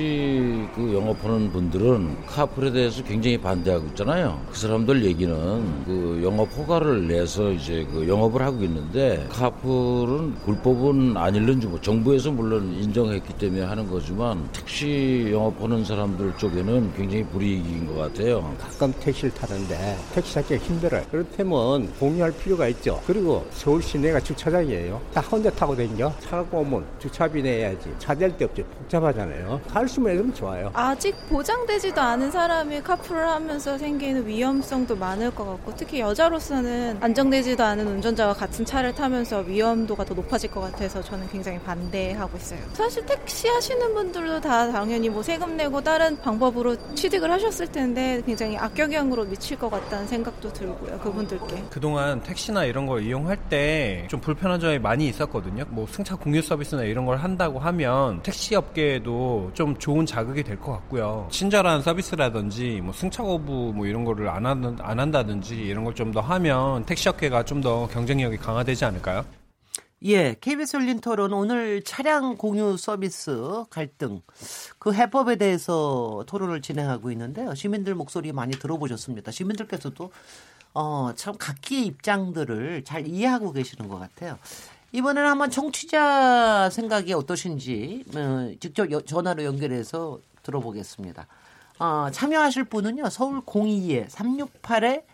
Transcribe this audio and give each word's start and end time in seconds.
택시 0.00 0.66
그 0.74 0.94
영업하는 0.94 1.52
분들은 1.52 2.24
카풀에 2.26 2.72
대해서 2.72 3.02
굉장히 3.04 3.36
반대하고 3.38 3.86
있잖아요. 3.88 4.40
그 4.50 4.56
사람들 4.58 5.04
얘기는 5.04 5.34
그 5.84 6.20
영업 6.24 6.48
허가를 6.56 7.06
내서 7.06 7.50
이제 7.50 7.86
그 7.92 8.08
영업을 8.08 8.40
하고 8.40 8.62
있는데 8.64 9.26
카풀은 9.28 10.36
불법은 10.46 11.16
아닐는지 11.18 11.66
뭐 11.66 11.78
정부에서 11.80 12.30
물론 12.30 12.72
인정했기 12.72 13.34
때문에 13.34 13.62
하는 13.62 13.88
거지만 13.90 14.48
택시 14.52 15.28
영업하는 15.30 15.84
사람들 15.84 16.32
쪽에는 16.38 16.94
굉장히 16.96 17.24
불이익인 17.24 17.86
것 17.86 17.96
같아요. 17.96 18.54
가끔 18.58 18.92
택시를 19.00 19.30
타는데 19.34 19.96
택시 20.14 20.34
찾기가 20.34 20.64
힘들어요. 20.64 21.02
그렇다면 21.10 21.92
공유할 21.98 22.32
필요가 22.38 22.68
있죠. 22.68 23.00
그리고 23.06 23.46
서울 23.50 23.82
시내가 23.82 24.18
주차장이에요. 24.20 24.98
다 25.12 25.20
혼자 25.20 25.50
타고 25.50 25.76
다니죠. 25.76 26.14
차가 26.20 26.46
오면 26.56 26.84
주차비 26.98 27.42
내야지. 27.42 27.90
차 27.98 28.14
댈 28.14 28.30
데 28.36 28.44
없지. 28.46 28.62
복잡하잖아요. 28.62 29.60
할 29.68 29.89
수만 29.90 30.14
있으면 30.14 30.34
좋아요. 30.34 30.70
아직 30.74 31.14
보장되지도 31.28 32.00
않은 32.00 32.30
사람이 32.30 32.82
카풀을 32.82 33.28
하면서 33.28 33.76
생기는 33.76 34.26
위험성도 34.26 34.96
많을 34.96 35.30
것 35.34 35.44
같고 35.44 35.74
특히 35.76 36.00
여자로서는 36.00 36.98
안정되지도 37.00 37.62
않은 37.62 37.86
운전자와 37.86 38.34
같은 38.34 38.64
차를 38.64 38.94
타면서 38.94 39.40
위험도가 39.40 40.04
더 40.04 40.14
높아질 40.14 40.50
것 40.50 40.60
같아서 40.60 41.02
저는 41.02 41.28
굉장히 41.28 41.58
반대하고 41.60 42.36
있어요. 42.36 42.60
사실 42.72 43.04
택시 43.06 43.48
하시는 43.48 43.94
분들도 43.94 44.40
다 44.40 44.70
당연히 44.70 45.08
뭐 45.08 45.22
세금 45.22 45.56
내고 45.56 45.80
다른 45.80 46.16
방법으로 46.20 46.76
취득을 46.94 47.30
하셨을 47.30 47.66
텐데 47.72 48.22
굉장히 48.24 48.56
악영향으로 48.56 49.24
미칠 49.24 49.58
것 49.58 49.70
같다는 49.70 50.06
생각도 50.06 50.52
들고요. 50.52 50.98
그분들께. 51.00 51.64
그동안 51.70 52.22
택시나 52.22 52.64
이런 52.64 52.86
걸 52.86 53.02
이용할 53.02 53.36
때 53.48 54.06
좀 54.08 54.20
불편한 54.20 54.60
점이 54.60 54.78
많이 54.78 55.08
있었거든요. 55.08 55.64
뭐 55.68 55.86
승차 55.88 56.16
공유 56.16 56.42
서비스나 56.42 56.84
이런 56.84 57.06
걸 57.06 57.16
한다고 57.16 57.58
하면 57.58 58.22
택시 58.22 58.54
업계에도 58.54 59.50
좀 59.54 59.69
좋은 59.78 60.06
자극이 60.06 60.42
될 60.42 60.58
것 60.58 60.72
같고요. 60.72 61.28
친절한 61.30 61.82
서비스라든지 61.82 62.80
뭐 62.82 62.92
승차 62.92 63.22
거부 63.22 63.72
뭐 63.74 63.86
이런 63.86 64.04
거를 64.04 64.28
안, 64.28 64.46
한, 64.46 64.76
안 64.80 64.98
한다든지 65.00 65.54
이런 65.56 65.84
걸 65.84 65.94
좀 65.94 66.12
더 66.12 66.20
하면 66.20 66.84
택시 66.86 67.08
업계가 67.08 67.44
좀 67.44 67.60
더 67.60 67.86
경쟁력이 67.88 68.36
강화되지 68.38 68.84
않을까요? 68.86 69.24
예, 70.02 70.34
KBS 70.40 70.76
열린 70.78 71.00
토론 71.00 71.32
오늘 71.34 71.82
차량 71.84 72.36
공유 72.38 72.76
서비스 72.78 73.64
갈등 73.68 74.22
그 74.78 74.94
해법에 74.94 75.36
대해서 75.36 76.24
토론을 76.26 76.62
진행하고 76.62 77.10
있는데요. 77.12 77.54
시민들 77.54 77.94
목소리 77.94 78.32
많이 78.32 78.52
들어보셨습니다. 78.52 79.30
시민들께서도 79.30 80.10
어, 80.72 81.10
참 81.16 81.34
각기의 81.38 81.84
입장들을 81.86 82.84
잘 82.84 83.06
이해하고 83.06 83.52
계시는 83.52 83.88
것 83.90 83.98
같아요. 83.98 84.38
이번에는 84.92 85.28
한번 85.28 85.50
청취자 85.50 86.70
생각이 86.70 87.12
어떠신지 87.12 88.04
어, 88.14 88.52
직접 88.58 88.90
여, 88.90 89.00
전화로 89.00 89.44
연결해서 89.44 90.18
들어보겠습니다. 90.42 91.26
어, 91.78 92.08
참여하실 92.10 92.64
분은요. 92.64 93.08
서울 93.08 93.40
02에 93.40 94.08
368에 94.08 95.04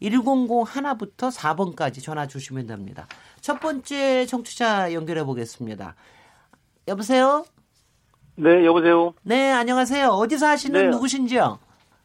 100 0.00 0.66
하나부터 0.66 1.28
4번까지 1.28 2.02
전화 2.02 2.26
주시면 2.26 2.66
됩니다. 2.66 3.06
첫 3.40 3.60
번째 3.60 4.26
청취자 4.26 4.92
연결해 4.92 5.24
보겠습니다. 5.24 5.94
여보세요? 6.88 7.44
네, 8.34 8.64
여보세요? 8.64 9.14
네, 9.22 9.52
안녕하세요. 9.52 10.08
어디서 10.08 10.46
하시는 10.48 10.80
네. 10.82 10.88
누구신지요? 10.88 11.58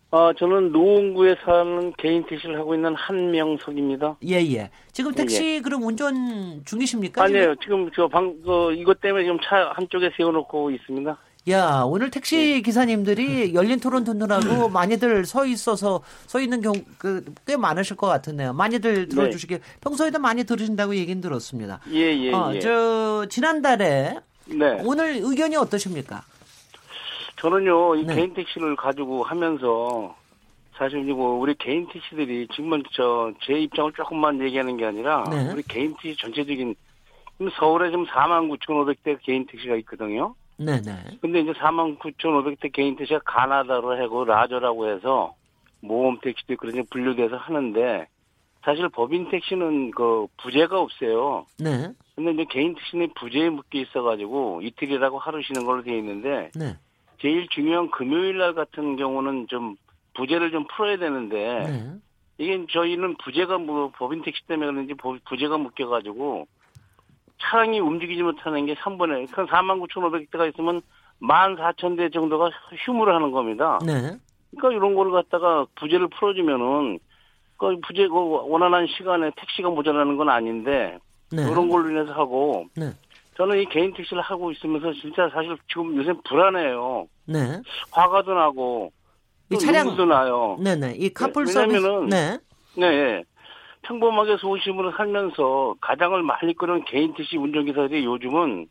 아, 0.10 0.32
저는 0.38 0.72
노원구에 0.72 1.36
사는 1.44 1.94
개인 1.98 2.26
택시를 2.26 2.58
하고 2.58 2.74
있는 2.74 2.96
한명석입니다. 2.96 4.18
예, 4.28 4.36
예. 4.54 4.70
지금 4.94 5.14
택시 5.14 5.62
그럼 5.62 5.84
운전 5.84 6.64
중이십니까? 6.64 7.24
아니에요. 7.24 7.56
지금 7.62 7.90
저 7.94 8.08
방, 8.08 8.34
그, 8.44 8.74
이것 8.74 9.02
때문에 9.02 9.26
지금 9.26 9.38
차 9.44 9.72
한쪽에 9.76 10.12
세워놓고 10.16 10.72
있습니다. 10.72 11.18
야, 11.50 11.84
오늘 11.86 12.12
택시 12.12 12.62
기사님들이 12.62 13.54
열린 13.54 13.80
토론 13.80 14.04
듣느라고 14.04 14.68
많이들 14.70 15.26
서 15.26 15.46
있어서 15.46 16.02
서 16.26 16.40
있는 16.40 16.62
경우 16.62 16.76
그, 16.98 17.24
꽤 17.46 17.56
많으실 17.56 17.96
것 17.96 18.08
같은데요. 18.08 18.54
많이들 18.54 19.08
들어주시길 19.08 19.60
평소에도 19.82 20.20
많이 20.20 20.44
들으신다고 20.44 20.96
얘기는 20.96 21.22
들었습니다. 21.22 21.80
예, 21.92 22.18
예, 22.18 22.34
어, 22.34 22.52
예. 22.54 22.60
저 22.60 23.26
지난달에 23.30 24.18
네. 24.46 24.82
오늘 24.84 25.20
의견이 25.22 25.56
어떠십니까? 25.58 26.24
저는요, 27.40 27.96
이 27.96 28.06
네. 28.06 28.16
개인 28.16 28.34
택시를 28.34 28.76
가지고 28.76 29.24
하면서 29.24 30.16
사실 30.78 31.08
이거 31.10 31.24
우리 31.24 31.56
개인 31.56 31.88
택시들이 31.88 32.48
지금은 32.54 32.84
저 32.94 33.32
제 33.42 33.54
입장을 33.54 33.92
조금만 33.94 34.40
얘기하는 34.42 34.78
게 34.78 34.86
아니라 34.86 35.24
네. 35.30 35.52
우리 35.52 35.64
개인 35.64 35.96
택시 36.02 36.16
전체적인 36.20 36.76
서울에 37.58 37.90
지금 37.90 38.06
49,500대 38.06 39.18
개인 39.24 39.46
택시가 39.46 39.76
있거든요. 39.78 40.36
네, 40.58 40.82
네. 40.82 40.94
근데 41.22 41.40
이제 41.42 41.54
49,500대 41.54 42.72
개인 42.72 42.96
택시가 42.96 43.20
가나다로 43.26 44.02
하고 44.02 44.26
라저라고 44.26 44.90
해서 44.90 45.36
모험 45.82 46.20
택시도 46.22 46.56
그런 46.58 46.86
분류돼서 46.90 47.38
하는데 47.38 48.08
사실 48.64 48.90
법인 48.90 49.30
택시는 49.30 49.92
그 49.92 50.28
부재가 50.42 50.80
없어요. 50.80 51.46
네. 51.60 51.90
근데 52.16 52.32
이제 52.32 52.46
개인 52.50 52.74
택시는 52.74 53.14
부재에 53.16 53.50
묶여 53.50 53.80
있어가지고 53.80 54.62
이틀이라고 54.64 55.20
하루 55.20 55.42
쉬는 55.44 55.66
걸로 55.66 55.84
되어 55.84 55.96
있는데 55.98 56.50
네. 56.56 56.76
제일 57.20 57.48
중요한 57.50 57.90
금요일 57.92 58.38
날 58.38 58.54
같은 58.54 58.96
경우는 58.96 59.48
좀 59.48 59.76
부재를 60.16 60.52
좀 60.52 60.66
풀어야 60.76 60.98
되는데 60.98 61.36
네. 61.66 61.92
이게 62.38 62.66
저희는 62.72 63.16
부재가 63.24 63.58
뭐 63.58 63.92
법인 63.96 64.22
택시 64.22 64.46
때문에 64.48 64.72
그런지 64.72 64.94
부- 64.94 65.18
부재가 65.28 65.58
묶여가지고 65.58 66.48
차량이 67.42 67.80
움직이지 67.80 68.24
못하는 68.24 68.66
게 68.66 68.76
3분의 68.76 69.32
그 69.32 69.46
49,500대가 69.46 70.52
있으면 70.52 70.82
14,000대 71.22 72.14
정도가 72.14 72.50
휴무를 72.86 73.14
하는 73.16 73.32
겁니다. 73.32 73.80
네. 73.86 74.18
그러니까 74.56 74.72
이런 74.78 74.96
거를 74.96 75.12
갖다가 75.12 75.66
부재를 75.76 76.08
풀어주면은 76.10 77.00
그 77.58 77.80
부재 77.88 78.08
그 78.08 78.14
원활한 78.14 78.86
시간에 78.88 79.32
택시가 79.36 79.70
모자라는 79.70 80.18
건 80.18 80.30
아닌데 80.30 80.98
네. 81.32 81.44
그런 81.50 81.70
걸로 81.70 81.90
인해서 81.90 82.14
하고 82.14 82.68
네. 82.76 82.92
저는 83.38 83.60
이 83.62 83.66
개인 83.66 83.94
택시를 83.94 84.22
하고 84.22 84.52
있으면서 84.52 84.92
진짜 84.94 85.30
사실 85.32 85.56
지금 85.68 85.96
요새 85.96 86.12
불안해요. 86.28 87.08
네. 87.26 87.62
화가도 87.92 88.34
나고 88.34 88.92
이또 89.52 89.60
차량 89.60 89.88
눈도 89.88 90.06
나요. 90.06 90.58
네, 90.60 90.76
네. 90.76 90.94
이 90.98 91.10
카풀 91.14 91.46
왜- 91.46 91.52
서비스 91.52 91.76
왜냐면은 91.78 92.10
네. 92.10 92.38
네, 92.76 92.86
예. 92.88 93.24
평범하게 93.84 94.38
소심으로 94.38 94.92
살면서 94.94 95.76
가장을 95.80 96.22
많이 96.24 96.54
끄는 96.54 96.84
개인 96.86 97.14
택시 97.14 97.38
운전기사들이 97.38 98.04
요즘은 98.06 98.68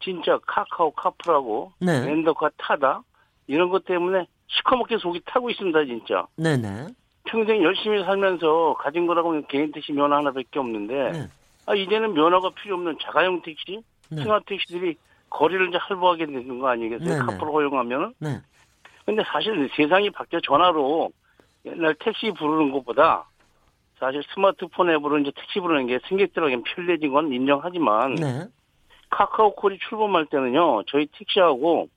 진짜 0.00 0.38
카카오 0.46 0.90
카풀하고 0.92 1.72
네. 1.80 2.04
렌더카 2.04 2.50
타다 2.58 3.02
이런 3.46 3.70
것 3.70 3.84
때문에 3.84 4.26
시커멓게 4.48 4.98
속이 4.98 5.22
타고 5.24 5.48
있습니다 5.48 5.84
진짜 5.86 6.26
네, 6.36 6.56
네. 6.56 6.86
평생 7.24 7.62
열심히 7.62 8.02
살면서 8.04 8.74
가진 8.78 9.06
거라고 9.06 9.40
개인 9.46 9.70
택시 9.72 9.92
면허 9.92 10.16
하나밖에 10.16 10.58
없는데 10.58 11.12
네. 11.12 11.26
아 11.66 11.74
이제는 11.74 12.12
면허가 12.12 12.50
필요 12.50 12.74
없는 12.74 12.98
자가용 13.00 13.40
택시 13.42 13.76
네. 13.76 13.80
승합 14.16 14.46
택시들이 14.46 14.96
거리를 15.30 15.68
이제 15.68 15.78
활보하게 15.78 16.26
되는 16.26 16.58
거 16.58 16.68
아니겠어요 16.68 17.08
네, 17.08 17.14
네. 17.14 17.18
카풀 17.18 17.48
허용하면은 17.48 18.14
네. 18.18 18.40
근데 19.04 19.22
사실 19.26 19.68
세상이 19.76 20.10
바뀌어 20.10 20.40
전화로 20.40 21.10
옛날 21.64 21.94
택시 21.98 22.30
부르는 22.32 22.72
것보다 22.72 23.26
사실 23.98 24.22
스마트폰 24.34 24.90
앱으로 24.90 25.18
이제 25.18 25.30
택시 25.34 25.60
부르는 25.60 25.86
게 25.86 25.98
승객들에게 26.08 26.62
편리해진 26.62 27.12
건 27.12 27.32
인정하지만 27.32 28.14
네. 28.16 28.46
카카오콜이 29.10 29.78
출범할 29.88 30.26
때는요 30.26 30.82
저희 30.84 31.06
택시하고 31.06 31.88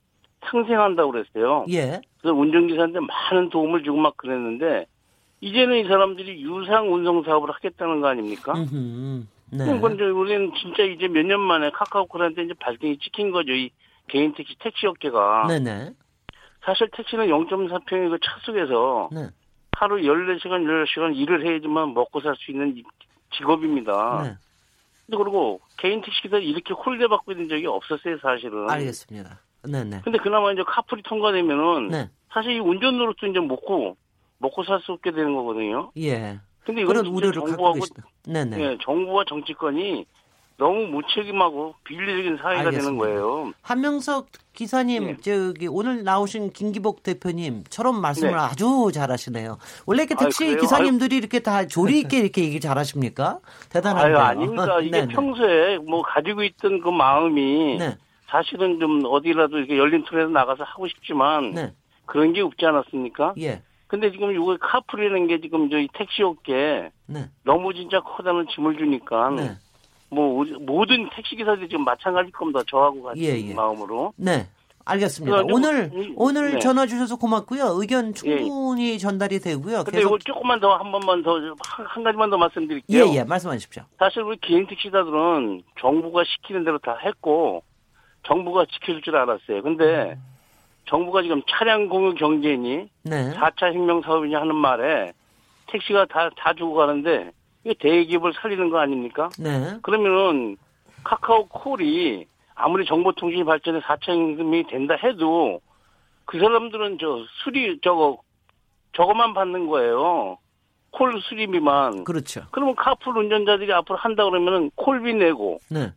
상생한다고 0.49 1.11
그랬어요. 1.11 1.65
예. 1.69 2.01
그래서 2.19 2.35
운전기사한테 2.35 2.99
많은 2.99 3.49
도움을 3.49 3.83
주고 3.83 3.97
막 3.97 4.15
그랬는데 4.17 4.85
이제는 5.41 5.77
이 5.77 5.87
사람들이 5.87 6.41
유상 6.41 6.93
운송 6.93 7.23
사업을 7.23 7.51
하겠다는 7.51 8.01
거 8.01 8.07
아닙니까? 8.07 8.53
음흠. 8.53 9.25
네. 9.51 9.65
그건 9.65 9.95
이제 9.95 10.03
우리는 10.05 10.51
진짜 10.55 10.83
이제 10.83 11.07
몇 11.07 11.23
년 11.25 11.39
만에 11.39 11.69
카카오콜한테 11.71 12.43
이제 12.43 12.53
발등이 12.59 12.97
찍힌 12.99 13.31
거죠. 13.31 13.51
이 13.53 13.69
개인 14.07 14.33
택시 14.33 14.55
택시 14.59 14.87
업계가. 14.87 15.45
네, 15.47 15.59
네. 15.59 15.91
사실 16.63 16.89
택시는 16.91 17.27
0.4평의 17.27 18.09
그 18.09 18.17
차 18.19 18.37
속에서 18.43 19.09
네. 19.11 19.29
하루 19.77 19.97
14시간, 19.97 20.63
16시간 20.65 21.15
일을 21.15 21.45
해야지만 21.45 21.93
먹고 21.93 22.21
살 22.21 22.35
수 22.37 22.51
있는 22.51 22.81
직업입니다. 23.37 24.23
네. 24.23 24.35
근데 25.05 25.17
그리고 25.17 25.59
개인 25.77 26.01
택시기사 26.01 26.37
이렇게 26.37 26.73
홀대받고 26.73 27.31
있는 27.31 27.49
적이 27.49 27.67
없었어요, 27.67 28.17
사실은. 28.19 28.69
알겠습니다. 28.69 29.39
네네. 29.63 30.01
근데 30.03 30.17
그나마 30.19 30.51
이제 30.51 30.63
카풀이 30.65 31.01
통과되면은 31.03 31.89
네. 31.89 32.09
사실 32.31 32.51
이 32.53 32.59
운전 32.59 32.97
노릇도 32.97 33.27
이제 33.27 33.39
먹고 33.39 33.97
먹고 34.39 34.63
살 34.63 34.79
수 34.81 34.91
없게 34.93 35.11
되는 35.11 35.35
거거든요. 35.35 35.91
예. 35.97 36.39
근데 36.65 36.81
이건 36.81 36.95
그런 36.95 37.05
우려를 37.07 37.33
갖고 37.33 37.47
정부하고 37.49 37.79
계시다. 37.79 38.03
네네. 38.25 38.59
예, 38.59 38.77
정부와 38.81 39.23
정치권이 39.27 40.05
너무 40.57 40.87
무책임하고 40.87 41.75
비리적인 41.83 42.37
사회가 42.37 42.63
되는 42.63 42.67
알겠습니다. 42.67 43.05
거예요. 43.05 43.51
한명석 43.61 44.27
기사님, 44.53 45.05
네. 45.05 45.17
저기 45.17 45.67
오늘 45.67 46.03
나오신 46.05 46.53
김기복 46.53 47.03
대표님처럼 47.03 47.99
말씀을 48.01 48.31
네. 48.31 48.37
아주 48.37 48.89
잘하시네요. 48.93 49.57
원래 49.85 50.03
이렇게 50.03 50.15
아유, 50.17 50.25
택시 50.25 50.45
그래요? 50.45 50.61
기사님들이 50.61 51.17
이렇게 51.17 51.39
다 51.39 51.67
조리 51.67 51.99
있게 51.99 52.19
이렇게 52.19 52.43
얘기 52.43 52.59
잘하십니까? 52.61 53.39
대단한데요. 53.69 54.17
아유, 54.17 54.25
아닙니다. 54.25 54.79
이게 54.79 54.91
네네. 54.91 55.13
평소에 55.13 55.77
뭐 55.79 56.01
가지고 56.01 56.43
있던 56.43 56.79
그 56.79 56.89
마음이 56.89 57.77
네, 57.77 57.97
사실은 58.29 58.79
좀 58.79 59.03
어디라도 59.05 59.57
이렇게 59.57 59.77
열린 59.77 60.05
틀에서 60.09 60.29
나가서 60.29 60.63
하고 60.63 60.87
싶지만 60.87 61.51
네, 61.51 61.73
그런 62.05 62.31
게 62.31 62.39
없지 62.39 62.65
않았습니까? 62.65 63.33
예, 63.39 63.61
근데 63.87 64.11
지금 64.11 64.31
이거 64.33 64.57
카풀이라는 64.59 65.27
게 65.27 65.39
지금 65.41 65.69
저희 65.69 65.87
택시 65.93 66.23
업계에 66.23 66.89
네, 67.07 67.29
너무 67.43 67.73
진짜 67.73 67.99
커다란 68.01 68.45
짐을 68.53 68.77
주니까 68.77 69.29
네, 69.31 69.51
뭐 70.09 70.43
모든 70.61 71.09
택시 71.11 71.35
기사들이 71.35 71.69
지금 71.69 71.85
마찬가지일 71.85 72.31
겁니다. 72.33 72.61
저하고 72.67 73.03
같은 73.03 73.21
예, 73.21 73.39
예. 73.49 73.53
마음으로. 73.53 74.13
네. 74.17 74.47
알겠습니다. 74.87 75.45
오늘 75.51 75.89
이- 75.95 76.13
오늘 76.15 76.51
네. 76.53 76.59
전화 76.59 76.85
주셔서 76.85 77.15
고맙고요. 77.15 77.69
의견 77.81 78.13
충분히 78.13 78.99
전달이 78.99 79.39
되고요. 79.39 79.77
근데 79.83 79.97
계속 79.97 80.09
이거 80.09 80.17
조금만 80.19 80.59
더 80.59 80.75
한 80.77 80.91
번만 80.91 81.23
더 81.23 81.37
한, 81.39 81.85
한 81.87 82.03
가지만 82.03 82.29
더 82.29 82.35
예, 82.35 82.39
말씀드릴게요. 82.39 83.05
예, 83.15 83.23
말씀하십시오. 83.23 83.81
사실 83.97 84.21
우리 84.21 84.37
개인 84.41 84.67
택시사들은 84.67 85.63
정부가 85.79 86.23
시키는 86.23 86.65
대로 86.65 86.77
다 86.77 86.95
했고 87.03 87.63
정부가 88.27 88.65
지켜줄 88.65 89.01
줄 89.01 89.15
알았어요. 89.15 89.63
근데 89.63 90.19
정부가 90.85 91.21
지금 91.21 91.41
차량 91.49 91.87
공유 91.87 92.13
경제니 92.13 92.89
네, 93.03 93.33
4차 93.33 93.73
혁명 93.73 94.01
사업이냐 94.01 94.39
하는 94.39 94.55
말에 94.55 95.13
택시가 95.67 96.05
다, 96.05 96.29
다 96.37 96.53
주고 96.53 96.75
가는데 96.75 97.31
이게 97.63 97.75
대기업을 97.79 98.33
살리는 98.33 98.69
거 98.69 98.79
아닙니까? 98.79 99.29
네, 99.39 99.77
그러면은 99.81 100.57
카카오 101.03 101.47
콜이 101.47 102.25
아무리 102.55 102.85
정보통신이 102.85 103.43
발전해 103.43 103.79
4차 103.81 104.09
혁명이 104.09 104.67
된다 104.67 104.95
해도 105.03 105.59
그 106.25 106.39
사람들은 106.39 106.97
저 106.99 107.23
수리 107.43 107.79
저거 107.81 108.19
저거만 108.93 109.33
받는 109.33 109.67
거예요. 109.67 110.37
콜 110.91 111.21
수리비만. 111.21 112.05
그렇죠. 112.05 112.43
그러면 112.51 112.75
카풀 112.75 113.17
운전자들이 113.17 113.71
앞으로 113.73 113.97
한다 113.97 114.23
그러면은 114.23 114.71
콜비 114.75 115.13
내고 115.15 115.59
네, 115.69 115.91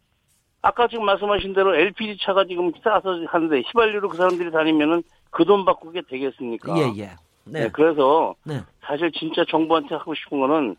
아까 0.63 0.89
지금 0.89 1.05
말씀하신 1.05 1.55
대로 1.55 1.75
LPG 1.75 2.19
차가 2.23 2.45
지금 2.45 2.73
싸서 2.83 3.25
하는데 3.27 3.61
휘발유로 3.61 4.09
그 4.09 4.17
사람들이 4.17 4.51
다니면은 4.51 5.03
그 5.31 5.45
돈 5.45 5.65
바꾸게 5.65 6.03
되겠습니까? 6.09 6.77
예, 6.79 6.83
예. 7.03 7.11
네, 7.45 7.63
네, 7.65 7.69
그래서 7.73 8.35
네, 8.45 8.61
사실 8.85 9.11
진짜 9.13 9.45
정부한테 9.49 9.95
하고 9.95 10.15
싶은 10.15 10.39
거는 10.41 10.77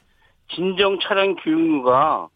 진정 0.53 0.99
차량 0.99 1.35
교육료가 1.35 2.27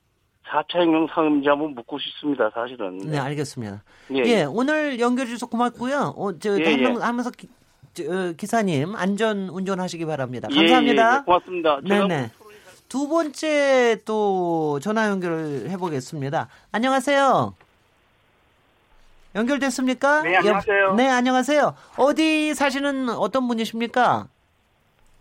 4차 0.48 0.80
혁명 0.80 1.08
상임자 1.08 1.52
한번 1.52 1.74
묻고 1.76 2.00
싶습니다, 2.00 2.50
사실은. 2.52 2.98
네, 3.00 3.18
알겠습니다. 3.18 3.84
예, 4.12 4.24
예, 4.26 4.44
오늘 4.44 5.00
연결해 5.00 5.28
주셔서 5.28 5.48
고맙고요. 5.48 6.14
어, 6.18 6.40
저 6.40 6.60
예, 6.60 6.64
예. 6.66 6.86
하면서 7.00 7.30
기, 7.32 7.48
저, 7.94 8.04
어, 8.04 8.34
기사님 8.38 8.96
안전 8.96 9.50
운전하시기 9.50 10.06
바랍니다. 10.06 10.48
예, 10.52 10.56
예, 10.56 10.60
감사합니다. 10.60 11.18
예, 11.18 11.22
고맙습니다. 11.26 11.80
네네. 11.82 12.30
두 12.90 13.08
번째 13.08 13.98
또 14.06 14.80
전화 14.82 15.08
연결을 15.10 15.70
해보겠습니다. 15.70 16.48
안녕하세요. 16.72 17.56
연결됐습니까? 19.36 20.22
네, 20.22 20.36
안녕하세요. 20.38 20.80
여- 20.90 20.94
네, 20.94 21.10
안녕하세요. 21.10 21.76
어디 21.98 22.54
사시는 22.54 23.10
어떤 23.10 23.48
분이십니까? 23.48 24.28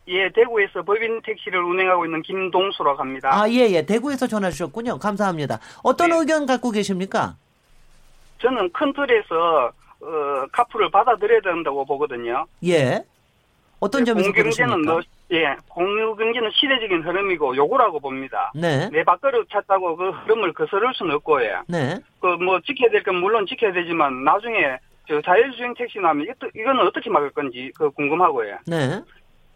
예, 0.09 0.31
대구에서 0.33 0.83
법인 0.83 1.23
택시를 1.23 1.63
운행하고 1.63 2.05
있는 2.05 2.21
김동수라고 2.23 2.99
합니다. 2.99 3.31
아, 3.33 3.49
예, 3.49 3.71
예. 3.71 3.87
대구에서 3.87 4.27
전화 4.27 4.51
주셨군요. 4.51 4.99
감사합니다. 4.99 5.61
어떤 5.83 6.11
네. 6.11 6.17
의견 6.19 6.45
갖고 6.45 6.71
계십니까? 6.73 7.37
저는 8.43 8.71
큰 8.73 8.93
틀에서 8.93 9.73
어, 10.03 10.47
카풀을 10.51 10.91
받아들여야 10.91 11.41
된다고 11.43 11.85
보거든요. 11.87 12.45
예. 12.67 13.05
어떤 13.79 14.05
점에서 14.05 14.31
공경제는? 14.33 14.83
뭐, 14.83 15.01
예, 15.33 15.57
공유 15.69 16.15
경제는 16.15 16.51
시대적인 16.53 17.03
흐름이고 17.03 17.57
요구라고 17.57 17.99
봅니다. 18.01 18.53
네. 18.55 18.89
내 18.91 19.03
밥그릇 19.03 19.49
찾다고 19.51 19.97
그 19.97 20.11
흐름을 20.11 20.53
거스를 20.53 20.93
수는 20.95 21.15
없고요. 21.15 21.63
네. 21.69 21.97
그뭐 22.21 22.61
지켜야 22.61 22.91
될 22.91 23.03
건 23.03 23.17
물론 23.17 23.47
지켜야 23.47 23.73
되지만 23.73 24.25
나중에 24.25 24.77
저 25.09 25.21
자율주행 25.23 25.75
택시 25.75 25.99
나면 25.99 26.25
이거, 26.27 26.35
이거는 26.55 26.87
어떻게 26.87 27.09
막을 27.11 27.31
건지 27.31 27.73
그 27.77 27.91
궁금하고요. 27.91 28.59
네. 28.67 29.01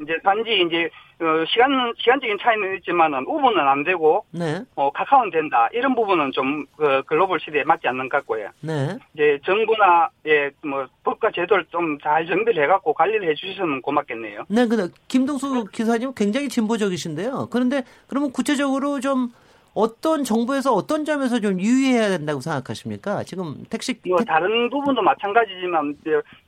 이제 0.02 0.16
단지 0.22 0.62
이제 0.66 0.90
어, 1.19 1.44
시간 1.48 1.93
시간적인 1.96 2.37
차이는 2.40 2.76
있지만은 2.76 3.25
우버는 3.26 3.58
안 3.58 3.84
되고 3.84 4.25
네. 4.31 4.60
어, 4.75 4.90
카카오는 4.93 5.31
된다. 5.31 5.69
이런 5.72 5.94
부분은 5.94 6.32
좀, 6.32 6.66
그, 6.76 7.02
글로벌 7.06 7.40
시대에 7.40 7.64
맞지 7.64 7.88
않는 7.88 8.10
것 8.10 8.19
같고요. 8.19 8.50
네. 8.60 8.98
이제 9.14 9.38
정부나, 9.46 10.10
예, 10.26 10.50
뭐, 10.62 10.87
법과 11.04 11.31
제도를 11.34 11.64
좀 11.72 11.96
잘 12.02 12.26
정비를 12.26 12.62
해갖고 12.64 12.93
관리를 12.93 13.28
해주시면 13.31 13.82
고맙겠네요. 13.82 14.44
네, 14.48 14.66
근데 14.66 14.93
김동수 15.08 15.64
기사님 15.72 16.12
굉장히 16.14 16.48
진보적이신데요. 16.48 17.48
그런데 17.50 17.82
그러면 18.06 18.31
구체적으로 18.32 19.00
좀 19.00 19.32
어떤 19.81 20.25
정부에서 20.25 20.73
어떤 20.73 21.05
점에서 21.05 21.38
좀 21.38 21.61
유의해야 21.61 22.08
된다고 22.08 22.40
생각하십니까? 22.40 23.23
지금 23.25 23.62
택시 23.69 23.94
뭐, 24.06 24.17
택- 24.17 24.26
다른 24.26 24.70
부분도 24.70 25.02
마찬가지지만, 25.02 25.94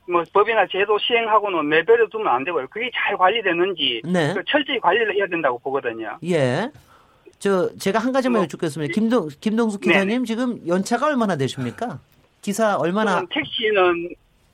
뭐, 0.07 0.23
법이나 0.33 0.65
제도 0.71 0.97
시행하고는 0.97 1.69
내버려 1.69 2.07
두면 2.09 2.27
안 2.27 2.43
되고요. 2.43 2.65
그게 2.71 2.89
잘 2.91 3.15
관리되는지, 3.15 4.01
네. 4.05 4.33
그 4.33 4.41
철저히 4.47 4.79
관리를 4.79 5.15
해야 5.15 5.27
된다고 5.27 5.59
보거든요. 5.59 6.17
예. 6.25 6.71
저 7.37 7.69
제가 7.77 7.99
한 7.99 8.11
가지만 8.11 8.39
뭐, 8.39 8.43
여쭙겠습니다. 8.45 8.91
김동 8.93 9.29
김동수 9.39 9.79
기사님 9.79 10.25
지금 10.25 10.59
연차가 10.67 11.05
얼마나 11.05 11.35
되십니까? 11.37 11.99
기사 12.41 12.77
얼마나 12.77 13.21
택시는 13.29 14.09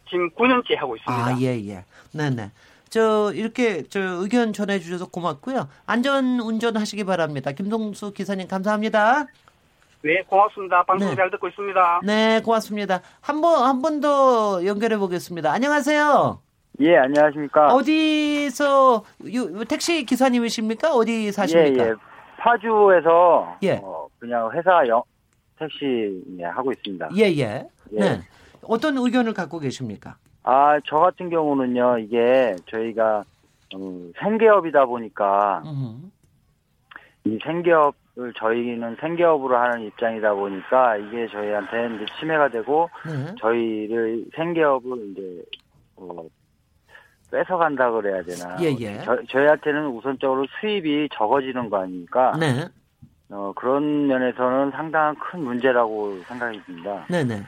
지금 0.09 0.29
9년째 0.31 0.75
하고 0.75 0.97
있습니다. 0.97 1.25
아, 1.27 1.37
예, 1.39 1.57
예. 1.69 1.83
네, 2.11 2.29
네. 2.29 2.51
저 2.95 3.33
이렇게 3.33 3.83
저 3.89 3.99
의견 3.99 4.53
전해 4.53 4.79
주셔서 4.79 5.07
고맙고요. 5.09 5.67
안전 5.85 6.39
운전하시기 6.39 7.03
바랍니다. 7.03 7.51
김동수 7.51 8.13
기사님 8.13 8.47
감사합니다. 8.47 9.25
네, 10.01 10.23
고맙습니다. 10.29 10.81
방송 10.83 11.09
네. 11.09 11.15
잘 11.17 11.29
듣고 11.29 11.49
있습니다. 11.49 11.99
네, 12.05 12.41
고맙습니다. 12.41 13.01
한 13.19 13.41
번 13.41 13.63
한 13.65 13.81
번 13.81 13.99
더 13.99 14.65
연결해 14.65 14.95
보겠습니다. 14.97 15.51
안녕하세요. 15.51 16.39
예, 16.79 16.95
안녕하십니까. 16.95 17.73
어디서 17.73 19.03
요, 19.33 19.63
택시 19.65 20.05
기사님이십니까? 20.05 20.93
어디 20.95 21.33
사십니까? 21.33 21.83
예, 21.83 21.89
예. 21.89 21.93
파주에서 22.37 23.57
예. 23.63 23.81
어, 23.83 24.07
그냥 24.19 24.49
회사 24.53 24.87
영, 24.87 25.03
택시 25.59 26.23
예, 26.39 26.45
하고 26.45 26.71
있습니다. 26.71 27.09
예, 27.17 27.23
예. 27.23 27.67
예. 27.91 27.99
네. 27.99 28.21
어떤 28.61 28.97
의견을 28.97 29.33
갖고 29.33 29.59
계십니까? 29.59 30.15
아, 30.47 30.79
저 30.85 30.97
같은 30.97 31.29
경우는요, 31.29 31.97
이게 31.97 32.55
저희가 32.67 33.23
음, 33.73 34.13
생계업이다 34.19 34.85
보니까 34.85 35.63
음, 35.65 36.11
이 37.23 37.39
생계업을 37.43 38.33
저희는 38.37 38.97
생계업으로 39.01 39.57
하는 39.57 39.87
입장이다 39.87 40.35
보니까 40.35 40.97
이게 40.97 41.27
저희한테 41.27 41.95
이제 41.95 42.05
침해가 42.19 42.47
되고 42.47 42.89
네. 43.07 43.33
저희를 43.41 44.25
생계업을 44.35 45.11
이제 45.11 45.43
어, 45.95 46.27
뺏어간다 47.31 47.89
그래야 47.89 48.21
되나? 48.21 48.55
예, 48.61 48.75
예. 48.79 49.01
저, 49.03 49.17
저희한테는 49.27 49.87
우선적으로 49.87 50.45
수입이 50.59 51.09
적어지는 51.11 51.71
거 51.71 51.77
아닙니까? 51.77 52.33
네. 52.39 52.67
어, 53.31 53.51
그런 53.55 54.05
면에서는 54.05 54.69
상당한 54.71 55.15
큰 55.15 55.43
문제라고 55.43 56.19
생각이 56.27 56.61
듭니다. 56.65 57.03
네, 57.09 57.23
네. 57.23 57.41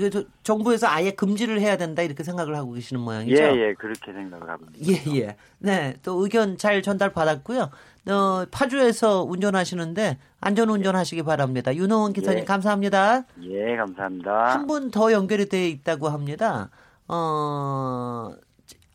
예. 0.00 0.10
정부에서 0.42 0.86
아예 0.88 1.10
금지를 1.10 1.60
해야 1.60 1.76
된다 1.76 2.02
이렇게 2.02 2.22
생각을 2.22 2.56
하고 2.56 2.72
계시는 2.72 3.00
모양이죠. 3.02 3.42
예, 3.42 3.46
예, 3.68 3.74
그렇게 3.74 4.12
생각을 4.12 4.48
있습니다. 4.76 5.12
예, 5.14 5.20
예. 5.20 5.36
네, 5.58 5.94
또 6.02 6.22
의견 6.22 6.56
잘 6.56 6.82
전달 6.82 7.12
받았고요. 7.12 7.70
어, 8.10 8.44
파주에서 8.50 9.22
운전하시는데 9.24 10.18
안전 10.40 10.70
운전하시기 10.70 11.22
바랍니다. 11.22 11.74
윤호원 11.74 12.12
기사님 12.14 12.40
예. 12.40 12.44
감사합니다. 12.44 13.24
예, 13.42 13.76
감사합니다. 13.76 14.46
한 14.54 14.66
분 14.66 14.90
더 14.90 15.12
연결이 15.12 15.48
돼 15.48 15.68
있다고 15.68 16.08
합니다. 16.08 16.70
어, 17.08 18.30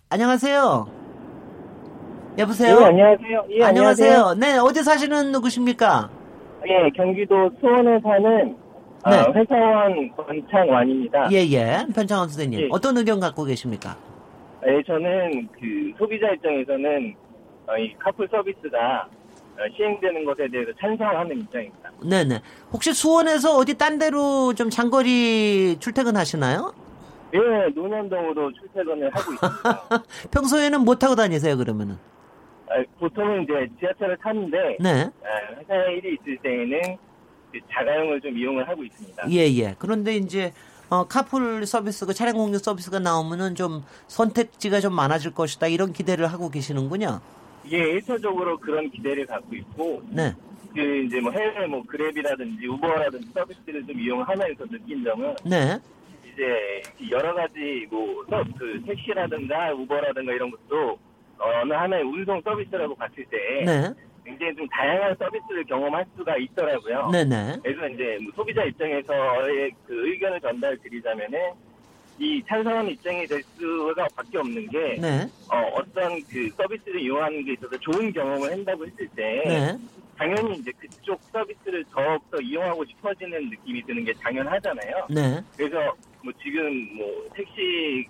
안녕하세요. 0.10 0.88
여보세요. 2.38 2.80
예, 2.82 2.86
안녕하세요. 2.86 3.46
예, 3.52 3.64
안녕하세요. 3.64 4.34
네, 4.36 4.58
어디 4.58 4.84
사시는 4.84 5.32
누구십니까? 5.32 6.10
예, 6.68 6.90
경기도 6.96 7.50
수원에 7.60 8.00
사는 8.02 8.58
아, 9.06 9.12
네. 9.12 9.40
회사원 9.40 10.12
권창완입니다. 10.16 11.30
예, 11.32 11.38
예. 11.52 11.86
변창원 11.94 12.28
선생님. 12.28 12.60
예. 12.60 12.68
어떤 12.72 12.98
의견 12.98 13.20
갖고 13.20 13.44
계십니까? 13.44 13.96
예, 14.66 14.82
저는 14.82 15.48
그 15.52 15.94
소비자 15.96 16.28
입장에서는 16.32 17.16
어, 17.68 17.78
이 17.78 17.94
카풀 18.00 18.28
서비스가 18.32 19.08
어, 19.58 19.76
시행되는 19.78 20.26
것에 20.26 20.48
대해서 20.48 20.72
찬성하는 20.82 21.38
입장입니다. 21.40 21.92
네네. 22.04 22.42
혹시 22.74 22.94
수원에서 22.94 23.56
어디 23.56 23.78
딴 23.78 24.00
데로 24.00 24.56
좀 24.56 24.72
장거리 24.72 25.78
출퇴근하시나요? 25.80 26.74
예, 27.36 27.40
논현동으로 27.76 28.52
출퇴근을 28.54 29.12
하고 29.14 29.34
있습니다. 29.34 30.04
평소에는 30.34 30.82
못 30.82 30.98
타고 30.98 31.14
다니세요 31.14 31.58
그러면은? 31.58 31.98
아, 32.70 32.84
보통은 33.00 33.44
이제 33.44 33.68
지하철을 33.80 34.18
타는데 34.18 34.78
네. 34.80 34.90
아, 35.24 35.60
회사 35.60 35.76
일이 35.92 36.18
있을 36.20 36.38
때에는 36.42 36.98
그 36.98 37.15
자가용을 37.72 38.22
좀 38.22 38.38
이용을 38.38 38.68
하고 38.68 38.84
있습니다. 38.84 39.32
예, 39.32 39.42
예. 39.56 39.76
그런데 39.80 40.16
이제 40.16 40.54
어, 40.90 41.08
카풀 41.08 41.66
서비스가 41.66 42.14
차량 42.14 42.36
공유 42.36 42.58
서비스가 42.58 43.00
나오면은 43.00 43.56
좀 43.56 43.84
선택지가 44.08 44.80
좀 44.80 44.94
많아질 44.94 45.34
것이다 45.34 45.68
이런 45.68 45.94
기대를 45.94 46.28
하고 46.28 46.50
계시는군요. 46.50 47.22
이게 47.64 47.78
일차적으로 47.78 48.58
그런 48.58 48.90
기대를 48.92 49.26
갖고 49.26 49.56
있고 49.56 50.04
네. 50.10 50.34
그 50.74 50.82
이제 51.04 51.20
뭐 51.20 51.32
해외 51.32 51.66
뭐 51.66 51.82
그랩이라든지 51.84 52.70
우버라든지 52.70 53.30
서비스를 53.34 53.86
좀 53.88 54.00
이용하면서 54.00 54.66
느낀 54.66 55.04
점은 55.04 55.36
네. 55.44 55.80
이제 56.32 56.84
여러 57.10 57.34
가지 57.34 57.88
뭐그 57.90 58.84
택시라든가 58.86 59.74
우버라든가 59.74 60.34
이런 60.34 60.52
것도 60.52 61.00
어느 61.40 61.74
하나의 61.74 62.04
운송 62.04 62.42
서비스라고 62.42 62.96
봤을 62.96 63.26
때 63.26 63.64
네. 63.66 63.94
굉장히 64.26 64.56
좀 64.56 64.68
다양한 64.68 65.16
서비스를 65.18 65.64
경험할 65.66 66.06
수가 66.18 66.36
있더라고요. 66.38 67.10
네네. 67.12 67.58
그래서 67.64 67.88
이제 67.88 68.18
뭐 68.24 68.32
소비자 68.36 68.64
입장에서의 68.64 69.72
그 69.86 70.10
의견을 70.10 70.42
전달 70.42 70.76
드리자면은 70.78 71.40
이 72.18 72.42
찬성하는 72.48 72.92
입장이 72.92 73.28
될 73.28 73.44
수가 73.58 74.08
밖에 74.16 74.38
없는 74.38 74.68
게 74.70 74.98
네. 75.00 75.28
어, 75.52 75.84
떤그 75.94 76.50
서비스를 76.58 77.02
이용하는 77.02 77.44
게 77.44 77.54
있어서 77.54 77.78
좋은 77.78 78.12
경험을 78.12 78.52
한다고 78.52 78.86
했을 78.86 79.08
때 79.10 79.44
네. 79.46 79.78
당연히 80.18 80.58
이제 80.58 80.72
그쪽 80.80 81.22
서비스를 81.32 81.84
더욱더 81.92 82.40
이용하고 82.40 82.86
싶어지는 82.86 83.50
느낌이 83.50 83.84
드는 83.84 84.06
게 84.06 84.14
당연하잖아요. 84.14 85.08
네. 85.10 85.42
그래서 85.58 85.94
뭐 86.24 86.34
지금 86.42 86.96
뭐 86.96 87.28
택시 87.36 88.08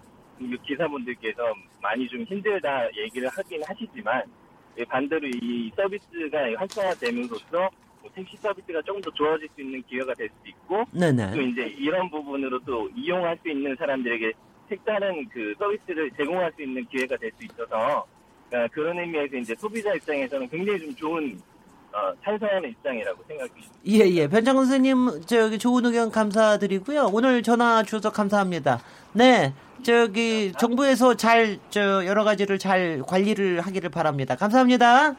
기사분들께서 0.65 1.41
많이 1.81 2.07
좀 2.07 2.23
힘들다 2.23 2.87
얘기를 2.95 3.27
하긴 3.29 3.63
하시지만 3.65 4.21
예, 4.21 4.44
반대로 4.83 5.27
이 5.27 5.71
서비스가 5.75 6.39
활성화되면서써 6.57 7.69
뭐 8.01 8.11
택시 8.13 8.35
서비스가 8.37 8.81
좀더 8.81 9.09
좋아질 9.11 9.47
수 9.55 9.61
있는 9.61 9.81
기회가 9.83 10.13
될 10.13 10.29
수도 10.29 10.49
있고 10.49 10.83
네네. 10.91 11.31
또 11.31 11.41
이제 11.41 11.67
이런 11.77 12.09
부분으로 12.09 12.59
또 12.65 12.89
이용할 12.95 13.37
수 13.41 13.49
있는 13.49 13.75
사람들에게 13.77 14.33
색다른 14.69 15.27
그 15.29 15.53
서비스를 15.57 16.11
제공할 16.11 16.51
수 16.55 16.63
있는 16.63 16.85
기회가 16.85 17.15
될 17.17 17.31
수 17.37 17.45
있어서 17.45 18.05
그러니까 18.49 18.73
그런 18.73 18.99
의미에서 18.99 19.37
이제 19.37 19.55
소비자 19.55 19.93
입장에서는 19.93 20.49
굉장히 20.49 20.79
좀 20.79 20.95
좋은 20.95 21.39
어, 21.95 22.13
찬성하는 22.25 22.69
입장이라고 22.71 23.23
생각합니다. 23.25 23.69
예, 23.87 23.99
예. 23.99 24.27
변창근 24.27 24.65
선생님, 24.65 25.21
저기 25.25 25.57
좋은 25.57 25.85
의견 25.85 26.11
감사드리고요. 26.11 27.09
오늘 27.13 27.41
전화 27.41 27.83
주셔서 27.83 28.11
감사합니다. 28.11 28.81
네. 29.13 29.53
저기 29.81 30.51
정부에서 30.57 31.15
잘, 31.15 31.57
저, 31.69 32.05
여러 32.05 32.25
가지를 32.25 32.59
잘 32.59 33.01
관리를 33.07 33.61
하기를 33.61 33.91
바랍니다. 33.91 34.35
감사합니다. 34.35 35.11
네, 35.11 35.15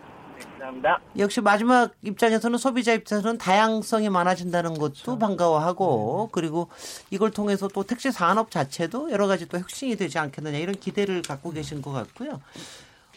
감사합니다. 0.59 1.01
역시 1.19 1.41
마지막 1.41 1.95
입장에서는 2.03 2.59
소비자 2.59 2.93
입장에서는 2.93 3.39
다양성이 3.39 4.11
많아진다는 4.11 4.75
것도 4.75 5.19
반가워하고 5.19 6.29
그리고 6.31 6.69
이걸 7.11 7.31
통해서 7.31 7.69
또 7.69 7.85
택시 7.85 8.13
산업 8.13 8.51
자체도 8.51 9.13
여러 9.13 9.27
가지 9.27 9.49
또 9.49 9.59
혁신이 9.59 9.97
되지 9.97 10.19
않겠느냐 10.19 10.59
이런 10.59 10.75
기대를 10.75 11.23
갖고 11.23 11.53
계신 11.53 11.81
것 11.81 11.93
같고요. 11.93 12.41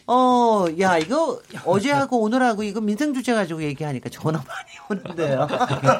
어, 0.06 0.66
야, 0.80 0.98
이거 0.98 1.40
어제하고 1.64 2.20
오늘하고 2.20 2.62
이거 2.62 2.80
민생 2.80 3.14
주제 3.14 3.34
가지고 3.34 3.62
얘기하니까 3.62 4.08
전화 4.08 4.38
많이 4.46 5.00
오는데요. 5.02 5.46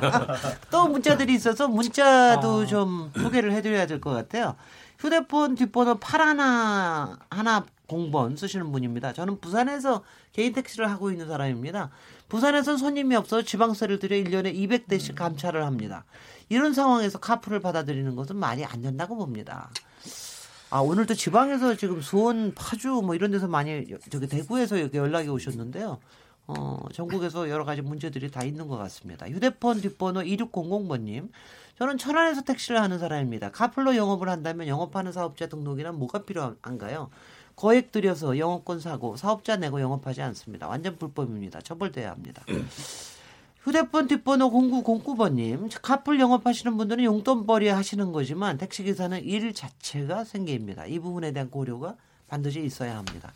또 0.71 0.89
문자들이 0.89 1.35
있어서 1.35 1.69
문자도 1.69 2.67
좀 2.67 3.13
소개를 3.17 3.53
해드려야 3.53 3.87
될 3.87 4.01
것 4.01 4.11
같아요. 4.11 4.57
휴대폰 4.99 5.55
뒷번호 5.55 5.97
81 5.99 6.41
하나 6.41 7.65
0번 7.89 8.37
쓰시는 8.39 8.71
분입니다. 8.73 9.13
저는 9.13 9.41
부산에서 9.41 10.03
개인 10.33 10.53
택시를 10.53 10.91
하고 10.91 11.11
있는 11.11 11.27
사람입니다. 11.29 11.91
부산에선 12.29 12.79
손님이 12.79 13.17
없어 13.17 13.43
지방세를 13.43 13.99
들여 13.99 14.17
1년에 14.25 14.55
200대씩 14.55 15.15
감차를 15.17 15.65
합니다. 15.65 16.05
이런 16.49 16.73
상황에서 16.75 17.19
카풀을 17.19 17.61
받아들이는 17.61 18.15
것은 18.17 18.37
말이 18.37 18.65
안 18.65 18.83
된다고 18.83 19.17
봅니다. 19.17 19.71
아, 20.71 20.79
오늘도 20.79 21.15
지방에서 21.15 21.75
지금 21.75 22.01
수원, 22.01 22.55
파주 22.55 23.03
뭐 23.05 23.17
이런 23.17 23.33
데서 23.33 23.49
많이 23.49 23.87
저기 24.09 24.29
대구에서 24.29 24.81
여기 24.81 24.99
연락이 24.99 25.29
오셨는데요. 25.29 25.99
어, 26.47 26.79
전국에서 26.93 27.51
여러 27.51 27.65
가지 27.65 27.83
문제들이 27.83 28.31
다 28.31 28.45
있는 28.45 28.69
것 28.69 28.77
같습니다. 28.79 29.29
휴대폰 29.29 29.81
뒷번호 29.81 30.21
2600번님. 30.21 31.29
저는 31.77 31.99
천안에서 31.99 32.43
택시를 32.43 32.81
하는 32.81 33.01
사람입니다. 33.01 33.51
카풀로 33.51 33.97
영업을 33.97 34.29
한다면 34.29 34.69
영업하는 34.69 35.11
사업자 35.11 35.49
등록이란 35.49 35.99
뭐가 35.99 36.23
필요한가요? 36.23 37.11
거액 37.57 37.91
들여서 37.91 38.39
영업권 38.39 38.79
사고 38.79 39.17
사업자 39.17 39.57
내고 39.57 39.81
영업하지 39.81 40.23
않습니다. 40.23 40.69
완전 40.69 40.97
불법입니다. 40.97 41.61
처벌돼야 41.63 42.13
합니다. 42.13 42.45
휴대폰 43.63 44.09
뒷번호 44.09 44.51
0909번님, 44.51 45.69
카풀 45.83 46.19
영업하시는 46.19 46.79
분들은 46.79 47.05
용돈벌이 47.05 47.69
하시는 47.69 48.11
거지만 48.11 48.57
택시기사는 48.57 49.23
일 49.23 49.53
자체가 49.53 50.25
생계입니다. 50.25 50.87
이 50.87 50.99
부분에 50.99 51.33
대한 51.33 51.51
고려가 51.51 51.97
반드시 52.27 52.65
있어야 52.65 52.97
합니다. 52.97 53.33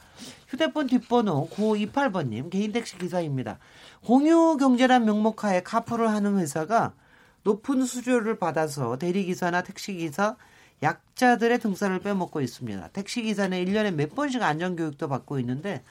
휴대폰 0.48 0.86
뒷번호 0.86 1.48
9528번님, 1.50 2.48
개인 2.48 2.72
택시 2.72 2.96
기사입니다. 2.96 3.58
공유 4.02 4.56
경제란 4.58 5.04
명목하에 5.04 5.62
카풀을 5.62 6.08
하는 6.08 6.38
회사가 6.38 6.94
높은 7.42 7.84
수주료를 7.84 8.38
받아서 8.38 8.96
대리기사나 8.96 9.62
택시기사, 9.62 10.36
약자들의 10.82 11.58
등살을 11.58 11.98
빼먹고 11.98 12.40
있습니다. 12.40 12.88
택시기사는 12.88 13.62
1년에 13.62 13.92
몇 13.92 14.14
번씩 14.14 14.42
안전교육도 14.42 15.06
받고 15.08 15.38
있는데 15.40 15.82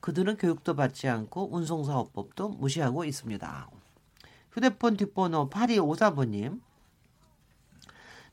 그들은 0.00 0.36
교육도 0.36 0.74
받지 0.74 1.08
않고 1.08 1.54
운송사업법도 1.54 2.50
무시하고 2.50 3.04
있습니다. 3.04 3.68
휴대폰 4.52 4.96
뒷번호 4.96 5.48
8254번님. 5.50 6.60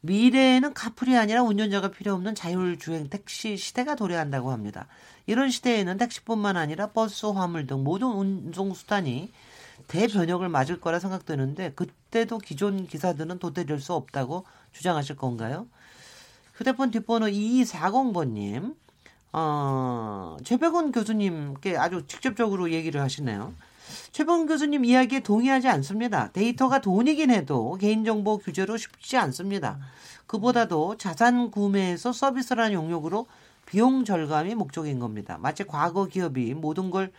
미래에는 0.02 0.74
카풀이 0.74 1.18
아니라 1.18 1.44
운전자가 1.44 1.92
필요 1.92 2.14
없는 2.14 2.36
자율주행 2.36 3.10
택시 3.10 3.58
시대가 3.58 3.96
도래한다고 3.96 4.52
합니다. 4.52 4.88
이런 5.26 5.50
시대에는 5.50 5.98
택시뿐만 5.98 6.56
아니라 6.56 6.92
버스, 6.92 7.26
화물 7.26 7.68
등 7.68 7.84
모든 7.84 8.08
운송수단이 8.08 9.32
대변혁을 9.88 10.50
맞을 10.50 10.80
거라 10.80 11.00
생각되는데 11.00 11.74
그때도 11.74 12.40
기존 12.40 12.88
기사들은 12.88 13.40
도태될 13.40 13.80
수 13.80 13.94
없다고 13.94 14.46
주장하실 14.72 15.18
건가요? 15.18 15.68
휴대폰 16.56 16.92
뒷번호 16.92 17.28
2240번님. 17.28 18.76
어, 19.34 20.38
최백원 20.44 20.92
교수님께 20.92 21.78
아주 21.78 22.06
직접적으로 22.08 22.72
얘기를 22.72 23.02
하시네요. 23.02 23.54
최백원 24.12 24.48
교수님 24.48 24.86
이야기에 24.86 25.22
동의하지 25.22 25.68
않습니다. 25.68 26.32
데이터가 26.32 26.82
돈이긴 26.82 27.32
해도 27.32 27.78
개인정보 27.80 28.40
규제로 28.40 28.78
쉽지 28.78 29.18
않습니다. 29.18 29.80
그보다도 30.26 30.98
자산 30.98 31.52
구매에서 31.52 32.12
서비스라는 32.12 32.74
용역으로 32.74 33.28
비용 33.66 34.06
절감이 34.06 34.56
목적인 34.56 35.00
겁니다. 35.00 35.38
마치 35.40 35.64
과거 35.64 36.06
기업이 36.06 36.54
모든 36.54 36.90
걸 36.90 37.12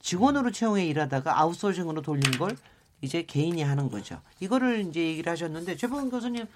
직원으로 0.00 0.52
채용해 0.52 0.86
일하다가 0.86 1.40
아웃소싱으로 1.40 2.02
돌린 2.02 2.38
걸 2.38 2.56
이제 3.00 3.22
개인이 3.22 3.62
하는 3.62 3.90
거죠. 3.90 4.20
이거를 4.40 4.86
이제 4.88 5.00
얘기를 5.00 5.30
하셨는데 5.30 5.76
최봉 5.76 6.10
교수님 6.10 6.46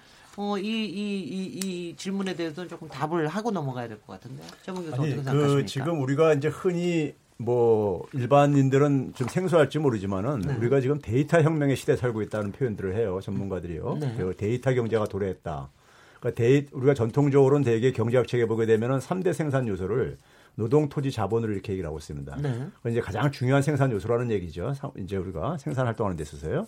어, 0.41 0.57
이, 0.57 0.63
이, 0.63 1.19
이, 1.19 1.59
이 1.89 1.95
질문에 1.97 2.33
대해서는 2.33 2.69
조금 2.69 2.87
답을 2.87 3.27
하고 3.27 3.51
넘어가야 3.51 3.89
될 3.89 3.97
것 4.07 4.13
같은데. 4.13 4.41
최봉 4.63 4.83
교수 4.83 4.93
어떻게 4.93 5.09
생각하십니까? 5.15 5.53
그 5.53 5.65
지금 5.65 6.01
우리가 6.01 6.33
이제 6.33 6.47
흔히 6.47 7.13
뭐 7.35 8.05
일반인들은 8.13 9.15
좀 9.15 9.27
생소할지 9.27 9.79
모르지만은 9.79 10.39
네. 10.39 10.55
우리가 10.55 10.79
지금 10.79 10.99
데이터 11.01 11.41
혁명의 11.41 11.75
시대에 11.75 11.97
살고 11.97 12.21
있다는 12.21 12.53
표현들을 12.53 12.95
해요 12.95 13.19
전문가들이요. 13.21 13.97
네. 13.99 14.15
그 14.17 14.33
데이터 14.37 14.73
경제가 14.73 15.07
도래했다. 15.07 15.69
그러니까 16.21 16.41
데이, 16.41 16.67
우리가 16.71 16.93
전통적으로는 16.93 17.65
대개 17.65 17.91
경제학 17.91 18.25
책에 18.29 18.45
보게 18.45 18.65
되면은 18.65 18.99
3대 18.99 19.33
생산 19.33 19.67
요소를 19.67 20.17
노동, 20.55 20.87
토지, 20.87 21.11
자본을 21.11 21.51
이렇게 21.53 21.73
얘기를 21.73 21.87
하고 21.87 21.97
있습니다. 21.97 22.35
네. 22.41 22.67
그 22.81 22.89
이제 22.91 23.01
가장 23.01 23.29
중요한 23.31 23.61
생산 23.61 23.91
요소라는 23.91 24.31
얘기죠. 24.31 24.73
사- 24.73 24.91
이제 24.97 25.17
우리가 25.17 25.57
생산 25.57 25.85
활동하는 25.85 26.15
데 26.17 26.23
있어서요. 26.23 26.65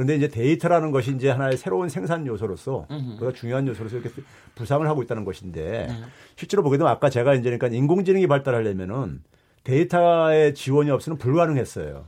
그런데 0.00 0.16
이제 0.16 0.28
데이터라는 0.28 0.92
것이 0.92 1.14
이제 1.14 1.28
하나의 1.28 1.58
새로운 1.58 1.90
생산 1.90 2.26
요소로서 2.26 2.86
우리가 2.88 3.32
중요한 3.32 3.68
요소로서 3.68 3.98
이렇게 3.98 4.08
부상을 4.54 4.88
하고 4.88 5.02
있다는 5.02 5.26
것인데 5.26 5.88
네. 5.88 5.94
실제로 6.36 6.62
보게 6.62 6.78
되면 6.78 6.90
아까 6.90 7.10
제가 7.10 7.34
이제 7.34 7.42
그러니까 7.42 7.66
인공지능이 7.66 8.26
발달하려면은 8.26 9.22
데이터의 9.62 10.54
지원이 10.54 10.90
없으면 10.90 11.18
불가능했어요. 11.18 12.06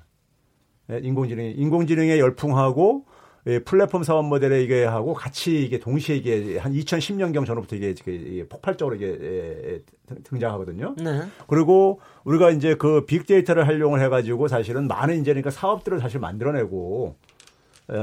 예, 0.91 1.01
인공지능이 1.03 1.51
인공지능의 1.51 2.19
열풍하고 2.19 3.05
예, 3.49 3.59
플랫폼 3.59 4.05
사업 4.05 4.25
모델에 4.25 4.63
이게 4.63 4.85
하고 4.85 5.13
같이 5.13 5.63
이게 5.63 5.79
동시에 5.79 6.17
이게 6.17 6.57
한 6.57 6.73
2010년경 6.73 7.45
전후부터 7.45 7.77
이게, 7.77 7.95
이게 8.07 8.49
폭발적으로 8.49 8.95
이게 8.95 9.07
예, 9.07 9.83
등장하거든요. 10.25 10.95
네. 10.97 11.25
그리고 11.47 12.01
우리가 12.25 12.51
이제 12.53 12.75
그 12.75 13.05
빅데이터를 13.05 13.67
활용을 13.67 14.01
해가지고 14.01 14.49
사실은 14.49 14.89
많은 14.89 15.21
이제 15.21 15.33
그러니까 15.33 15.51
사업들을 15.51 15.99
사실 16.01 16.21
만들어내고 16.21 17.19
어, 17.19 17.32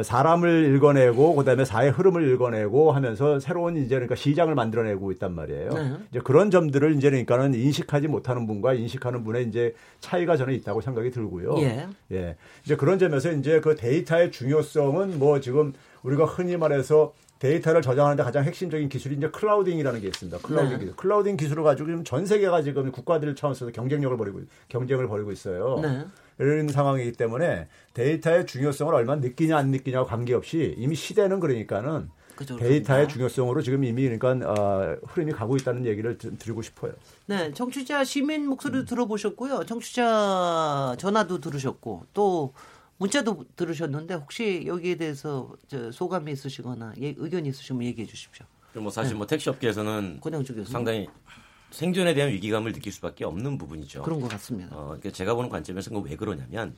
사람을 0.03 0.75
읽어내고 0.75 1.35
그다음에 1.35 1.65
사회 1.65 1.89
흐름을 1.89 2.31
읽어내고 2.31 2.91
하면서 2.91 3.39
새로운 3.39 3.77
이제 3.77 3.95
그러니까 3.95 4.15
시장을 4.15 4.53
만들어내고 4.53 5.11
있단 5.13 5.33
말이에요. 5.33 5.69
네. 5.71 5.93
이제 6.11 6.19
그런 6.23 6.51
점들을 6.51 6.95
이제 6.95 7.09
그러니까는 7.09 7.55
인식하지 7.55 8.07
못하는 8.07 8.45
분과 8.45 8.73
인식하는 8.73 9.23
분의 9.23 9.47
이제 9.47 9.73
차이가 9.99 10.37
저는 10.37 10.53
있다고 10.53 10.81
생각이 10.81 11.09
들고요. 11.09 11.55
예. 11.59 11.87
예. 12.11 12.35
이제 12.63 12.75
그런 12.75 12.99
점에서 12.99 13.31
이제 13.31 13.59
그 13.61 13.75
데이터의 13.75 14.31
중요성은 14.31 15.17
뭐 15.17 15.39
지금 15.39 15.73
우리가 16.03 16.25
흔히 16.25 16.55
말해서 16.55 17.13
데이터를 17.39 17.81
저장하는데 17.81 18.21
가장 18.21 18.43
핵심적인 18.43 18.89
기술이 18.89 19.15
이제 19.15 19.29
클라우딩이라는 19.29 20.01
게 20.01 20.07
있습니다. 20.07 20.37
클라우딩 20.39 20.71
네. 20.73 20.79
기술. 20.79 20.95
클라우딩 20.97 21.37
기술을 21.37 21.63
가지고 21.63 21.87
지금 21.87 22.03
전 22.03 22.25
세계가 22.25 22.61
지금 22.61 22.91
국가들 22.91 23.33
차원에서 23.33 23.71
경쟁력을 23.71 24.15
벌이고 24.17 24.41
경쟁을 24.67 25.07
벌이고 25.07 25.31
있어요. 25.31 25.79
네. 25.81 26.05
이런 26.39 26.69
상황이기 26.69 27.11
때문에 27.13 27.67
데이터의 27.93 28.45
중요성을 28.45 28.93
얼마나 28.93 29.21
느끼냐 29.21 29.57
안 29.57 29.71
느끼냐와 29.71 30.05
관계없이 30.05 30.73
이미 30.77 30.95
시대는 30.95 31.39
그러니까는 31.39 32.09
그죠, 32.35 32.55
데이터의 32.55 33.05
그렇습니다. 33.05 33.13
중요성으로 33.13 33.61
지금 33.61 33.83
이미 33.83 34.03
그러니까 34.03 34.49
어, 34.49 34.95
흐름이 35.05 35.33
가고 35.33 35.57
있다는 35.57 35.85
얘기를 35.85 36.17
드리고 36.17 36.61
싶어요. 36.61 36.93
네, 37.25 37.51
청취자 37.51 38.05
시민 38.05 38.47
목소리도 38.47 38.79
음. 38.79 38.85
들어보셨고요. 38.85 39.65
청취자 39.65 40.95
전화도 40.97 41.41
들으셨고 41.41 42.05
또 42.13 42.53
문자도 42.97 43.45
들으셨는데 43.57 44.13
혹시 44.13 44.63
여기에 44.65 44.95
대해서 44.95 45.53
소감이 45.91 46.31
있으시거나 46.31 46.93
예, 47.01 47.13
의견이 47.17 47.49
있으시면 47.49 47.83
얘기해 47.83 48.07
주십시오. 48.07 48.45
뭐 48.75 48.89
사실 48.89 49.13
네. 49.13 49.17
뭐 49.17 49.27
택시 49.27 49.49
업계에서는 49.49 50.21
상당히 50.65 51.07
생존에 51.71 52.13
대한 52.13 52.31
위기감을 52.31 52.73
느낄 52.73 52.91
수밖에 52.91 53.25
없는 53.25 53.57
부분이죠. 53.57 54.01
그런 54.03 54.21
것 54.21 54.29
같습니다. 54.29 54.75
어, 54.75 54.85
그러니까 54.85 55.11
제가 55.11 55.35
보는 55.35 55.49
관점에서 55.49 55.97
왜 55.99 56.15
그러냐면 56.15 56.75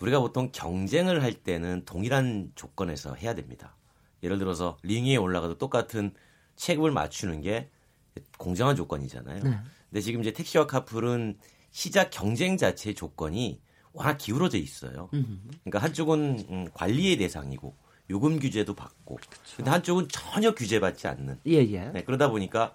우리가 0.00 0.20
보통 0.20 0.50
경쟁을 0.52 1.22
할 1.22 1.32
때는 1.32 1.84
동일한 1.84 2.52
조건에서 2.54 3.14
해야 3.14 3.34
됩니다. 3.34 3.74
예를 4.22 4.38
들어서 4.38 4.78
링 4.82 5.06
위에 5.06 5.16
올라가도 5.16 5.58
똑같은 5.58 6.12
체급을 6.56 6.90
맞추는 6.90 7.40
게 7.40 7.70
공정한 8.36 8.76
조건이잖아요. 8.76 9.42
네. 9.42 9.58
근데 9.90 10.00
지금 10.00 10.20
이제 10.20 10.32
택시와 10.32 10.66
카풀은 10.66 11.38
시작 11.70 12.10
경쟁 12.10 12.56
자체의 12.56 12.94
조건이 12.94 13.60
워낙 13.92 14.18
기울어져 14.18 14.58
있어요. 14.58 15.08
그러니까 15.10 15.78
한쪽은 15.78 16.46
음, 16.50 16.68
관리의 16.74 17.16
대상이고 17.16 17.74
요금 18.10 18.38
규제도 18.38 18.74
받고, 18.74 19.16
그쵸. 19.16 19.56
근데 19.56 19.70
한쪽은 19.70 20.08
전혀 20.08 20.54
규제받지 20.54 21.06
않는. 21.08 21.40
예, 21.46 21.56
예. 21.56 21.90
네, 21.90 22.02
그러다 22.04 22.30
보니까 22.30 22.74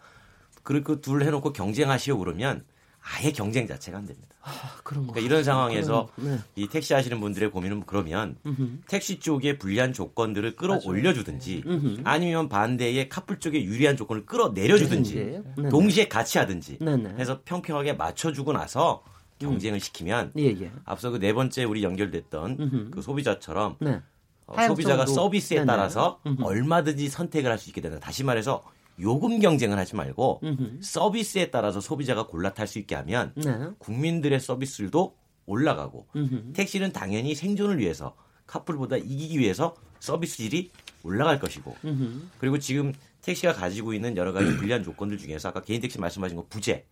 그렇게 0.63 0.99
둘 1.01 1.23
해놓고 1.23 1.53
경쟁하시오 1.53 2.17
그러면 2.17 2.63
아예 3.01 3.31
경쟁 3.33 3.67
자체가 3.67 3.97
안 3.97 4.05
됩니다. 4.05 4.29
아, 4.41 4.49
그런 4.83 5.07
그러니까 5.07 5.19
이런 5.25 5.43
상황에서 5.43 6.09
그런, 6.15 6.35
네. 6.35 6.39
이 6.55 6.67
택시 6.67 6.93
하시는 6.93 7.19
분들의 7.19 7.51
고민은 7.51 7.83
그러면 7.85 8.37
음흠. 8.45 8.79
택시 8.87 9.19
쪽에 9.19 9.57
불리한 9.57 9.91
조건들을 9.93 10.55
끌어올려 10.55 11.13
주든지 11.13 11.63
아니면 12.05 12.47
반대에 12.49 13.09
카풀 13.09 13.39
쪽에 13.39 13.61
유리한 13.63 13.97
조건을 13.97 14.25
끌어내려 14.25 14.77
주든지 14.77 15.41
네. 15.57 15.69
동시에 15.69 16.07
같이 16.07 16.37
하든지 16.37 16.77
네네. 16.79 17.15
해서 17.19 17.41
평평하게 17.43 17.93
맞춰 17.93 18.31
주고 18.31 18.53
나서 18.53 19.03
경쟁을 19.39 19.77
음. 19.77 19.79
시키면 19.79 20.31
예, 20.37 20.45
예. 20.61 20.71
앞서 20.85 21.09
그 21.09 21.17
네 21.19 21.33
번째 21.33 21.65
우리 21.65 21.83
연결됐던 21.83 22.57
음흠. 22.59 22.91
그 22.91 23.01
소비자처럼 23.01 23.75
네. 23.81 23.99
어, 24.45 24.61
소비자가 24.67 25.05
서비스에 25.05 25.57
네네. 25.57 25.67
따라서 25.67 26.19
음흠. 26.25 26.41
얼마든지 26.43 27.09
선택을 27.09 27.51
할 27.51 27.57
수 27.57 27.69
있게 27.69 27.81
된다. 27.81 27.99
다시 27.99 28.23
말해서 28.23 28.63
요금 28.99 29.39
경쟁을 29.39 29.77
하지 29.77 29.95
말고 29.95 30.41
음흠. 30.43 30.81
서비스에 30.81 31.49
따라서 31.51 31.81
소비자가 31.81 32.27
골라 32.27 32.53
탈 32.53 32.67
수 32.67 32.79
있게 32.79 32.95
하면 32.95 33.33
네. 33.35 33.69
국민들의 33.79 34.39
서비스도 34.39 35.15
올라가고 35.45 36.07
음흠. 36.15 36.53
택시는 36.53 36.91
당연히 36.93 37.35
생존을 37.35 37.79
위해서 37.79 38.15
카풀보다 38.47 38.97
이기기 38.97 39.39
위해서 39.39 39.75
서비스질이 39.99 40.71
올라갈 41.03 41.39
것이고 41.39 41.75
음흠. 41.85 42.21
그리고 42.39 42.59
지금 42.59 42.93
택시가 43.21 43.53
가지고 43.53 43.93
있는 43.93 44.15
여러 44.17 44.33
가지 44.33 44.55
불리한 44.55 44.83
조건들 44.83 45.17
중에서 45.17 45.49
아까 45.49 45.61
개인 45.61 45.81
택시 45.81 45.99
말씀하신 45.99 46.37
거 46.37 46.45
부재 46.49 46.85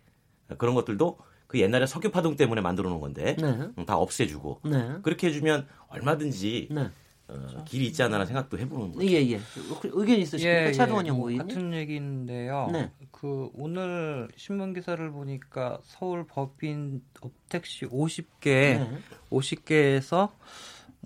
그런 0.58 0.76
것들도 0.76 1.18
그 1.48 1.60
옛날에 1.60 1.86
석유 1.86 2.12
파동 2.12 2.38
때문에 2.38 2.62
만들어 2.62 2.90
놓은 2.90 3.02
건데 3.02 3.36
네. 3.38 3.48
음, 3.78 3.86
다 3.86 3.98
없애주고 3.98 4.62
네. 4.64 4.96
그렇게 5.02 5.28
해주면 5.28 5.68
얼마든지 5.88 6.70
네. 6.72 6.90
어, 7.32 7.64
길이 7.64 7.88
있지 7.88 8.04
않나 8.04 8.26
생각도 8.26 8.58
해보는 8.60 8.92
거죠. 8.92 9.08
예, 9.08 9.32
예. 9.32 9.40
의견 9.84 10.18
있으십니까? 10.18 10.68
예, 10.68 10.72
차동원 10.72 11.06
예. 11.06 11.10
연구위원 11.10 11.48
같은 11.48 11.74
얘기인데요. 11.74 12.70
네. 12.72 12.92
그 13.12 13.50
오늘 13.54 14.28
신문 14.36 14.74
기사를 14.74 15.12
보니까 15.12 15.80
서울 15.84 16.26
법인 16.26 17.02
업택시 17.22 17.86
50개, 17.86 18.44
네. 18.44 18.98
50개에서 19.30 20.32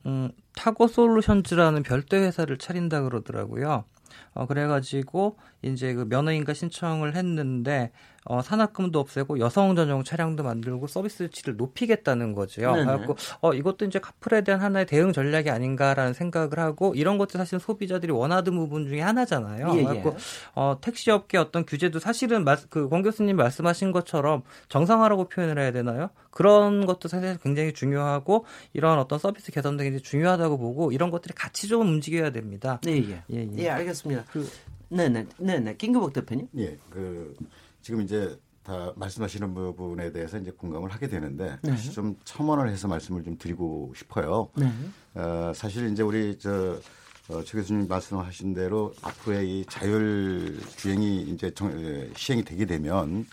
음, 0.05 0.31
타고 0.55 0.88
솔루션즈라는 0.88 1.83
별도 1.83 2.17
회사를 2.17 2.57
차린다 2.57 3.01
그러더라고요. 3.01 3.85
어, 4.33 4.45
그래가지고 4.45 5.38
이제 5.65 5.93
그 5.93 6.06
면허인가 6.08 6.54
신청을 6.54 7.15
했는데 7.15 7.91
어, 8.28 8.41
산학금도 8.41 8.99
없애고 8.99 9.39
여성 9.39 9.75
전용 9.75 10.04
차량도 10.04 10.43
만들고 10.43 10.88
서비스 10.88 11.30
치를 11.30 11.58
높이겠다는 11.58 12.34
거죠. 12.34 12.62
그래갖고 12.62 13.15
어, 13.41 13.54
이것도 13.54 13.86
이제 13.86 13.99
카풀에 13.99 14.43
대한 14.43 14.62
하나의 14.62 14.88
대응 14.88 15.13
전략이 15.13 15.51
아닌가라는 15.51 16.13
생각을 16.13 16.58
하고 16.58 16.93
이런 16.95 17.19
것도 17.19 17.38
사실 17.38 17.60
소비자들이 17.60 18.12
원하던 18.12 18.56
부분 18.56 18.88
중에 18.88 19.01
하나잖아요. 19.01 19.69
예, 19.75 19.78
예. 19.78 19.84
그래갖고 19.84 20.15
어, 20.56 20.78
택시업계 20.82 21.38
어떤 21.38 21.65
규제도 21.65 21.99
사실은 21.99 22.45
그권 22.69 23.04
교수님 23.04 23.36
말씀하신 23.36 23.91
것처럼 23.91 24.41
정상화라고 24.69 25.30
표현을 25.30 25.60
해야 25.60 25.71
되나요? 25.71 26.10
그런 26.32 26.86
것도 26.88 27.08
사실 27.08 27.38
굉장히 27.43 27.73
중요하고 27.73 28.45
이런 28.73 28.97
어떤 28.97 29.19
서비스 29.19 29.51
개선 29.51 29.78
등이 29.78 30.01
중요하다고 30.01 30.58
보고 30.58 30.91
이런 30.91 31.12
것들이 31.12 31.34
같이 31.36 31.67
좀 31.67 31.88
움직여야 31.88 32.32
됩니다. 32.32 32.82
네, 32.84 32.97
예. 32.97 33.23
예, 33.32 33.43
예. 33.43 33.49
예 33.58 33.69
알겠습니다. 33.69 34.25
그, 34.32 34.49
네네, 34.89 35.28
네네. 35.38 35.78
김규복 35.78 36.13
대표님. 36.13 36.48
예, 36.58 36.78
그 36.89 37.36
지금 37.82 38.02
이제 38.02 38.38
다 38.63 38.91
말씀하시는 38.95 39.54
부분에 39.54 40.12
대해서 40.12 40.39
이제 40.39 40.50
공감을 40.52 40.89
하게 40.89 41.08
되는데 41.08 41.58
네. 41.62 41.71
다시 41.71 41.91
좀 41.91 42.15
첨언을 42.24 42.69
해서 42.69 42.88
말씀을 42.88 43.24
좀 43.24 43.38
드리고 43.38 43.93
싶어요. 43.95 44.50
네. 44.56 44.71
어, 45.13 45.52
사실 45.54 45.91
이제 45.91 46.02
우리 46.02 46.38
저 46.39 46.80
어, 47.28 47.43
최 47.43 47.58
교수님 47.58 47.88
말씀하신 47.88 48.54
대로 48.54 48.93
앞으로의 49.02 49.60
이 49.60 49.65
자율 49.67 50.60
주행이 50.78 51.21
이제 51.24 51.52
정, 51.52 51.71
시행이 52.15 52.43
되게 52.43 52.65
되면 52.65 53.26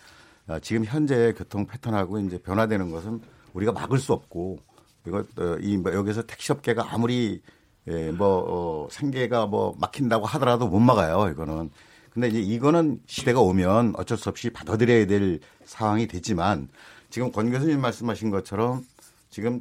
어, 0.46 0.58
지금 0.60 0.84
현재 0.84 1.32
교통 1.36 1.66
패턴하고 1.66 2.18
이제 2.20 2.38
변화되는 2.38 2.90
것은 2.90 3.20
우리가 3.54 3.72
막을 3.72 3.98
수 3.98 4.12
없고 4.12 4.58
이거 5.06 5.24
어, 5.38 5.56
이뭐 5.60 5.94
여기서 5.94 6.22
택시업계가 6.26 6.92
아무리 6.92 7.42
예, 7.88 8.10
뭐 8.12 8.84
어, 8.86 8.88
생계가 8.90 9.46
뭐 9.46 9.74
막힌다고 9.80 10.26
하더라도 10.26 10.68
못 10.68 10.78
막아요. 10.78 11.28
이거는 11.30 11.70
근데 12.10 12.28
이제 12.28 12.40
이거는 12.40 13.00
시대가 13.06 13.40
오면 13.40 13.94
어쩔 13.96 14.18
수 14.18 14.28
없이 14.28 14.50
받아들여야 14.50 15.06
될 15.06 15.40
상황이 15.64 16.06
됐지만 16.06 16.68
지금 17.10 17.32
권 17.32 17.50
교수님 17.50 17.80
말씀하신 17.80 18.30
것처럼 18.30 18.84
지금 19.30 19.60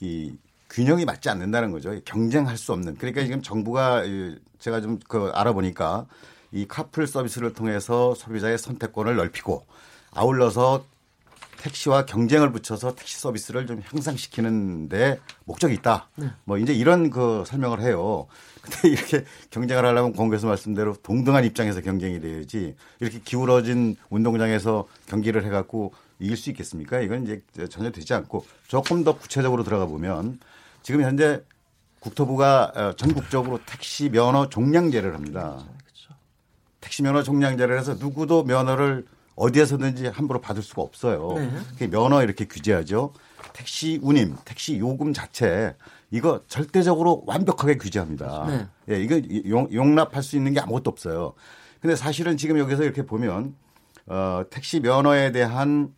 이 0.00 0.32
균형이 0.70 1.04
맞지 1.04 1.28
않는다는 1.28 1.70
거죠. 1.72 1.98
경쟁할 2.04 2.56
수 2.56 2.72
없는. 2.72 2.96
그러니까 2.96 3.22
지금 3.24 3.42
정부가 3.42 4.02
제가 4.58 4.80
좀 4.80 4.98
그 5.08 5.30
알아보니까 5.34 6.06
이 6.52 6.66
카풀 6.66 7.06
서비스를 7.06 7.52
통해서 7.52 8.14
소비자의 8.14 8.58
선택권을 8.58 9.16
넓히고 9.16 9.66
아울러서 10.12 10.84
택시와 11.56 12.06
경쟁을 12.06 12.52
붙여서 12.52 12.94
택시 12.94 13.18
서비스를 13.18 13.66
좀 13.66 13.82
향상시키는데 13.84 15.20
목적이 15.44 15.74
있다. 15.74 16.08
네. 16.16 16.30
뭐 16.44 16.58
이제 16.58 16.72
이런 16.72 17.10
그 17.10 17.44
설명을 17.46 17.80
해요. 17.80 18.26
근데 18.62 18.88
이렇게 18.88 19.24
경쟁을 19.50 19.84
하려면 19.84 20.12
공개에서 20.12 20.46
말씀대로 20.46 20.94
동등한 21.02 21.44
입장에서 21.44 21.80
경쟁이 21.80 22.20
돼야지 22.20 22.74
이렇게 23.00 23.20
기울어진 23.24 23.96
운동장에서 24.10 24.86
경기를 25.06 25.44
해갖고 25.44 25.92
이길 26.18 26.36
수 26.36 26.50
있겠습니까? 26.50 27.00
이건 27.00 27.24
이제 27.24 27.42
전혀 27.68 27.90
되지 27.90 28.14
않고 28.14 28.44
조금 28.66 29.04
더 29.04 29.16
구체적으로 29.16 29.62
들어가 29.62 29.86
보면 29.86 30.40
지금 30.82 31.02
현재 31.02 31.42
국토부가 32.00 32.72
어, 32.74 32.92
전국적으로 32.96 33.60
택시 33.66 34.08
면허 34.08 34.48
종량제를 34.48 35.14
합니다. 35.14 35.64
그렇죠. 35.84 36.14
택시 36.80 37.02
면허 37.02 37.22
종량제를 37.22 37.78
해서 37.78 37.94
누구도 37.94 38.44
면허를 38.44 39.06
어디에서든지 39.36 40.08
함부로 40.08 40.40
받을 40.40 40.62
수가 40.62 40.82
없어요. 40.82 41.34
네. 41.78 41.86
면허 41.88 42.22
이렇게 42.22 42.46
규제하죠. 42.46 43.12
택시 43.52 44.00
운임, 44.02 44.36
택시 44.44 44.78
요금 44.78 45.12
자체 45.12 45.76
이거 46.10 46.42
절대적으로 46.48 47.22
완벽하게 47.26 47.76
규제합니다. 47.76 48.46
네. 48.46 48.94
예, 48.94 49.02
이거 49.02 49.20
용, 49.72 49.94
납할 49.94 50.22
수 50.22 50.36
있는 50.36 50.52
게 50.52 50.60
아무것도 50.60 50.90
없어요. 50.90 51.34
근데 51.80 51.94
사실은 51.94 52.36
지금 52.36 52.58
여기서 52.58 52.82
이렇게 52.82 53.04
보면 53.04 53.54
어, 54.06 54.42
택시 54.50 54.80
면허에 54.80 55.32
대한 55.32 55.94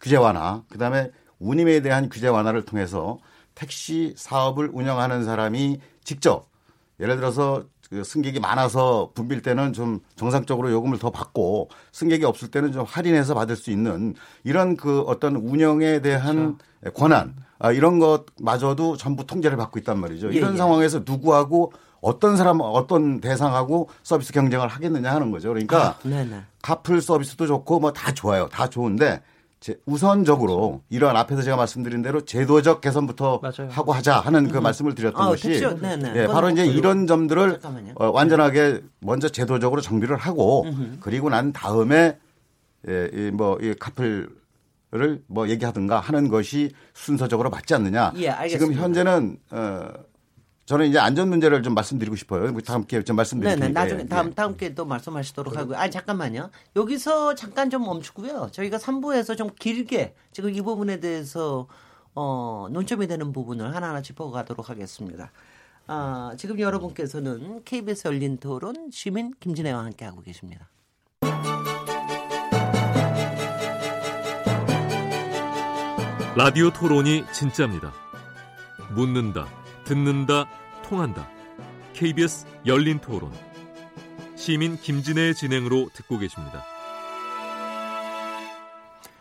규제 0.00 0.16
완화, 0.16 0.62
그다음에 0.68 1.10
운임에 1.38 1.80
대한 1.80 2.08
규제 2.08 2.28
완화를 2.28 2.64
통해서 2.64 3.18
택시 3.54 4.14
사업을 4.16 4.70
운영하는 4.72 5.24
사람이 5.24 5.78
직접 6.02 6.50
예를 6.98 7.16
들어서 7.16 7.64
그 7.64 7.71
승객이 8.04 8.40
많아서 8.40 9.10
붐빌 9.14 9.42
때는 9.42 9.72
좀 9.72 10.00
정상적으로 10.16 10.70
요금을 10.70 10.98
더 10.98 11.10
받고 11.10 11.68
승객이 11.92 12.24
없을 12.24 12.48
때는 12.50 12.72
좀 12.72 12.84
할인해서 12.88 13.34
받을 13.34 13.56
수 13.56 13.70
있는 13.70 14.14
이런 14.44 14.76
그 14.76 15.00
어떤 15.02 15.36
운영에 15.36 16.00
대한 16.00 16.56
그렇죠. 16.80 16.94
권한 16.94 17.34
아, 17.58 17.70
이런 17.70 17.98
것마저도 17.98 18.96
전부 18.96 19.26
통제를 19.26 19.56
받고 19.56 19.78
있단 19.80 19.98
말이죠. 19.98 20.32
예, 20.32 20.36
이런 20.36 20.54
예. 20.54 20.56
상황에서 20.56 21.02
누구하고 21.04 21.72
어떤 22.00 22.36
사람 22.36 22.58
어떤 22.60 23.20
대상하고 23.20 23.88
서비스 24.02 24.32
경쟁을 24.32 24.66
하겠느냐 24.66 25.12
하는 25.12 25.30
거죠. 25.30 25.48
그러니까 25.50 25.90
아, 25.90 26.42
카풀 26.62 27.00
서비스도 27.00 27.46
좋고 27.46 27.78
뭐 27.80 27.92
다 27.92 28.12
좋아요. 28.12 28.48
다 28.48 28.66
좋은데 28.66 29.22
우선적으로 29.86 30.82
이러한 30.90 31.16
앞에서 31.16 31.42
제가 31.42 31.56
말씀드린 31.56 32.02
대로 32.02 32.22
제도적 32.24 32.80
개선부터 32.80 33.40
맞아요. 33.42 33.70
하고 33.70 33.92
하자 33.92 34.18
하는 34.20 34.48
그 34.48 34.58
음. 34.58 34.62
말씀을 34.64 34.94
드렸던 34.94 35.22
아, 35.22 35.28
것이 35.28 35.62
예, 36.16 36.26
바로 36.26 36.50
이제 36.50 36.66
이런 36.66 37.06
점들을 37.06 37.60
어, 37.94 38.10
완전하게 38.10 38.80
먼저 39.00 39.28
제도적으로 39.28 39.80
정비를 39.80 40.16
하고 40.16 40.64
음흠. 40.64 40.96
그리고 41.00 41.30
난 41.30 41.52
다음에 41.52 42.18
예, 42.88 43.08
이 43.12 43.30
뭐 43.30 43.58
이 43.62 43.74
카플을 43.78 44.28
뭐 45.28 45.48
얘기하든가 45.48 46.00
하는 46.00 46.28
것이 46.28 46.72
순서적으로 46.94 47.48
맞지 47.50 47.74
않느냐. 47.74 48.12
예, 48.16 48.48
지금 48.48 48.72
현재는 48.72 49.36
어 49.50 49.88
저는 50.64 50.86
이제 50.86 50.98
안전 50.98 51.28
문제를 51.28 51.62
좀 51.62 51.74
말씀드리고 51.74 52.16
싶어요. 52.16 52.56
다음 52.60 52.84
기회에 52.84 53.02
좀 53.02 53.16
말씀드릴게요. 53.16 53.66
네, 53.66 53.72
나중에 53.72 54.06
다음 54.06 54.28
예. 54.28 54.34
다음 54.34 54.56
기회에 54.56 54.74
또 54.74 54.84
말씀하시도록 54.84 55.56
하고요. 55.56 55.76
아 55.76 55.90
잠깐만요. 55.90 56.50
여기서 56.76 57.34
잠깐 57.34 57.68
좀 57.68 57.84
멈추고요. 57.84 58.50
저희가 58.52 58.78
3부에서 58.78 59.36
좀 59.36 59.50
길게 59.58 60.14
지금 60.30 60.50
이 60.54 60.60
부분에 60.60 61.00
대해서 61.00 61.66
어, 62.14 62.68
논점이 62.70 63.06
되는 63.06 63.32
부분을 63.32 63.74
하나하나 63.74 64.02
짚어가도록 64.02 64.70
하겠습니다. 64.70 65.32
아, 65.86 66.32
지금 66.38 66.60
여러분께서는 66.60 67.64
KBS 67.64 68.08
열린 68.08 68.36
토론 68.38 68.90
시민 68.92 69.32
김진애와 69.40 69.84
함께 69.84 70.04
하고 70.04 70.22
계십니다. 70.22 70.68
라디오 76.34 76.70
토론이 76.70 77.24
진짜입니다. 77.32 77.92
묻는다. 78.94 79.61
듣는다, 79.92 80.46
통한다. 80.84 81.28
KBS 81.92 82.46
열린 82.64 82.98
토론. 82.98 83.30
시민 84.36 84.78
김진애의 84.78 85.34
진행으로 85.34 85.90
듣고 85.92 86.18
계십니다. 86.18 86.64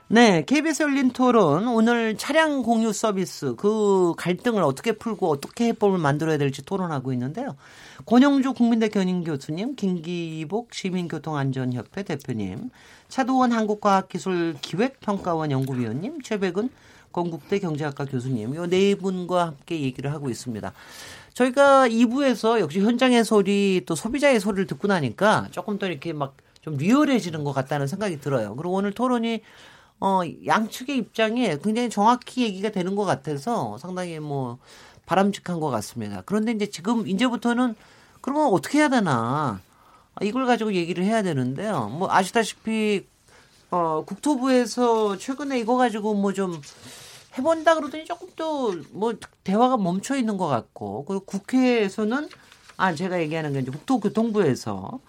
네, 0.07 0.45
KBS 0.45 0.83
열린 0.83 1.11
토론 1.11 1.67
오늘 1.67 2.15
차량 2.17 2.63
공유 2.63 2.93
서비스 2.93 3.55
그 3.55 4.13
갈등을 4.17 4.63
어떻게 4.63 4.93
풀고 4.93 5.29
어떻게 5.29 5.67
해법을 5.67 5.99
만들어야 5.99 6.37
될지 6.37 6.63
토론하고 6.63 7.11
있는데요. 7.13 7.57
권영주 8.05 8.53
국민대 8.53 8.87
견인 8.87 9.25
교수님, 9.25 9.75
김기복 9.75 10.73
시민교통안전협회 10.73 12.03
대표님, 12.03 12.69
차도원 13.09 13.51
한국과학기술기획평가원 13.51 15.51
연구위원님, 15.51 16.21
최백은 16.21 16.69
건국대 17.11 17.59
경제학과 17.59 18.05
교수님 18.05 18.55
요네 18.55 18.95
분과 18.95 19.47
함께 19.47 19.81
얘기를 19.81 20.11
하고 20.11 20.29
있습니다. 20.29 20.73
저희가 21.33 21.87
2부에서 21.87 22.59
역시 22.59 22.81
현장의 22.81 23.23
소리 23.23 23.83
또 23.85 23.95
소비자의 23.95 24.39
소리를 24.39 24.67
듣고 24.67 24.87
나니까 24.87 25.47
조금 25.51 25.77
더 25.79 25.87
이렇게 25.87 26.13
막 26.13 26.35
좀 26.61 26.77
리얼해지는 26.77 27.43
것 27.43 27.53
같다는 27.53 27.87
생각이 27.87 28.19
들어요. 28.21 28.55
그리고 28.55 28.73
오늘 28.73 28.93
토론이 28.93 29.41
어 29.99 30.21
양측의 30.45 30.97
입장에 30.97 31.57
굉장히 31.63 31.89
정확히 31.89 32.43
얘기가 32.43 32.69
되는 32.69 32.95
것 32.95 33.05
같아서 33.05 33.77
상당히 33.77 34.19
뭐 34.19 34.57
바람직한 35.05 35.59
것 35.59 35.69
같습니다. 35.69 36.23
그런데 36.25 36.51
이제 36.51 36.67
지금 36.67 37.07
이제부터는 37.07 37.75
그러면 38.21 38.47
어떻게 38.47 38.79
해야 38.79 38.89
되나 38.89 39.59
이걸 40.21 40.45
가지고 40.45 40.73
얘기를 40.73 41.03
해야 41.03 41.23
되는데요. 41.23 41.89
뭐 41.89 42.09
아시다시피 42.11 43.05
어 43.71 44.03
국토부에서 44.05 45.17
최근에 45.17 45.59
이거 45.59 45.77
가지고 45.77 46.13
뭐 46.13 46.33
좀 46.33 46.61
해본다 47.37 47.75
그러더니 47.75 48.05
조금 48.05 48.27
또 48.35 48.73
뭐 48.91 49.13
대화가 49.43 49.77
멈춰 49.77 50.15
있는 50.17 50.37
것 50.37 50.47
같고 50.47 51.05
그리고 51.05 51.25
국회에서는 51.25 52.29
아 52.77 52.93
제가 52.95 53.21
얘기하는 53.21 53.53
게 53.53 53.59
이제 53.59 53.71
국토교통부에서 53.71 54.99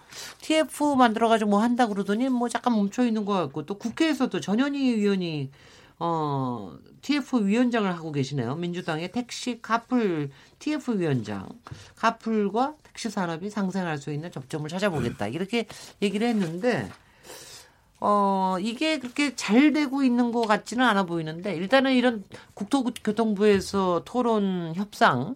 TF 0.41 0.95
만들어가지고 0.95 1.49
뭐 1.51 1.59
한다 1.61 1.87
그러더니 1.87 2.29
뭐 2.29 2.47
잠깐 2.49 2.75
멈춰 2.75 3.05
있는 3.05 3.25
것 3.25 3.33
같고 3.33 3.65
또 3.65 3.77
국회에서도 3.77 4.39
전현희 4.39 4.79
의원이 4.79 5.51
어 5.99 6.73
TF 7.01 7.45
위원장을 7.45 7.89
하고 7.91 8.11
계시네요. 8.11 8.55
민주당의 8.55 9.11
택시 9.11 9.61
카풀 9.61 10.29
TF 10.59 10.99
위원장. 10.99 11.49
카풀과 11.95 12.75
택시 12.83 13.09
산업이 13.09 13.49
상생할 13.49 13.97
수 13.97 14.11
있는 14.11 14.31
접점을 14.31 14.69
찾아보겠다. 14.69 15.27
이렇게 15.27 15.65
얘기를 16.01 16.27
했는데 16.27 16.89
어, 17.99 18.57
이게 18.59 18.99
그렇게 18.99 19.35
잘 19.35 19.71
되고 19.73 20.03
있는 20.03 20.31
것 20.31 20.41
같지는 20.41 20.85
않아 20.85 21.03
보이는데, 21.05 21.55
일단은 21.55 21.93
이런 21.93 22.23
국토교통부에서 22.53 24.01
토론 24.05 24.73
협상, 24.75 25.35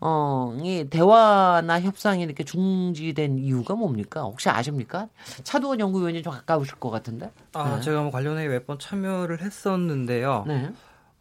어, 0.00 0.56
이 0.60 0.88
대화나 0.90 1.80
협상이 1.80 2.22
이렇게 2.24 2.42
중지된 2.42 3.38
이유가 3.38 3.74
뭡니까? 3.76 4.22
혹시 4.22 4.48
아십니까? 4.48 5.08
차도원 5.44 5.78
연구위원이 5.78 6.24
좀 6.24 6.32
가까우실 6.32 6.74
것 6.80 6.90
같은데? 6.90 7.30
아, 7.52 7.76
네. 7.76 7.82
제가 7.82 8.02
뭐 8.02 8.10
관련해 8.10 8.48
몇 8.48 8.66
번 8.66 8.78
참여를 8.80 9.40
했었는데요. 9.42 10.44
네. 10.48 10.72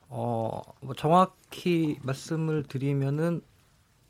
어, 0.09 0.61
뭐 0.81 0.95
정확히 0.95 1.99
말씀을 2.01 2.63
드리면은 2.63 3.41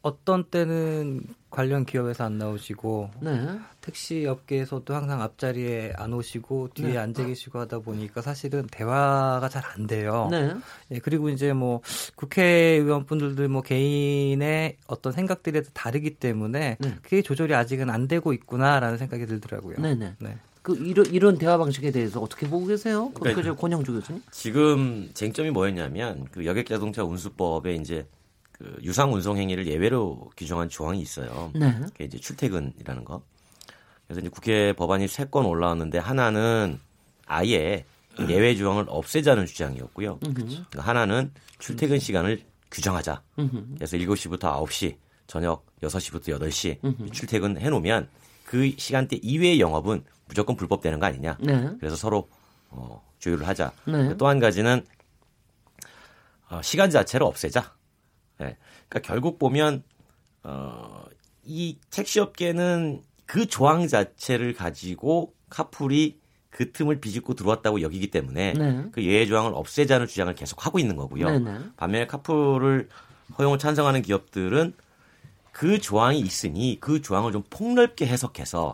어떤 0.01 0.45
때는 0.45 1.23
관련 1.51 1.85
기업에서 1.85 2.23
안 2.23 2.37
나오시고 2.37 3.11
네. 3.21 3.59
택시 3.81 4.25
업계에서도 4.25 4.93
항상 4.93 5.21
앞자리에 5.21 5.93
안 5.97 6.13
오시고 6.13 6.69
뒤에 6.73 6.93
네. 6.93 6.97
앉아 6.97 7.25
계시고 7.25 7.59
하다 7.59 7.79
보니까 7.79 8.21
사실은 8.21 8.67
대화가 8.71 9.47
잘 9.49 9.61
안 9.75 9.87
돼요. 9.87 10.27
네. 10.31 10.53
예, 10.91 10.99
그리고 10.99 11.29
이제 11.29 11.53
뭐 11.53 11.81
국회의원분들도 12.15 13.47
뭐 13.49 13.61
개인의 13.61 14.77
어떤 14.87 15.13
생각들이 15.13 15.61
다르기 15.73 16.15
때문에 16.15 16.77
네. 16.79 16.95
그게 17.01 17.21
조절이 17.21 17.53
아직은 17.53 17.89
안 17.89 18.07
되고 18.07 18.33
있구나라는 18.33 18.97
생각이 18.97 19.25
들더라고요. 19.25 19.77
네네. 19.77 20.15
네. 20.19 20.37
그 20.61 20.75
이런 20.75 21.05
이런 21.07 21.37
대화 21.37 21.57
방식에 21.57 21.91
대해서 21.91 22.19
어떻게 22.21 22.47
보고 22.47 22.67
계세요? 22.67 23.11
그러니까 23.15 23.41
그 23.41 23.55
권영주 23.55 23.93
교수님? 23.93 24.21
지금 24.31 25.09
쟁점이 25.13 25.49
뭐였냐면 25.49 26.27
그 26.31 26.45
여객 26.45 26.67
자동차 26.67 27.03
운수법에 27.03 27.75
이제 27.75 28.05
그 28.61 28.77
유상 28.83 29.11
운송 29.13 29.37
행위를 29.37 29.65
예외로 29.65 30.29
규정한 30.37 30.69
조항이 30.69 31.01
있어요. 31.01 31.51
네. 31.55 31.71
그게 31.87 32.03
이제 32.05 32.19
출퇴근이라는 32.19 33.03
거. 33.05 33.23
그래서 34.07 34.19
이제 34.21 34.29
국회 34.29 34.73
법안이 34.73 35.07
세 35.07 35.25
건 35.25 35.45
올라왔는데 35.45 35.97
하나는 35.97 36.79
아예 37.25 37.85
예외 38.29 38.55
조항을 38.55 38.85
없애자는 38.87 39.45
주장이었고요. 39.47 40.19
그러니까 40.19 40.81
하나는 40.81 41.31
출퇴근 41.59 41.97
시간을 41.99 42.43
규정하자. 42.69 43.21
그래서 43.77 43.97
7시부터 43.97 44.39
9시, 44.41 44.95
저녁 45.27 45.65
6시부터 45.81 46.27
8시 46.39 47.11
출퇴근 47.13 47.59
해 47.59 47.69
놓으면 47.69 48.09
그 48.45 48.71
시간대 48.77 49.17
이외의 49.23 49.59
영업은 49.59 50.03
무조건 50.27 50.55
불법되는 50.55 50.99
거 50.99 51.05
아니냐. 51.07 51.37
네. 51.41 51.69
그래서 51.79 51.95
서로 51.95 52.29
어, 52.69 53.01
조율을 53.19 53.47
하자. 53.47 53.71
네. 53.85 54.15
또 54.17 54.27
한 54.27 54.39
가지는 54.39 54.85
어, 56.49 56.61
시간 56.61 56.89
자체를 56.89 57.25
없애자. 57.25 57.73
네. 58.41 58.57
그러니까 58.89 58.99
결국 59.07 59.39
보면 59.39 59.83
어, 60.43 61.03
이 61.45 61.77
택시업계는 61.91 63.01
그 63.25 63.45
조항 63.45 63.87
자체를 63.87 64.53
가지고 64.53 65.33
카풀이 65.49 66.19
그 66.49 66.71
틈을 66.71 66.99
비집고 66.99 67.35
들어왔다고 67.35 67.81
여기기 67.81 68.07
때문에 68.11 68.53
네. 68.53 68.85
그 68.91 69.03
예외 69.03 69.25
조항을 69.25 69.51
없애자는 69.53 70.07
주장을 70.07 70.33
계속 70.35 70.65
하고 70.65 70.79
있는 70.79 70.95
거고요. 70.97 71.29
네, 71.29 71.39
네. 71.39 71.59
반면에 71.77 72.07
카풀을 72.07 72.89
허용을 73.37 73.57
찬성하는 73.57 74.01
기업들은 74.01 74.73
그 75.53 75.79
조항이 75.79 76.19
있으니 76.19 76.77
그 76.81 77.01
조항을 77.01 77.31
좀 77.31 77.43
폭넓게 77.49 78.05
해석해서 78.07 78.73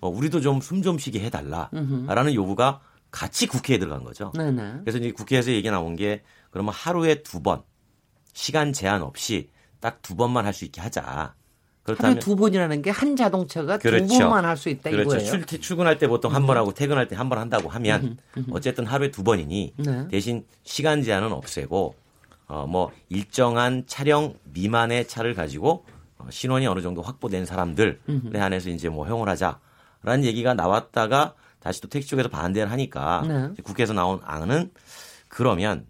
어, 0.00 0.08
우리도 0.08 0.40
좀 0.40 0.60
숨 0.60 0.82
좀 0.82 0.98
쉬게 0.98 1.20
해달라라는 1.20 2.34
요구가 2.34 2.80
같이 3.10 3.46
국회에 3.46 3.78
들어간 3.78 4.04
거죠. 4.04 4.32
네네. 4.36 4.50
네. 4.52 4.74
그래서 4.84 4.98
이제 4.98 5.12
국회에서 5.12 5.50
얘기 5.52 5.70
나온 5.70 5.96
게 5.96 6.22
그러면 6.50 6.72
하루에 6.74 7.22
두 7.22 7.42
번 7.42 7.62
시간 8.38 8.72
제한 8.72 9.02
없이 9.02 9.50
딱 9.80 9.98
두 10.02 10.14
번만 10.14 10.44
할 10.46 10.52
수 10.54 10.64
있게 10.64 10.80
하자. 10.80 11.34
그렇다면 11.82 12.18
두 12.20 12.36
번이라는 12.36 12.82
게 12.82 12.90
한 12.90 13.16
자동차가 13.16 13.78
그렇죠. 13.78 14.06
두 14.06 14.18
번만 14.18 14.44
할 14.44 14.56
수 14.56 14.68
있다 14.68 14.90
그렇죠. 14.90 15.16
이거예요. 15.16 15.46
출, 15.46 15.60
출근할 15.60 15.98
때 15.98 16.06
보통 16.06 16.32
한 16.34 16.46
번 16.46 16.56
하고 16.56 16.72
퇴근할 16.72 17.08
때 17.08 17.16
한 17.16 17.28
번 17.28 17.38
한다고 17.38 17.68
하면 17.68 18.16
어쨌든 18.52 18.86
하루에 18.86 19.10
두 19.10 19.24
번이니 19.24 19.74
네. 19.78 20.08
대신 20.08 20.44
시간 20.62 21.02
제한은 21.02 21.32
없애고 21.32 21.94
어 22.48 22.66
뭐 22.66 22.92
일정한 23.08 23.84
차량 23.86 24.34
미만의 24.44 25.08
차를 25.08 25.34
가지고 25.34 25.84
어, 26.18 26.26
신원이 26.30 26.66
어느 26.66 26.80
정도 26.80 27.02
확보된 27.02 27.44
사람들에 27.44 27.98
한해서 28.34 28.70
이제 28.70 28.88
뭐 28.88 29.04
허용을 29.04 29.28
하자라는 29.28 30.24
얘기가 30.24 30.54
나왔다가 30.54 31.34
다시 31.60 31.80
또 31.80 31.88
택시 31.88 32.08
쪽에서 32.08 32.28
반대를 32.28 32.70
하니까 32.70 33.24
네. 33.26 33.62
국회에서 33.62 33.92
나온 33.94 34.20
안은 34.24 34.70
그러면 35.28 35.86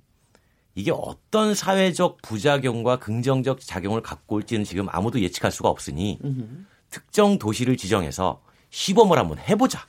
이게 0.75 0.93
어떤 0.93 1.55
사회적 1.55 2.23
부작용과 2.23 2.99
긍정적 2.99 3.61
작용을 3.61 4.01
갖고 4.01 4.37
올지는 4.37 4.65
지금 4.65 4.87
아무도 4.91 5.21
예측할 5.21 5.51
수가 5.51 5.69
없으니 5.69 6.19
으흠. 6.25 6.67
특정 6.91 7.39
도시를 7.39 7.77
지정해서 7.77 8.41
시범을 8.71 9.19
한번 9.19 9.39
해보자. 9.39 9.87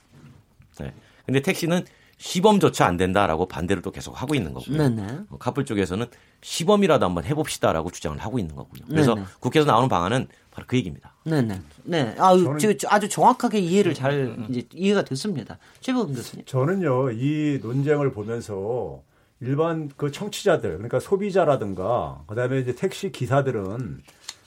네. 0.78 0.92
근데 1.26 1.40
택시는 1.40 1.84
시범조차 2.18 2.84
안 2.84 2.98
된다라고 2.98 3.46
반대를 3.46 3.82
또 3.82 3.90
계속 3.90 4.20
하고 4.20 4.34
있는 4.34 4.52
거고요. 4.52 4.76
네네. 4.76 5.20
어, 5.30 5.38
카풀 5.38 5.64
쪽에서는 5.64 6.06
시범이라도 6.42 7.06
한번 7.06 7.24
해봅시다라고 7.24 7.90
주장을 7.90 8.18
하고 8.18 8.38
있는 8.38 8.54
거고요. 8.56 8.82
그래서 8.88 9.14
네네. 9.14 9.26
국회에서 9.40 9.70
나오는 9.70 9.88
방안은 9.88 10.28
바로 10.50 10.66
그 10.68 10.76
얘기입니다. 10.76 11.14
네네. 11.24 11.60
네. 11.84 12.14
아, 12.18 12.32
아주 12.88 13.08
정확하게 13.08 13.60
이해를 13.60 13.94
잘 13.94 14.36
이제 14.50 14.66
이해가 14.74 15.04
됐습니다. 15.04 15.58
최범 15.80 16.12
교수님. 16.12 16.44
저는요 16.44 17.12
이 17.12 17.58
논쟁을 17.62 18.12
보면서 18.12 19.02
일반 19.40 19.90
그 19.96 20.10
청취자들 20.10 20.72
그러니까 20.72 21.00
소비자라든가 21.00 22.22
그다음에 22.26 22.60
이제 22.60 22.74
택시 22.74 23.10
기사들은 23.10 24.02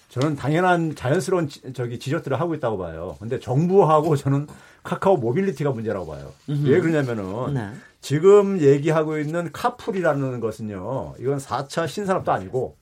저는 0.10 0.36
당연한 0.36 0.94
자연스러운 0.96 1.48
지, 1.48 1.74
저기 1.74 1.98
지적들을 1.98 2.40
하고 2.40 2.54
있다고 2.54 2.78
봐요. 2.78 3.18
근데 3.20 3.40
정부하고 3.40 4.16
저는 4.16 4.46
카카오 4.84 5.18
모빌리티가 5.18 5.72
문제라고 5.72 6.06
봐요. 6.06 6.32
음흠. 6.50 6.68
왜 6.70 6.80
그러냐면은 6.80 7.54
네. 7.56 7.72
지금 8.00 8.62
얘기하고 8.62 9.18
있는 9.18 9.52
카풀이라는 9.52 10.40
것은요. 10.40 11.16
이건 11.20 11.38
4차 11.40 11.88
신산업도 11.88 12.32
아니고 12.32 12.78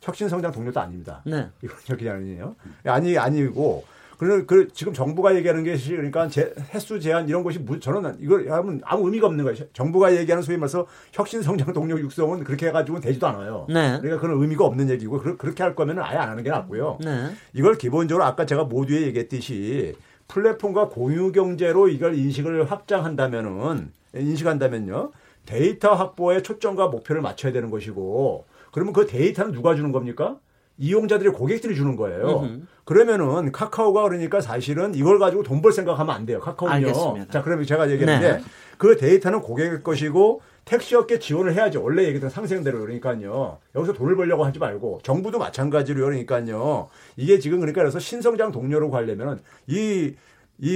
혁신성장 0.00 0.52
동력도 0.52 0.78
아닙니다. 0.78 1.22
네. 1.26 1.48
이건 1.62 1.76
여기 1.90 2.08
아니에요. 2.08 2.54
아니 2.84 3.18
아니고 3.18 3.84
그런 4.20 4.46
그 4.46 4.68
지금 4.74 4.92
정부가 4.92 5.34
얘기하는 5.34 5.64
게 5.64 5.78
그러니까 5.78 6.28
제, 6.28 6.52
횟수 6.74 7.00
제한 7.00 7.26
이런 7.26 7.42
것이 7.42 7.58
저는 7.80 8.18
이걸 8.20 8.50
하면 8.52 8.82
아무 8.84 9.06
의미가 9.06 9.26
없는 9.26 9.44
거예요. 9.46 9.56
정부가 9.72 10.14
얘기하는 10.14 10.42
소위 10.42 10.58
말해서 10.58 10.86
혁신 11.10 11.40
성장 11.40 11.72
동력 11.72 11.98
육성은 12.00 12.44
그렇게 12.44 12.66
해가지고 12.66 13.00
되지도 13.00 13.26
않아요. 13.28 13.64
네. 13.70 13.96
그러니까 13.98 14.20
그런 14.20 14.38
의미가 14.42 14.62
없는 14.66 14.90
얘기고 14.90 15.20
그렇게 15.38 15.62
할 15.62 15.74
거면 15.74 16.00
아예 16.00 16.18
안 16.18 16.28
하는 16.28 16.44
게 16.44 16.50
낫고요. 16.50 16.98
네. 17.02 17.30
이걸 17.54 17.78
기본적으로 17.78 18.22
아까 18.22 18.44
제가 18.44 18.64
모두에 18.64 19.00
얘기했듯이 19.06 19.96
플랫폼과 20.28 20.90
공유 20.90 21.32
경제로 21.32 21.88
이걸 21.88 22.14
인식을 22.14 22.70
확장한다면은 22.70 23.90
인식한다면요. 24.14 25.12
데이터 25.46 25.94
확보에 25.94 26.42
초점과 26.42 26.88
목표를 26.88 27.22
맞춰야 27.22 27.52
되는 27.52 27.70
것이고 27.70 28.44
그러면 28.70 28.92
그 28.92 29.06
데이터는 29.06 29.52
누가 29.52 29.74
주는 29.74 29.92
겁니까? 29.92 30.36
이용자들이 30.80 31.30
고객들이 31.30 31.74
주는 31.74 31.94
거예요. 31.94 32.40
으흠. 32.42 32.66
그러면은 32.90 33.52
카카오가 33.52 34.02
그러니까 34.02 34.40
사실은 34.40 34.96
이걸 34.96 35.20
가지고 35.20 35.44
돈 35.44 35.60
벌 35.62 35.70
생각하면 35.72 36.12
안 36.12 36.26
돼요. 36.26 36.40
카카오는요. 36.40 36.88
알겠습니다. 36.88 37.32
자, 37.32 37.42
그러면 37.42 37.64
제가 37.64 37.88
얘기했는데 37.90 38.38
네. 38.38 38.42
그 38.78 38.96
데이터는 38.96 39.42
고객의 39.42 39.84
것이고 39.84 40.40
택시업계 40.64 41.20
지원을 41.20 41.54
해야죠. 41.54 41.84
원래 41.84 42.02
얘기했던 42.04 42.30
상생대로 42.30 42.80
그러니까요. 42.80 43.58
여기서 43.76 43.92
돈을 43.92 44.16
벌려고 44.16 44.44
하지 44.44 44.58
말고 44.58 45.00
정부도 45.04 45.38
마찬가지로 45.38 46.04
그러니까요. 46.04 46.88
이게 47.16 47.38
지금 47.38 47.60
그러니까 47.60 47.82
그래서 47.82 48.00
신성장 48.00 48.50
동력으로 48.50 48.90
가려면은 48.90 49.38
이이 49.68 50.14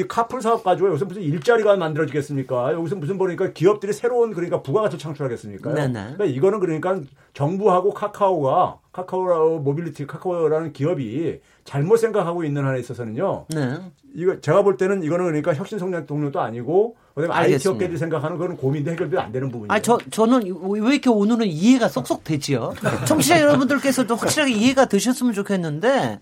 카풀 0.07 0.41
사업 0.41 0.63
가지고 0.63 0.91
여기서 0.91 1.07
무슨 1.07 1.23
일자리가 1.23 1.77
만들어지겠습니까? 1.77 2.75
여기서 2.75 2.95
무슨 2.97 3.19
보니까 3.19 3.53
기업들이 3.53 3.93
새로운 3.93 4.33
그러니까 4.35 4.63
부가가치 4.63 4.99
창출하겠습니까? 4.99 5.73
그러니까 6.17 6.25
이거는 6.27 6.61
그러니까 6.61 7.01
정부하고 7.33 7.93
카카오가 7.93 8.79
카카오 8.93 9.59
모빌리티 9.59 10.07
카카오라는 10.07 10.73
기업이 10.73 11.41
잘못 11.65 11.97
생각하고 11.97 12.45
있는 12.45 12.65
한에 12.65 12.79
있어서는요. 12.79 13.47
네. 13.49 13.79
이거 14.15 14.41
제가 14.41 14.63
볼 14.63 14.77
때는 14.77 15.03
이거는 15.03 15.25
그러니까 15.25 15.55
혁신 15.55 15.79
성장 15.79 16.07
동력도 16.07 16.41
아니고 16.41 16.97
그다음에 17.15 17.35
IT 17.35 17.69
업계들이 17.69 17.99
생각하는 17.99 18.39
그런 18.39 18.57
고민도 18.57 18.91
해결도 18.91 19.21
안 19.21 19.33
되는 19.33 19.49
부분이에요. 19.49 19.73
아, 19.73 19.81
저 19.81 19.99
저는 20.11 20.43
왜 20.45 20.93
이렇게 20.93 21.11
오늘은 21.11 21.47
이해가 21.47 21.89
쏙쏙 21.89 22.23
되지요? 22.23 22.75
청취자 23.07 23.41
여러분들께서도 23.41 24.15
확실하게 24.15 24.53
이해가 24.53 24.87
되셨으면 24.87 25.33
좋겠는데 25.33 26.21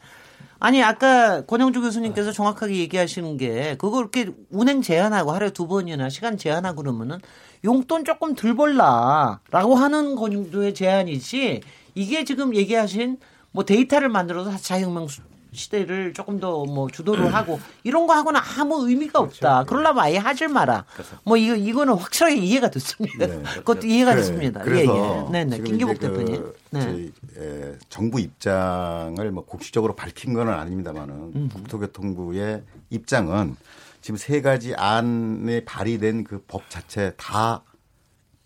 아니 0.61 0.81
아까 0.83 1.45
권영주 1.45 1.81
교수님께서 1.81 2.31
정확하게 2.31 2.77
얘기하시는 2.77 3.37
게 3.37 3.77
그걸 3.79 4.03
이렇게 4.03 4.33
운행 4.51 4.81
제한하고 4.81 5.33
하루에 5.33 5.51
두 5.51 5.67
번이나 5.67 6.09
시간 6.09 6.39
제한하고 6.39 6.83
그러면은 6.83 7.19
용돈 7.65 8.05
조금 8.05 8.37
덜 8.37 8.55
벌라라고 8.55 9.75
하는 9.75 10.15
정도의 10.15 10.73
제한이지 10.73 11.63
이게 11.97 12.25
지금 12.25 12.55
얘기하신 12.55 13.19
뭐 13.51 13.65
데이터를 13.65 14.09
만들어서 14.09 14.57
자유혁명 14.57 15.09
시대를 15.53 16.13
조금 16.15 16.39
더 16.41 16.65
뭐 16.65 16.89
주도를 16.89 17.35
하고 17.35 17.61
이런 17.85 18.07
거 18.07 18.15
하고는 18.15 18.41
아무 18.59 18.89
의미가 18.89 19.21
그렇죠. 19.21 19.35
없다. 19.37 19.49
그렇죠. 19.65 19.67
그러려면 19.69 20.05
아예 20.05 20.17
하질 20.17 20.49
마라. 20.49 20.85
그렇죠. 20.95 21.17
뭐 21.25 21.37
이거 21.37 21.55
이거는 21.55 21.95
확실하게 21.95 22.37
이해가 22.37 22.71
됐습니다. 22.71 23.27
네. 23.27 23.43
그것도 23.59 23.87
이해가 23.87 24.13
그래. 24.13 24.21
됐습니다. 24.23 24.63
그래서 24.63 24.97
예, 24.97 25.27
예. 25.27 25.31
네네. 25.45 25.63
김기복 25.63 25.99
그 25.99 26.01
대표님. 26.01 26.53
네. 26.71 26.81
저희 26.81 27.13
에, 27.39 27.75
정부 27.89 28.19
입장을 28.21 29.31
뭐 29.33 29.45
공식적으로 29.45 29.95
밝힌 29.95 30.33
건 30.35 30.49
아닙니다만은 30.49 31.15
음. 31.35 31.49
국토교통부의 31.53 32.63
입장은 32.91 33.57
지금 34.01 34.17
세 34.17 34.41
가지 34.41 34.75
안에 34.75 35.65
발의된 35.65 36.25
그 36.25 36.43
법 36.47 36.69
자체 36.71 37.13
다 37.17 37.63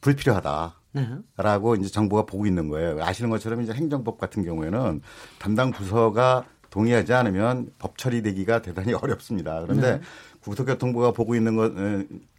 불필요하다. 0.00 0.80
네. 0.92 1.08
라고 1.36 1.74
이제 1.74 1.88
정부가 1.90 2.24
보고 2.24 2.46
있는 2.46 2.68
거예요. 2.68 3.02
아시는 3.04 3.28
것처럼 3.30 3.60
이제 3.62 3.72
행정법 3.72 4.18
같은 4.18 4.44
경우에는 4.44 5.02
담당 5.38 5.70
부서가 5.70 6.44
동의하지 6.76 7.14
않으면 7.14 7.70
법 7.78 7.96
처리되기가 7.96 8.60
대단히 8.60 8.92
어렵습니다. 8.94 9.62
그런데 9.62 9.92
네. 9.92 10.00
국토교통부가 10.40 11.12
보고 11.12 11.34
있는 11.34 11.56
것 11.56 11.72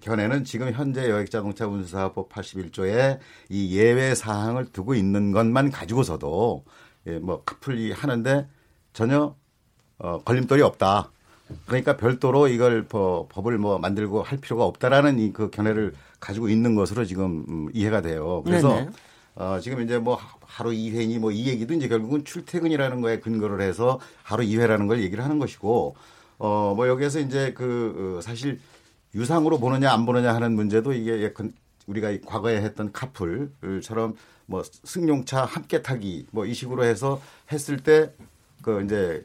견해는 0.01 0.43
지금 0.43 0.71
현재 0.71 1.09
여객자동차 1.09 1.65
운수사법 1.67 2.29
81조에 2.29 3.17
이 3.49 3.75
예외 3.75 4.13
사항을 4.13 4.67
두고 4.67 4.93
있는 4.93 5.31
것만 5.31 5.71
가지고서도 5.71 6.63
예, 7.07 7.17
뭐 7.17 7.41
카풀이 7.43 7.91
하는데 7.91 8.47
전혀 8.93 9.35
어, 9.97 10.21
걸림돌이 10.23 10.61
없다. 10.61 11.09
그러니까 11.65 11.97
별도로 11.97 12.47
이걸 12.47 12.85
뭐 12.91 13.27
법을 13.29 13.57
뭐 13.57 13.79
만들고 13.79 14.21
할 14.21 14.37
필요가 14.37 14.65
없다라는 14.65 15.17
이 15.19 15.31
그 15.33 15.49
견해를 15.49 15.93
가지고 16.19 16.49
있는 16.49 16.75
것으로 16.75 17.05
지금 17.05 17.45
음, 17.49 17.69
이해가 17.73 18.01
돼요. 18.01 18.43
그래서 18.45 18.69
네네. 18.69 18.89
어, 19.39 19.59
지금 19.59 19.81
이제 19.83 19.99
뭐 19.99 20.19
하루 20.41 20.71
2회니 20.71 21.19
뭐 21.19 21.31
이 21.31 21.47
얘기도 21.47 21.73
이제 21.75 21.87
결국은 21.87 22.23
출퇴근이라는 22.25 23.01
거에 23.01 23.19
근거를 23.19 23.61
해서 23.61 23.99
하루 24.23 24.43
2회라는 24.43 24.87
걸 24.87 25.01
얘기를 25.03 25.23
하는 25.23 25.37
것이고 25.39 25.95
어, 26.39 26.73
뭐 26.75 26.87
여기에서 26.87 27.19
이제 27.19 27.53
그 27.53 28.17
어, 28.17 28.21
사실 28.21 28.59
유상으로 29.13 29.59
보느냐 29.59 29.91
안 29.93 30.05
보느냐 30.05 30.33
하는 30.33 30.53
문제도 30.55 30.91
이게 30.93 31.23
약간 31.23 31.53
우리가 31.87 32.17
과거에 32.25 32.57
했던 32.61 32.91
카풀처럼 32.91 34.15
뭐 34.47 34.63
승용차 34.83 35.45
함께 35.45 35.81
타기 35.81 36.27
뭐 36.31 36.45
이 36.45 36.53
식으로 36.53 36.83
해서 36.83 37.21
했을 37.51 37.77
때 37.77 38.11
그 38.63 38.83
이제 38.83 39.23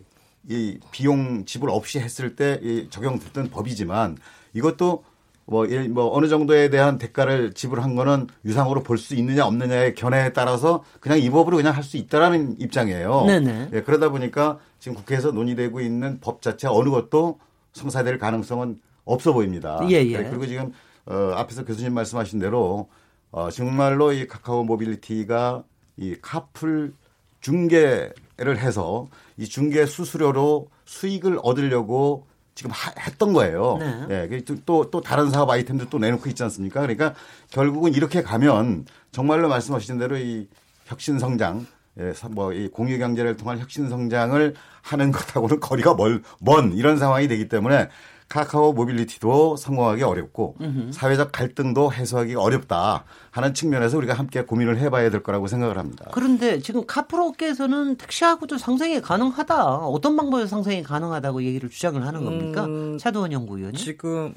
이 0.49 0.79
비용 0.91 1.45
지불 1.47 1.71
없이 1.71 1.99
했을 1.99 2.37
때 2.37 2.61
이 2.63 2.87
적용됐던 2.91 3.49
법이지만 3.51 4.19
이것도 4.53 5.05
뭐, 5.45 5.67
뭐 5.91 6.17
어느 6.17 6.29
정도에 6.29 6.71
대한 6.71 6.99
대가를 6.99 7.53
지불한 7.53 7.95
거는 7.97 8.29
유상으로 8.45 8.83
볼 8.83 8.97
수 8.99 9.15
있느냐 9.17 9.45
없느냐의 9.47 9.95
견해에 9.95 10.33
따라서 10.33 10.85
그냥 11.01 11.19
이 11.19 11.29
법으로 11.31 11.57
그냥 11.57 11.75
할 11.75 11.83
수 11.83 11.97
있다라는 11.97 12.61
입장이에요. 12.61 13.25
네네. 13.27 13.71
예, 13.73 13.83
그러다 13.83 14.09
보니까 14.11 14.59
지금 14.79 14.97
국회에서 14.97 15.33
논의되고 15.33 15.81
있는 15.81 16.19
법 16.21 16.43
자체 16.43 16.69
어느 16.69 16.91
것도 16.91 17.39
성사될 17.73 18.19
가능성은 18.19 18.81
없어 19.05 19.33
보입니다. 19.33 19.81
예, 19.91 19.97
예. 19.97 20.19
네, 20.19 20.29
그리고 20.31 20.47
지금 20.47 20.73
어, 21.07 21.33
앞에서 21.35 21.65
교수님 21.65 21.93
말씀하신 21.93 22.39
대로 22.39 22.89
어, 23.33 23.51
정말로 23.51 24.13
이 24.13 24.27
카카오 24.29 24.63
모빌리티가 24.65 25.65
이 25.97 26.17
카풀 26.23 26.95
중개를 27.41 28.59
해서 28.59 29.09
이 29.37 29.47
중개 29.47 29.85
수수료로 29.87 30.69
수익을 30.85 31.39
얻으려고 31.43 32.27
지금 32.55 32.71
하, 32.71 32.93
했던 33.01 33.33
거예요. 33.33 33.79
네. 33.79 34.29
예, 34.31 34.41
또, 34.67 34.91
또 34.91 35.01
다른 35.01 35.31
사업 35.31 35.51
아이템도 35.51 35.89
또 35.89 35.99
내놓고 35.99 36.29
있지 36.29 36.43
않습니까? 36.43 36.81
그러니까 36.81 37.15
결국은 37.51 37.95
이렇게 37.95 38.23
가면 38.23 38.87
정말로 39.11 39.49
말씀하신 39.49 39.99
대로 39.99 40.17
이 40.17 40.49
혁신 40.85 41.19
성장, 41.19 41.67
예, 41.99 42.13
뭐이 42.31 42.69
공유 42.69 42.99
경제를 42.99 43.37
통한 43.37 43.59
혁신 43.59 43.89
성장을 43.89 44.55
하는 44.83 45.13
것하고는 45.13 45.61
거리가 45.61 45.95
멀, 45.95 46.23
먼 46.41 46.73
이런 46.75 46.99
상황이 46.99 47.29
되기 47.29 47.49
때문에 47.49 47.89
카카오 48.33 48.73
모빌리티도 48.73 49.57
성공하기 49.57 50.03
어렵고 50.05 50.57
으흠. 50.59 50.91
사회적 50.91 51.33
갈등도 51.33 51.93
해소하기 51.93 52.35
어렵다 52.35 53.05
하는 53.31 53.53
측면에서 53.53 53.99
우리가 53.99 54.15
함께 54.15 54.43
고민을 54.43 54.79
해봐야 54.79 55.11
될 55.11 55.23
거라고 55.23 55.49
생각을 55.49 55.77
합니다. 55.77 56.09
그런데 56.13 56.59
지금 56.61 56.87
카프로 56.87 57.27
업계에서는 57.27 57.97
택시하고도 57.97 58.57
상생이 58.57 59.03
가능하다. 59.03 59.77
어떤 59.81 60.17
방법에서 60.17 60.47
상생이 60.47 60.83
가능하다고 60.83 61.43
얘기를 61.43 61.69
주장을 61.69 62.03
하는 62.03 62.25
겁니까? 62.25 62.65
음, 62.65 62.97
차도원 62.97 63.33
연구위원이 63.33 63.77
지금 63.77 64.33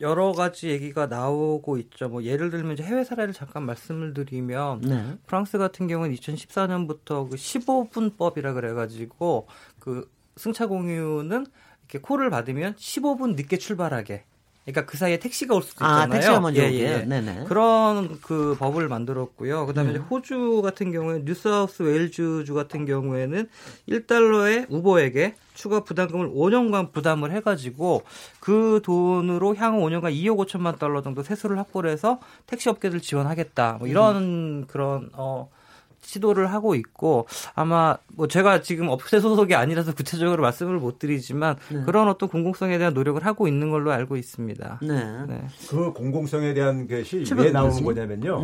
여러 0.00 0.32
가지 0.32 0.70
얘기가 0.70 1.06
나오고 1.06 1.76
있죠. 1.76 2.08
뭐 2.08 2.22
예를 2.22 2.50
들면 2.50 2.72
이제 2.72 2.82
해외 2.82 3.04
사례를 3.04 3.34
잠깐 3.34 3.64
말씀을 3.64 4.14
드리면 4.14 4.80
네. 4.80 5.18
프랑스 5.26 5.58
같은 5.58 5.86
경우는 5.86 6.14
2014년부터 6.14 7.28
그 7.28 7.36
15분법이라 7.36 8.54
그래가지고 8.54 9.48
그 9.78 10.10
승차 10.38 10.66
공유는 10.66 11.46
이렇게 11.88 11.98
콜을 12.00 12.30
받으면 12.30 12.74
15분 12.76 13.34
늦게 13.34 13.56
출발하게 13.58 14.24
그러니까 14.64 14.84
그 14.84 14.98
사이에 14.98 15.18
택시가 15.18 15.54
올 15.54 15.62
수도 15.62 15.82
있잖아요. 15.82 16.02
아, 16.02 16.08
택시가 16.08 16.40
먼저 16.40 16.62
예, 16.62 16.70
예. 16.74 16.98
네네. 16.98 17.44
그런 17.48 18.20
그 18.20 18.54
법을 18.58 18.86
만들었고요. 18.88 19.64
그다음에 19.64 19.94
음. 19.94 20.02
호주 20.10 20.60
같은 20.62 20.92
경우에 20.92 21.22
뉴사우스 21.24 21.84
웨일즈 21.84 22.44
주 22.44 22.52
같은 22.52 22.84
경우에는 22.84 23.48
1달러에 23.88 24.66
우버에게 24.68 25.36
추가 25.54 25.82
부담금을 25.84 26.28
5년간 26.28 26.92
부담을 26.92 27.32
해가지고 27.32 28.02
그 28.40 28.82
돈으로 28.84 29.56
향후 29.56 29.80
5년간 29.88 30.12
2억 30.12 30.46
5천만 30.46 30.78
달러 30.78 31.00
정도 31.00 31.22
세수를 31.22 31.56
확보를 31.56 31.90
해서 31.90 32.20
택시 32.46 32.68
업계들 32.68 33.00
지원하겠다. 33.00 33.76
뭐 33.78 33.88
이런 33.88 34.16
음. 34.16 34.64
그런 34.66 35.08
어 35.14 35.48
시도를 36.08 36.50
하고 36.52 36.74
있고 36.74 37.26
아마 37.54 37.98
뭐 38.14 38.26
제가 38.28 38.62
지금 38.62 38.88
업체 38.88 39.20
소속이 39.20 39.54
아니라서 39.54 39.94
구체적으로 39.94 40.42
말씀을 40.42 40.78
못 40.78 40.98
드리지만 40.98 41.56
네. 41.70 41.82
그런 41.84 42.08
어떤 42.08 42.30
공공성에 42.30 42.78
대한 42.78 42.94
노력을 42.94 43.24
하고 43.26 43.46
있는 43.46 43.68
걸로 43.68 43.92
알고 43.92 44.16
있습니다. 44.16 44.80
네. 44.82 45.26
네. 45.28 45.46
그 45.68 45.92
공공성에 45.92 46.54
대한 46.54 46.88
것이 46.88 47.24
왜 47.36 47.50
나오는 47.50 47.84
거냐면요. 47.84 48.42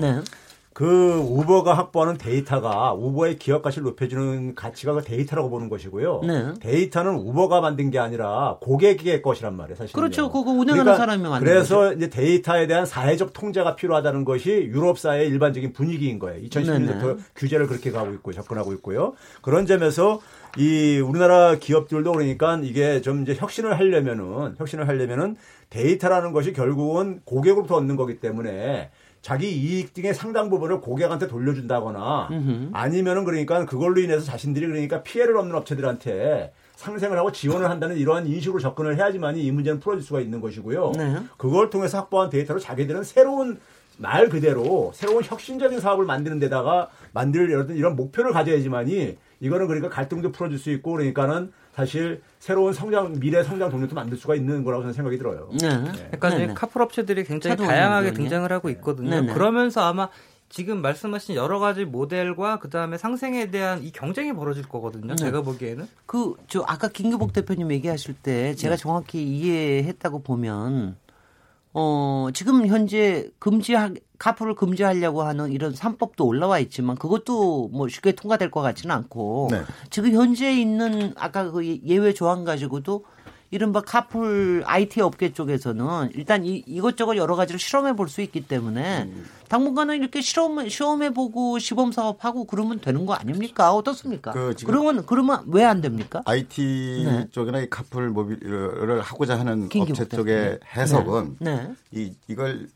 네. 0.75 0.85
그 0.85 1.25
우버가 1.25 1.75
확보하는 1.75 2.19
데이터가 2.19 2.95
우버의 2.95 3.39
기업 3.39 3.63
가치를 3.63 3.85
높여주는 3.85 4.57
가치가 4.57 4.93
그 4.93 5.05
데이터라고 5.05 5.49
보는 5.49 5.69
것이고요. 5.69 6.23
네. 6.27 6.55
데이터는 6.61 7.15
우버가 7.15 7.61
만든 7.61 7.91
게 7.91 8.01
아니라 8.01 8.59
고객의 8.61 9.23
것이란 9.23 9.57
말이에요, 9.57 9.77
사실. 9.77 9.95
그렇죠. 9.95 10.31
그거 10.31 10.51
운영하는 10.51 10.83
그러니까 10.83 10.97
사람이 10.97 11.23
만든 11.23 11.47
그래서 11.47 11.79
거죠. 11.79 11.97
이제 11.97 12.11
데이터에 12.11 12.67
대한 12.67 12.87
사회적 12.87 13.33
통제가 13.33 13.77
필요하다는 13.77 14.25
것이 14.25 14.51
유럽 14.51 14.99
사회의 14.99 15.29
일반적인 15.29 15.73
분위기인 15.73 16.19
거예요. 16.19 16.43
2010년부터 16.43 17.19
규제를 17.37 17.69
그렇게 17.69 17.93
가고 17.93 18.13
있고 18.13 18.33
접근하고 18.33 18.73
있고요. 18.75 19.15
그런 19.43 19.67
점에서 19.67 20.19
이 20.57 20.99
우리나라 20.99 21.57
기업들도 21.57 22.13
그러니까 22.13 22.59
이게 22.63 23.01
좀 23.01 23.23
이제 23.23 23.35
혁신을 23.35 23.79
하려면은 23.79 24.57
혁신을 24.59 24.89
하려면은 24.89 25.37
데이터라는 25.71 26.33
것이 26.33 26.53
결국은 26.53 27.21
고객으로부터 27.25 27.77
얻는 27.77 27.97
거기 27.97 28.19
때문에 28.19 28.91
자기 29.25 29.51
이익 29.51 29.95
등의 29.95 30.13
상당 30.13 30.51
부분을 30.51 30.83
고객한테 30.83 31.29
돌려준다거나 31.29 32.29
음흠. 32.31 32.69
아니면은 32.75 33.25
그러니까 33.25 33.65
그걸로 33.65 33.99
인해서 34.03 34.23
자신들이 34.23 34.67
그러니까 34.67 35.03
피해를 35.03 35.39
얻는 35.39 35.55
업체들한테 35.55 36.53
상생을 36.77 37.17
하고 37.17 37.33
지원을 37.33 37.71
한다는 37.71 37.97
이러한 37.97 38.27
인식으로 38.27 38.61
접근을 38.61 38.99
해야지만이 38.99 39.43
이 39.43 39.51
문제는 39.51 39.81
풀어질 39.81 40.05
수가 40.05 40.21
있는 40.21 40.43
것이고요. 40.43 40.93
네. 40.99 41.17
그걸 41.39 41.71
통해서 41.71 41.97
확보한 42.01 42.29
데이터로 42.29 42.61
자기들은 42.61 43.03
새로운 43.03 43.59
말 43.97 44.29
그대로 44.29 44.93
새로운 44.93 45.25
혁신적인 45.25 45.81
사업을 45.81 46.05
만드는 46.05 46.39
데다가 46.39 46.91
만들 47.13 47.49
이런 47.71 47.97
목표를 47.97 48.33
가져야지만이 48.33 49.17
이거는 49.41 49.69
그러니까 49.69 49.89
갈등도 49.89 50.33
풀어줄 50.33 50.59
수 50.59 50.71
있고 50.71 50.93
그러니까는 50.93 51.51
사실 51.75 52.23
새로운 52.39 52.73
성장 52.73 53.19
미래 53.19 53.43
성장 53.43 53.71
동력도 53.71 53.95
만들 53.95 54.17
수가 54.17 54.35
있는 54.37 54.63
거라고 54.63 54.83
저는 54.83 54.95
생각이 54.95 55.19
들어요. 55.19 55.49
네. 55.61 55.69
네. 55.69 56.11
그러니까 56.19 56.55
카풀 56.55 56.83
업체들이 56.83 57.25
굉장히 57.25 57.57
다양하게 57.57 58.13
등장을 58.13 58.51
하고 58.53 58.71
있거든요. 58.71 59.11
네네. 59.11 59.33
그러면서 59.35 59.83
아마 59.83 60.09
지금 60.49 60.83
말씀하신 60.83 61.35
여러 61.35 61.59
가지 61.59 61.85
모델과 61.85 62.61
그 62.61 62.71
다음에 62.71 62.97
상생에 62.97 63.51
대한 63.51 63.83
이 63.83 63.91
경쟁이 63.91 64.33
벌어질 64.33 64.63
거거든요. 64.69 65.09
네. 65.09 65.17
제가 65.17 65.43
보기에는 65.43 65.89
그 66.07 66.35
저 66.47 66.65
아까 66.69 66.87
김규복 66.87 67.33
대표님 67.33 67.73
얘기하실 67.73 68.15
때 68.23 68.55
제가 68.55 68.77
네. 68.77 68.81
정확히 68.81 69.25
이해했다고 69.25 70.23
보면 70.23 70.97
어, 71.77 72.29
지금 72.33 72.69
현재 72.69 73.29
금지 73.41 73.75
카풀을 74.19 74.55
금지하려고 74.55 75.23
하는 75.23 75.51
이런 75.51 75.75
삼법도 75.75 76.25
올라와 76.25 76.61
있지만 76.61 76.97
그것도 76.97 77.69
뭐 77.73 77.89
쉽게 77.89 78.13
통과될 78.13 78.53
것 78.53 78.63
같지는 78.63 78.95
않고 78.95 79.49
네. 79.51 79.63
지금 79.91 80.13
현재 80.13 80.53
있는 80.53 81.13
아까 81.17 81.51
그 81.51 81.67
예외 81.67 82.15
조항 82.15 82.45
가지고도 82.45 83.05
이른바 83.55 83.81
카풀 83.83 84.65
IT 84.67 85.01
업계 85.01 85.33
쪽에서는 85.33 86.11
일단 86.15 86.45
이, 86.45 86.65
이것저것 86.67 87.17
여러 87.17 87.37
가지를 87.37 87.61
실험해 87.61 87.95
볼 87.95 88.09
수 88.09 88.21
있기 88.21 88.47
때문에 88.49 89.05
음. 89.05 89.25
당분간은 89.49 89.97
이렇게 89.97 90.21
실험 90.21 90.69
시험해 90.69 91.15
보고 91.15 91.59
시범 91.61 91.93
사업하고 91.93 92.45
그러면 92.47 92.81
되는 92.81 93.07
거 93.07 93.15
아닙니까? 93.15 93.73
어떻습니까? 93.73 94.33
그 94.33 94.55
그러면 94.67 95.07
그러면 95.07 95.45
왜 95.47 95.63
안 95.65 95.81
됩니까? 95.81 96.21
IT 96.27 97.03
네. 97.07 97.29
쪽이나 97.31 97.61
이 97.61 97.71
카풀 97.71 98.11
모빌을 98.11 99.01
하고자 99.01 99.39
하는 99.39 99.69
업체 99.81 100.05
쪽의 100.09 100.35
네. 100.35 100.59
해석은 100.77 101.37
네. 101.39 101.55
네. 101.57 101.75
이 101.93 102.13
이걸 102.29 102.67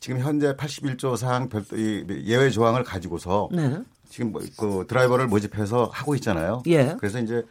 지금 0.00 0.20
현재 0.20 0.54
81조 0.54 1.16
사항 1.16 1.48
별도 1.48 1.76
이 1.76 2.04
예외 2.26 2.50
조항을 2.50 2.84
가지고서 2.84 3.48
네. 3.52 3.78
지금 4.10 4.32
뭐 4.32 4.42
그 4.58 4.84
드라이버를 4.86 5.28
모집해서 5.28 5.88
하고 5.92 6.14
있잖아요. 6.16 6.62
예. 6.66 6.94
그래서 6.98 7.18
이제 7.20 7.42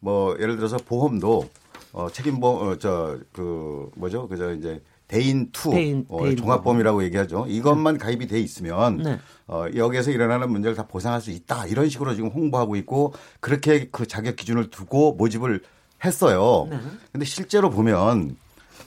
뭐 0.00 0.36
예를 0.38 0.56
들어서 0.56 0.76
보험도 0.76 1.48
어, 1.92 2.08
책임보험, 2.10 2.68
어, 2.68 2.78
저, 2.78 3.18
그, 3.32 3.90
뭐죠? 3.96 4.28
그저 4.28 4.52
이제 4.54 4.82
대인 5.08 5.50
투 5.52 5.70
대인, 5.70 6.04
어, 6.08 6.22
대인 6.22 6.36
종합보험이라고 6.36 7.02
얘기하죠. 7.04 7.46
이것만 7.48 7.94
네. 7.94 7.98
가입이 7.98 8.26
돼 8.26 8.38
있으면 8.38 8.98
네. 8.98 9.18
어, 9.46 9.64
여기에서 9.74 10.10
일어나는 10.10 10.50
문제를 10.50 10.76
다 10.76 10.86
보상할 10.86 11.22
수 11.22 11.30
있다. 11.30 11.66
이런 11.66 11.88
식으로 11.88 12.14
지금 12.14 12.28
홍보하고 12.28 12.76
있고 12.76 13.14
그렇게 13.40 13.88
그 13.90 14.06
자격 14.06 14.36
기준을 14.36 14.68
두고 14.68 15.14
모집을 15.14 15.62
했어요. 16.04 16.68
네. 16.70 16.78
근데 17.10 17.24
실제로 17.24 17.70
보면 17.70 18.36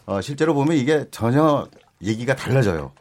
어, 0.05 0.21
실제로 0.21 0.53
보면 0.53 0.77
이게 0.77 1.05
전혀 1.09 1.67
얘기가 2.03 2.35
달라져요. 2.35 2.91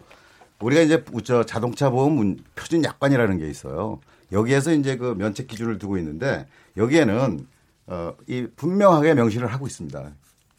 우리가 0.60 0.82
이제 0.82 1.04
저 1.24 1.44
자동차 1.44 1.90
보험 1.90 2.36
표준 2.54 2.82
약관이라는 2.82 3.38
게 3.38 3.48
있어요. 3.48 4.00
여기에서 4.32 4.72
이제 4.72 4.96
그 4.96 5.14
면책 5.16 5.46
기준을 5.48 5.78
두고 5.78 5.98
있는데 5.98 6.46
여기에는 6.76 7.46
어, 7.90 8.14
이 8.26 8.46
분명하게 8.56 9.14
명시를 9.14 9.48
하고 9.48 9.66
있습니다. 9.66 10.10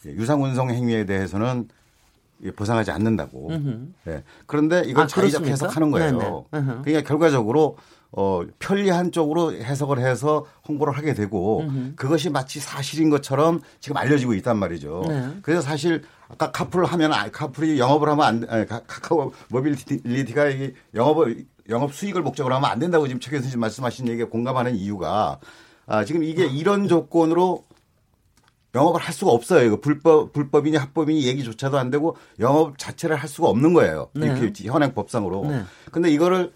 예, 0.06 0.10
유상운송 0.12 0.70
행위에 0.70 1.06
대해서는 1.06 1.70
보상하지 2.56 2.92
않는다고. 2.92 3.52
네. 4.04 4.24
그런데 4.48 4.84
이걸 4.86 5.04
아, 5.04 5.08
자의적 5.08 5.46
해석하는 5.46 5.92
거예요. 5.92 6.46
그러니까 6.50 7.02
결과적으로 7.02 7.78
어, 8.12 8.42
편리한 8.60 9.12
쪽으로 9.12 9.54
해석을 9.54 10.00
해서 10.00 10.46
홍보를 10.68 10.98
하게 10.98 11.14
되고 11.14 11.62
으흠. 11.62 11.94
그것이 11.96 12.30
마치 12.30 12.60
사실인 12.60 13.10
것처럼 13.10 13.62
지금 13.80 13.96
알려지고 13.96 14.34
있단 14.34 14.58
말이죠. 14.58 15.04
네. 15.08 15.30
그래서 15.42 15.62
사실 15.62 16.04
아까 16.28 16.52
카풀 16.52 16.84
하면 16.84 17.14
아, 17.14 17.30
카풀이 17.30 17.80
영업을 17.80 18.10
하면 18.10 18.26
안 18.26 18.46
아니, 18.50 18.66
카카오 18.66 19.32
모빌리티가 19.50 20.50
이 20.50 20.74
영업을 20.94 21.46
영업 21.70 21.94
수익을 21.94 22.22
목적으로 22.22 22.56
하면 22.56 22.70
안 22.70 22.80
된다고 22.80 23.08
지금 23.08 23.22
최 23.22 23.32
교수님 23.32 23.60
말씀하신 23.60 24.10
얘기에 24.10 24.26
공감하는 24.26 24.76
이유가 24.76 25.40
아, 25.92 26.06
지금 26.06 26.24
이게 26.24 26.46
이런 26.46 26.88
조건으로 26.88 27.66
영업을 28.74 29.02
할 29.02 29.14
수가 29.14 29.32
없어요. 29.32 29.66
이거 29.66 29.82
불법 29.82 30.32
불법이니 30.32 30.78
합법이니 30.78 31.26
얘기조차도 31.28 31.78
안 31.78 31.90
되고 31.90 32.16
영업 32.40 32.78
자체를 32.78 33.18
할 33.18 33.28
수가 33.28 33.50
없는 33.50 33.74
거예요. 33.74 34.10
네. 34.14 34.28
이렇게 34.28 34.54
현행 34.64 34.94
법상으로. 34.94 35.46
네. 35.50 35.64
근데 35.92 36.10
이거를 36.10 36.54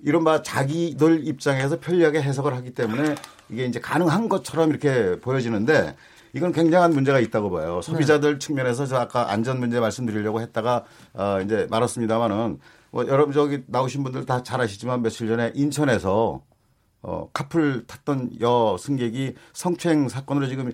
이른바 0.00 0.40
자기들 0.40 1.28
입장에서 1.28 1.78
편리하게 1.78 2.22
해석을 2.22 2.54
하기 2.54 2.72
때문에 2.72 3.14
이게 3.50 3.66
이제 3.66 3.78
가능한 3.80 4.30
것처럼 4.30 4.70
이렇게 4.70 5.20
보여지는데 5.20 5.94
이건 6.32 6.52
굉장한 6.52 6.92
문제가 6.92 7.20
있다고 7.20 7.50
봐요. 7.50 7.82
소비자들 7.82 8.32
네. 8.32 8.38
측면에서 8.38 8.86
저 8.86 8.96
아까 8.96 9.30
안전 9.30 9.60
문제 9.60 9.78
말씀드리려고 9.78 10.40
했다가 10.40 10.84
어 11.12 11.40
이제 11.44 11.66
말았습니다마는 11.70 12.58
뭐 12.92 13.06
여러분 13.08 13.34
저기 13.34 13.62
나오신 13.66 14.02
분들 14.04 14.24
다 14.24 14.42
잘 14.42 14.62
아시지만 14.62 15.02
며칠 15.02 15.28
전에 15.28 15.52
인천에서 15.54 16.40
어, 17.06 17.28
카풀 17.34 17.84
탔던 17.86 18.40
여 18.40 18.76
승객이 18.80 19.34
성추행 19.52 20.08
사건으로 20.08 20.48
지금 20.48 20.72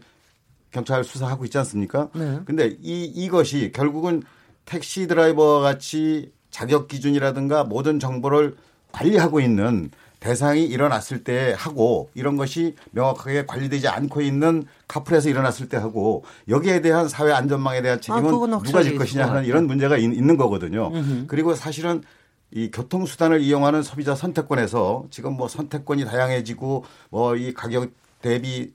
경찰 0.71 1.03
수사하고 1.03 1.45
있지 1.45 1.59
않습니까? 1.59 2.09
네. 2.15 2.39
근데 2.45 2.77
이, 2.81 3.05
이것이 3.05 3.73
결국은 3.75 4.23
택시 4.65 5.09
드라이버와 5.09 5.61
같이 5.61 6.33
자격 6.51 6.87
기준이라든가 6.87 7.65
모든 7.65 7.99
정보를 7.99 8.57
관리하고 8.93 9.41
있는 9.41 9.91
대상이 10.21 10.65
일어났을 10.67 11.25
때 11.25 11.55
하고 11.57 12.11
이런 12.15 12.37
것이 12.37 12.77
명확하게 12.93 13.47
관리되지 13.47 13.89
않고 13.89 14.21
있는 14.21 14.65
카풀에서 14.87 15.31
일어났을 15.31 15.69
때 15.69 15.79
하고 15.79 16.25
여기에 16.49 16.83
대한 16.83 17.09
사회 17.09 17.33
안전망에 17.33 17.83
대한 17.83 18.01
책임은 18.01 18.27
아, 18.55 18.61
누가 18.63 18.83
질 18.83 18.97
것이냐 18.97 19.27
하는 19.27 19.45
이런 19.47 19.67
문제가 19.67 19.97
있 19.97 20.09
는 20.09 20.37
거거든요. 20.37 20.89
음흠. 20.93 21.25
그리고 21.27 21.55
사실은 21.55 22.03
이 22.53 22.71
교통수단을 22.71 23.41
이용하는 23.41 23.83
소비자 23.83 24.15
선택권에서 24.15 25.05
지금 25.11 25.35
뭐 25.37 25.49
선택권이 25.49 26.05
다양해지고 26.05 26.85
뭐 27.11 27.37
이 27.37 27.55
가격 27.55 27.91
대비의 28.23 28.73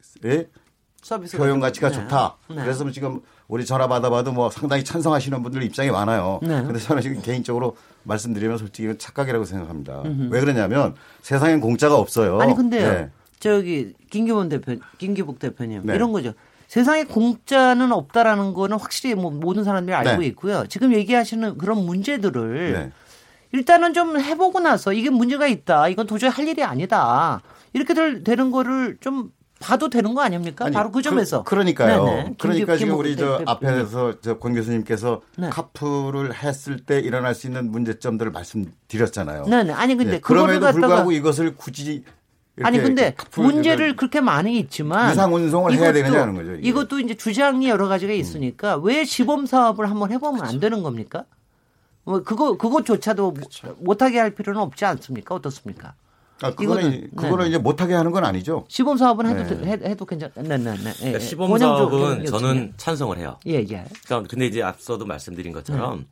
효용 1.37 1.59
가치가 1.59 1.89
네. 1.89 1.95
좋다. 1.95 2.37
네. 2.49 2.55
그래서 2.55 2.89
지금 2.89 3.21
우리 3.47 3.63
전화 3.65 3.87
받아봐도 3.87 4.31
뭐 4.31 4.49
상당히 4.49 4.83
찬성하시는 4.83 5.43
분들 5.43 5.61
입장이 5.63 5.91
많아요. 5.91 6.39
네. 6.41 6.63
근데 6.63 6.79
저는 6.79 7.01
지금 7.03 7.21
개인적으로 7.21 7.77
말씀드리면 8.03 8.57
솔직히 8.57 8.97
착각이라고 8.97 9.45
생각합니다. 9.45 10.01
음흠. 10.03 10.29
왜 10.33 10.39
그러냐면 10.39 10.95
세상엔 11.21 11.59
공짜가 11.59 11.95
없어요. 11.95 12.39
아니 12.39 12.55
근데요. 12.55 12.91
네. 12.91 13.09
저기 13.39 13.93
김기본 14.09 14.49
대표, 14.49 14.77
김기복 14.97 15.37
대표님 15.37 15.81
네. 15.85 15.93
이런 15.95 16.11
거죠. 16.11 16.33
세상에 16.67 17.03
공짜는 17.03 17.91
없다라는 17.91 18.53
거는 18.53 18.79
확실히 18.79 19.13
뭐 19.13 19.29
모든 19.29 19.63
사람들이 19.63 19.93
알고 19.95 20.21
네. 20.21 20.27
있고요. 20.27 20.65
지금 20.67 20.93
얘기하시는 20.95 21.59
그런 21.59 21.85
문제들을 21.85 22.73
네. 22.73 22.91
일단은 23.51 23.93
좀 23.93 24.19
해보고 24.19 24.59
나서 24.59 24.93
이게 24.93 25.09
문제가 25.09 25.47
있다. 25.47 25.87
이건 25.89 26.07
도저히 26.07 26.29
할 26.29 26.47
일이 26.47 26.63
아니다. 26.63 27.41
이렇게 27.73 27.93
될, 27.93 28.23
되는 28.23 28.51
거를 28.51 28.97
좀 29.01 29.31
봐도 29.59 29.89
되는 29.89 30.13
거 30.13 30.21
아닙니까? 30.21 30.65
아니, 30.65 30.73
바로 30.73 30.91
그 30.91 31.01
점에서. 31.01 31.43
그, 31.43 31.55
러니까요 31.55 32.03
네네. 32.05 32.35
그러니까 32.37 32.75
지금 32.77 32.97
우리 32.97 33.15
저 33.15 33.41
앞에서 33.45 34.19
저 34.19 34.37
권 34.37 34.53
교수님께서 34.53 35.21
네. 35.37 35.49
카풀을 35.49 36.33
했을 36.35 36.77
때 36.77 36.99
일어날 36.99 37.33
수 37.33 37.47
있는 37.47 37.71
문제점들을 37.71 38.31
말씀드렸잖아요. 38.31 39.45
네네. 39.45 39.73
아니 39.73 39.95
근데 39.95 40.11
네. 40.13 40.19
그럼에도 40.19 40.71
불구하고 40.71 41.11
이것을 41.13 41.55
굳이 41.55 42.03
아니 42.63 42.79
근데 42.79 43.15
문제를 43.35 43.95
그렇게 43.95 44.21
많이 44.21 44.57
있지만 44.59 45.11
유상 45.11 45.33
운송을 45.33 45.73
해야 45.73 45.91
되느냐는 45.91 46.35
거죠. 46.35 46.53
이게. 46.55 46.69
이것도 46.69 46.99
이제 46.99 47.13
주장이 47.15 47.67
여러 47.69 47.87
가지가 47.87 48.13
있으니까 48.13 48.75
음. 48.77 48.83
왜 48.85 49.03
시범 49.05 49.45
사업을 49.45 49.89
한번 49.89 50.11
해보면 50.11 50.35
그렇죠. 50.39 50.53
안 50.53 50.59
되는 50.59 50.83
겁니까? 50.83 51.25
뭐 52.05 52.23
그거 52.23 52.55
그것조차도 52.55 53.33
그렇죠. 53.33 53.75
못하게 53.79 54.19
할 54.19 54.33
필요는 54.33 54.61
없지 54.61 54.85
않습니까? 54.85 55.35
어떻습니까? 55.35 55.95
아, 56.41 56.53
그거는 56.53 57.09
그거는 57.15 57.45
네. 57.45 57.49
이제 57.49 57.57
못하게 57.57 57.93
하는 57.93 58.11
건 58.11 58.25
아니죠. 58.25 58.65
시범 58.67 58.97
사업은 58.97 59.25
해도 59.25 59.61
네. 59.61 59.71
해도 59.71 60.05
괜찮. 60.05 60.31
네, 60.35 60.43
네, 60.43 60.57
네. 60.57 60.89
예, 60.89 60.93
그러니까 60.93 61.19
시범 61.19 61.57
사업은 61.57 62.25
저는 62.25 62.73
찬성을 62.77 63.17
해요. 63.17 63.37
예, 63.47 63.53
예. 63.55 63.85
그러니까 64.05 64.29
근데 64.29 64.45
이제 64.45 64.61
앞서도 64.61 65.05
말씀드린 65.05 65.51
것처럼 65.51 65.99
네. 65.99 66.05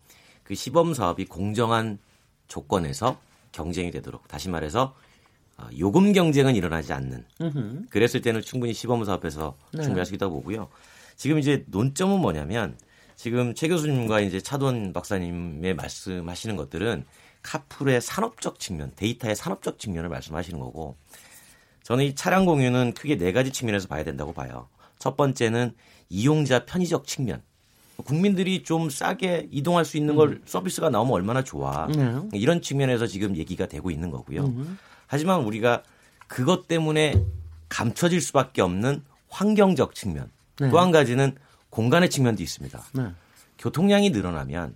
그 0.43 0.55
시범 0.55 0.93
사업이 0.93 1.25
공정한 1.25 1.99
조건에서 2.47 3.17
경쟁이 3.51 3.91
되도록 3.91 4.27
다시 4.27 4.49
말해서 4.49 4.95
어, 5.57 5.67
요금 5.77 6.13
경쟁은 6.13 6.55
일어나지 6.55 6.93
않는. 6.93 7.25
으흠. 7.41 7.87
그랬을 7.89 8.21
때는 8.21 8.41
충분히 8.41 8.73
시범 8.73 9.03
사업에서 9.05 9.55
네. 9.73 9.83
충분할 9.83 10.05
수 10.05 10.15
있다고 10.15 10.35
보고요. 10.35 10.69
지금 11.15 11.37
이제 11.37 11.63
논점은 11.67 12.19
뭐냐면 12.19 12.77
지금 13.23 13.55
최 13.55 13.69
교수님과 13.69 14.19
이제 14.19 14.41
차돈 14.41 14.91
박사님의 14.91 15.75
말씀하시는 15.75 16.57
것들은 16.57 17.05
카풀의 17.41 18.01
산업적 18.01 18.59
측면, 18.59 18.91
데이터의 18.97 19.37
산업적 19.37 19.79
측면을 19.79 20.09
말씀하시는 20.09 20.59
거고 20.59 20.97
저는 21.83 22.03
이 22.03 22.15
차량 22.15 22.43
공유는 22.43 22.93
크게 22.93 23.17
네 23.17 23.31
가지 23.31 23.53
측면에서 23.53 23.87
봐야 23.87 24.03
된다고 24.03 24.33
봐요. 24.33 24.67
첫 24.99 25.15
번째는 25.15 25.73
이용자 26.09 26.65
편의적 26.65 27.07
측면. 27.07 27.41
국민들이 27.95 28.61
좀 28.61 28.89
싸게 28.89 29.47
이동할 29.51 29.85
수 29.85 29.95
있는 29.95 30.17
걸 30.17 30.29
음. 30.31 30.41
서비스가 30.43 30.89
나오면 30.89 31.13
얼마나 31.13 31.45
좋아. 31.45 31.87
네. 31.87 32.27
이런 32.33 32.61
측면에서 32.61 33.07
지금 33.07 33.37
얘기가 33.37 33.67
되고 33.67 33.89
있는 33.89 34.11
거고요. 34.11 34.43
음. 34.43 34.77
하지만 35.07 35.45
우리가 35.45 35.83
그것 36.27 36.67
때문에 36.67 37.23
감춰질 37.69 38.19
수밖에 38.19 38.61
없는 38.61 39.01
환경적 39.29 39.95
측면. 39.95 40.29
네. 40.59 40.69
또한 40.69 40.91
가지는 40.91 41.37
공간의 41.73 42.11
측면도 42.11 42.43
있습니다. 42.43 42.83
네. 42.93 43.11
교통량이 43.57 44.11
늘어나면 44.11 44.75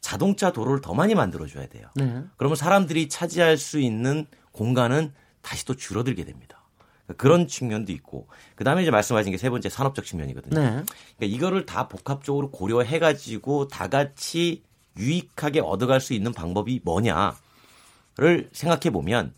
자동차 0.00 0.52
도로를 0.52 0.80
더 0.80 0.92
많이 0.92 1.14
만들어줘야 1.14 1.68
돼요. 1.68 1.86
네. 1.94 2.24
그러면 2.36 2.56
사람들이 2.56 3.08
차지할 3.08 3.56
수 3.56 3.78
있는 3.78 4.26
공간은 4.50 5.12
다시 5.40 5.64
또 5.64 5.76
줄어들게 5.76 6.24
됩니다. 6.24 6.60
그러니까 7.06 7.22
그런 7.22 7.46
측면도 7.46 7.92
있고 7.92 8.26
그 8.56 8.64
다음에 8.64 8.82
이제 8.82 8.90
말씀하신 8.90 9.30
게 9.30 9.38
세 9.38 9.50
번째 9.50 9.68
산업적 9.68 10.04
측면이거든요. 10.04 10.60
네. 10.60 10.66
그러니까 10.66 10.86
이거를 11.20 11.64
다 11.64 11.86
복합적으로 11.86 12.50
고려해가지고 12.50 13.68
다 13.68 13.86
같이 13.86 14.64
유익하게 14.96 15.60
얻어갈 15.60 16.00
수 16.00 16.12
있는 16.12 16.32
방법이 16.32 16.80
뭐냐를 16.82 18.50
생각해 18.52 18.90
보면 18.90 19.32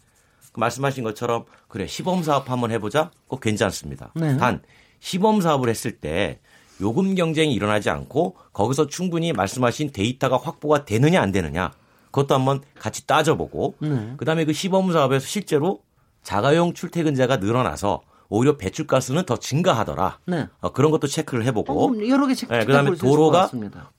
그 0.52 0.60
말씀하신 0.60 1.04
것처럼 1.04 1.44
그래 1.68 1.86
시범 1.86 2.22
사업 2.22 2.50
한번 2.50 2.70
해보자. 2.70 3.10
꼭 3.26 3.40
괜찮습니다. 3.40 4.10
네. 4.14 4.38
단 4.38 4.62
시범 5.00 5.42
사업을 5.42 5.68
했을 5.68 5.98
때 5.98 6.40
요금 6.80 7.14
경쟁이 7.14 7.54
일어나지 7.54 7.90
않고 7.90 8.36
거기서 8.52 8.86
충분히 8.86 9.32
말씀하신 9.32 9.92
데이터가 9.92 10.36
확보가 10.36 10.84
되느냐 10.84 11.20
안 11.20 11.32
되느냐 11.32 11.72
그것도 12.06 12.34
한번 12.34 12.60
같이 12.78 13.06
따져보고 13.06 13.74
네. 13.80 14.14
그다음에 14.16 14.44
그 14.44 14.52
시범 14.52 14.92
사업에서 14.92 15.26
실제로 15.26 15.80
자가용 16.22 16.72
출퇴근자가 16.72 17.38
늘어나서 17.38 18.02
오히려 18.28 18.56
배출가스는 18.56 19.24
더 19.26 19.36
증가하더라. 19.36 20.18
네. 20.26 20.48
어, 20.60 20.72
그런 20.72 20.90
것도 20.90 21.06
체크를 21.06 21.44
해보고 21.44 21.90
어, 21.90 22.08
여러 22.08 22.26
개 22.26 22.34
체크. 22.34 22.52
네, 22.52 22.64
그다음에 22.64 22.96
도로가 22.96 23.50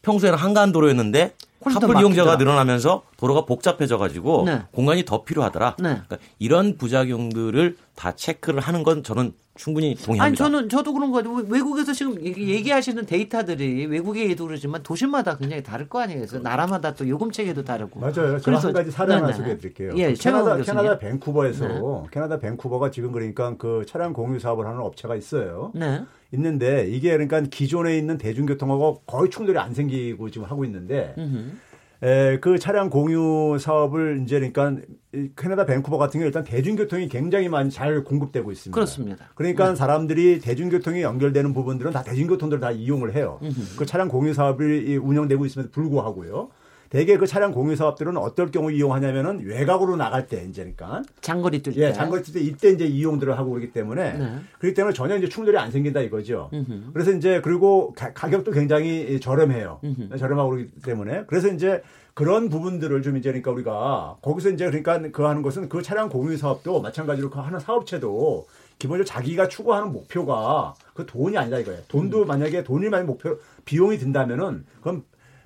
평소에는 0.01 0.37
한가한 0.37 0.71
도로였는데 0.71 1.35
카풀 1.63 1.99
이용자가 1.99 2.35
늘어나면서 2.37 3.03
도로가 3.17 3.45
복잡해져 3.45 3.97
가지고 3.97 4.43
네. 4.45 4.63
공간이 4.71 5.05
더 5.05 5.23
필요하더라. 5.23 5.75
네. 5.79 5.89
그러니까 5.89 6.17
이런 6.39 6.77
부작용들을 6.77 7.77
다 7.95 8.15
체크를 8.15 8.59
하는 8.59 8.83
건 8.83 9.03
저는 9.03 9.33
충분히 9.55 9.95
동의합니다. 9.95 10.23
아니 10.23 10.35
저는 10.35 10.69
저도 10.69 10.93
그런 10.93 11.11
거 11.11 11.17
같아요. 11.17 11.45
외국에서 11.47 11.93
지금 11.93 12.21
얘기하시는 12.21 13.05
데이터들이 13.05 13.85
외국에도 13.85 14.45
그러지만 14.45 14.83
도시마다 14.83 15.37
굉장히 15.37 15.63
다를 15.63 15.87
거 15.87 16.01
아니에요. 16.01 16.19
그래서 16.19 16.39
나라마다 16.39 16.93
또 16.93 17.07
요금 17.07 17.31
체계도 17.31 17.63
다르고. 17.63 17.99
맞아요. 17.99 18.37
제가 18.39 18.59
한 18.59 18.73
가지 18.73 18.91
사례 18.91 19.13
하나 19.13 19.31
소개해 19.31 19.57
드릴게요. 19.57 19.93
예, 19.95 20.13
그 20.13 20.19
캐나다 20.19 20.57
캐나다 20.57 20.99
밴쿠버에서 20.99 21.67
네. 21.67 21.81
캐나다 22.11 22.39
밴쿠버가 22.39 22.91
지금 22.91 23.11
그러니까 23.11 23.55
그 23.57 23.85
차량 23.87 24.11
공유 24.11 24.39
사업을 24.39 24.65
하는 24.65 24.81
업체가 24.81 25.15
있어요. 25.15 25.71
네. 25.73 26.01
있는데 26.33 26.87
이게 26.89 27.11
그러니까 27.11 27.39
기존에 27.41 27.97
있는 27.97 28.17
대중교통하고 28.17 29.03
거의 29.05 29.29
충돌이 29.29 29.57
안 29.57 29.73
생기고 29.73 30.29
지금 30.31 30.47
하고 30.47 30.65
있는데 30.65 31.15
에, 32.03 32.39
그 32.39 32.59
차량 32.59 32.89
공유 32.89 33.57
사업을 33.59 34.21
이제 34.23 34.39
그러니까 34.39 34.81
캐나다 35.35 35.65
밴쿠버 35.65 35.97
같은 35.97 36.19
경우 36.19 36.27
일단 36.27 36.43
대중교통이 36.43 37.07
굉장히 37.07 37.47
많이 37.49 37.71
잘 37.71 38.03
공급되고 38.03 38.51
있습니다. 38.51 38.75
그렇습니다. 38.75 39.25
그러니까 39.35 39.69
네. 39.69 39.75
사람들이 39.75 40.39
대중교통이 40.39 41.01
연결되는 41.01 41.53
부분들은 41.53 41.91
다 41.91 42.03
대중교통들을 42.03 42.59
다 42.59 42.71
이용을 42.71 43.15
해요. 43.15 43.39
음흠. 43.41 43.77
그 43.77 43.85
차량 43.85 44.07
공유 44.09 44.33
사업이 44.33 44.97
운영되고 44.97 45.45
있음에도 45.45 45.71
불구하고요. 45.71 46.49
대개 46.95 47.17
그 47.17 47.27
차량 47.27 47.51
공유 47.51 47.75
사업들은 47.75 48.15
어떨 48.15 48.51
경우 48.51 48.71
이용하냐면은 48.71 49.41
외곽으로 49.45 49.97
나갈 49.97 50.27
때 50.27 50.45
이제니까 50.45 51.01
장거리 51.19 51.61
뛸 51.61 51.73
때, 51.73 51.81
예, 51.81 51.91
장거리 51.91 52.21
뛸 52.23 52.33
때 52.33 52.39
이때 52.39 52.69
이제 52.69 52.85
이용들을 52.85 53.37
하고 53.37 53.49
그러기 53.49 53.73
때문에 53.73 54.13
네. 54.13 54.35
그렇기 54.59 54.73
때문에 54.73 54.93
전혀 54.93 55.17
이제 55.17 55.27
충돌이 55.27 55.57
안 55.57 55.71
생긴다 55.71 55.99
이거죠. 55.99 56.49
음흠. 56.53 56.91
그래서 56.93 57.11
이제 57.11 57.41
그리고 57.41 57.93
가, 57.97 58.13
격도 58.13 58.51
굉장히 58.51 59.19
저렴해요. 59.19 59.81
음흠. 59.83 60.17
저렴하고 60.17 60.51
그러기 60.51 60.71
때문에 60.85 61.25
그래서 61.27 61.49
이제 61.49 61.83
그런 62.13 62.47
부분들을 62.47 63.01
좀 63.01 63.17
이제 63.17 63.29
그러니까 63.29 63.51
우리가 63.51 64.15
거기서 64.21 64.51
이제 64.51 64.65
그러니까 64.65 65.01
그 65.11 65.23
하는 65.23 65.41
것은 65.41 65.67
그 65.67 65.81
차량 65.81 66.07
공유 66.07 66.37
사업도 66.37 66.79
마찬가지로 66.79 67.29
그 67.29 67.39
하는 67.39 67.59
사업체도 67.59 68.47
기본적으로 68.79 69.03
자기가 69.03 69.49
추구하는 69.49 69.91
목표가 69.91 70.75
그 70.93 71.05
돈이 71.05 71.37
아니다 71.37 71.59
이거예요. 71.59 71.81
돈도 71.89 72.21
음. 72.21 72.27
만약에 72.27 72.63
돈이 72.63 72.87
많이 72.87 73.05
목표 73.05 73.37
비용이 73.65 73.97
든다면은 73.97 74.63
그럼 74.79 75.03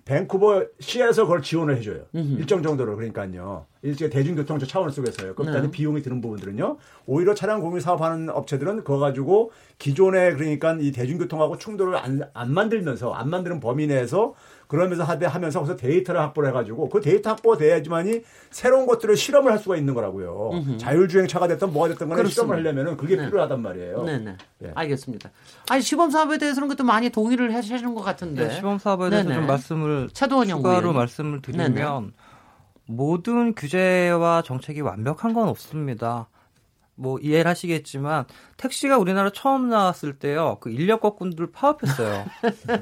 밴쿠버 0.10 0.66
시에서 0.80 1.26
그걸 1.26 1.44
지원을 1.44 1.78
해줘요. 1.78 2.06
음흠. 2.16 2.40
일정 2.40 2.64
정도로 2.64 2.96
그러니까요. 2.96 3.68
일제 3.84 4.10
대중교통 4.10 4.58
차원을 4.58 4.92
속에서요. 4.92 5.36
그다음에 5.36 5.62
네. 5.62 5.72
비용이 5.72 6.02
드는 6.02 6.20
부분들은요. 6.20 6.78
오히려 7.06 7.36
차량 7.36 7.62
공유 7.62 7.80
사업하는 7.80 8.30
업체들은 8.30 8.78
그거 8.78 8.98
가지고 8.98 9.52
기존에 9.78 10.34
그러니까 10.34 10.76
이 10.82 10.92
대중교통하고 10.92 11.60
충돌을 11.60 11.96
안, 11.96 12.24
안 12.34 12.52
만들면서 12.52 13.14
안 13.14 13.30
만드는 13.30 13.60
범위 13.60 13.86
내에서 13.86 14.34
그러면서 14.70 15.04
하면서 15.04 15.60
거기서 15.60 15.76
데이터를 15.78 16.22
확보를 16.22 16.50
해가지고 16.50 16.90
그 16.90 17.02
데이터 17.02 17.32
확보돼야지만이 17.32 18.22
새로운 18.52 18.86
것들을 18.86 19.18
실험을 19.18 19.52
할 19.52 19.58
수가 19.58 19.76
있는 19.76 19.96
거라고요. 19.96 20.52
음흠. 20.54 20.78
자율주행차가 20.78 21.48
됐든 21.48 21.74
뭐가 21.74 21.90
됐든 21.90 22.08
간에 22.08 22.24
실험을 22.30 22.58
하려면은 22.58 22.96
그게 22.96 23.16
네. 23.16 23.26
필요하단 23.26 23.64
말이에요. 23.64 24.04
네네. 24.04 24.38
네. 24.60 24.72
알겠습니다. 24.76 25.32
아니 25.70 25.82
시범 25.82 26.12
사업에 26.12 26.38
대해서는 26.38 26.70
그것도 26.70 26.86
많이 26.86 27.10
동의를 27.10 27.56
하시는 27.56 27.96
것 27.96 28.04
같은데. 28.04 28.48
네, 28.48 28.54
시범 28.54 28.78
사업에 28.78 29.10
대해서 29.10 29.28
네네. 29.28 29.40
좀 29.40 29.48
말씀을 29.48 30.10
추가로 30.14 30.94
말씀을 30.94 31.42
드리면 31.42 31.74
네네. 31.74 32.12
모든 32.86 33.56
규제와 33.56 34.44
정책이 34.44 34.82
완벽한 34.82 35.34
건 35.34 35.48
없습니다. 35.48 36.28
뭐 37.00 37.18
이해를 37.20 37.50
하시겠지만 37.50 38.26
택시가 38.58 38.98
우리나라 38.98 39.30
처음 39.34 39.70
나왔을 39.70 40.20
때요 40.20 40.58
그 40.60 40.70
인력 40.70 41.02
거꾼들 41.02 41.52
파업했어요. 41.52 42.26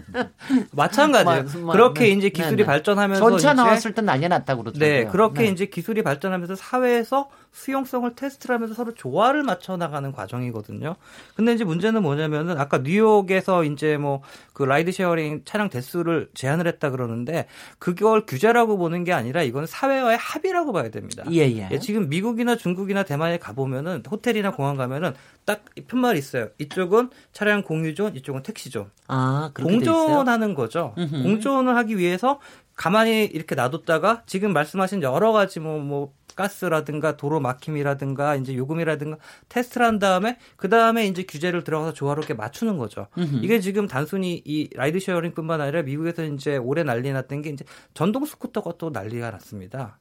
마찬가지예요. 0.74 1.68
그렇게 1.68 2.05
네, 2.05 2.09
이제 2.09 2.30
기술이 2.30 2.57
네, 2.57 2.63
네. 2.63 2.65
발전하면서 2.65 3.30
전차 3.30 3.53
나왔을 3.53 3.93
땐 3.93 4.05
난리 4.05 4.28
났다고 4.28 4.63
그러더라고요. 4.63 4.99
네, 4.99 5.05
그렇게 5.05 5.43
네. 5.43 5.49
이제 5.49 5.65
기술이 5.68 6.01
발전하면서 6.01 6.55
사회에서 6.55 7.30
수용성을 7.51 8.13
테스트를 8.15 8.55
하면서 8.55 8.74
서로 8.74 8.93
조화를 8.93 9.43
맞춰 9.43 9.78
나가는 9.78 10.11
과정이거든요. 10.11 10.95
근데 11.36 11.53
이제 11.53 11.63
문제는 11.63 12.01
뭐냐면은 12.01 12.59
아까 12.59 12.80
뉴욕에서 12.80 13.63
이제 13.63 13.97
뭐 13.97 14.22
그 14.57 14.63
ride 14.64 14.91
sharing 14.91 15.43
차량 15.45 15.70
대수를 15.70 16.30
제한을 16.34 16.65
했다 16.65 16.89
그러는데 16.89 17.45
그걸 17.78 18.26
규제라고 18.26 18.80
보는 18.80 19.03
게 19.03 19.13
아니라 19.13 19.43
이건 19.43 19.68
사회와의 19.68 20.18
합의라고 20.18 20.74
봐야 20.74 20.89
됩니다. 20.89 21.24
예, 21.32 21.41
예. 21.41 21.70
예 21.70 21.78
지금 21.78 22.09
미국이나 22.09 22.55
중국이나 22.55 23.03
대만에 23.03 23.38
가 23.38 23.53
보면은 23.53 24.01
호텔이나 24.08 24.51
공항 24.51 24.76
가면은 24.76 25.14
딱 25.45 25.64
팻말이 25.88 26.20
있어요. 26.20 26.49
이쪽은 26.60 27.10
차량 27.32 27.64
공유존, 27.64 28.16
이쪽은 28.16 28.43
택시존. 28.43 28.89
아, 29.08 29.51
공존하는 29.53 30.53
거죠. 30.53 30.93
음흠. 30.97 31.24
공존을 31.24 31.76
하기 31.78 31.97
위해서 31.97 32.39
가만히 32.76 33.26
이렇게 33.26 33.55
놔뒀다가 33.55 34.24
지금 34.26 34.53
말씀하신 34.53 35.01
여러 35.01 35.32
가지 35.32 35.60
뭐, 35.60 35.80
뭐, 35.80 36.14
가스라든가 36.36 37.18
도로 37.18 37.39
막힘이라든가 37.39 38.36
이제 38.36 38.55
요금이라든가 38.55 39.18
테스트를 39.49 39.86
한 39.86 39.97
다음에 39.99 40.38
그 40.55 40.70
다음에 40.70 41.08
이제 41.08 41.24
규제를 41.24 41.64
들어가서 41.64 41.93
조화롭게 41.93 42.36
맞추는 42.36 42.78
거죠. 42.78 43.08
음흠. 43.18 43.39
이게 43.41 43.60
지금 43.60 43.88
단순히 43.88 44.41
이 44.45 44.70
ride 44.76 44.99
sharing뿐만 44.99 45.60
아니라 45.60 45.82
미국에서 45.82 46.24
이제 46.24 46.58
올해 46.58 46.84
난리 46.84 47.12
났던 47.12 47.41
게 47.41 47.49
이제 47.49 47.66
전동 47.95 48.24
스쿠터가 48.24 48.74
또 48.78 48.91
난리가 48.91 49.32
났습니다. 49.32 49.97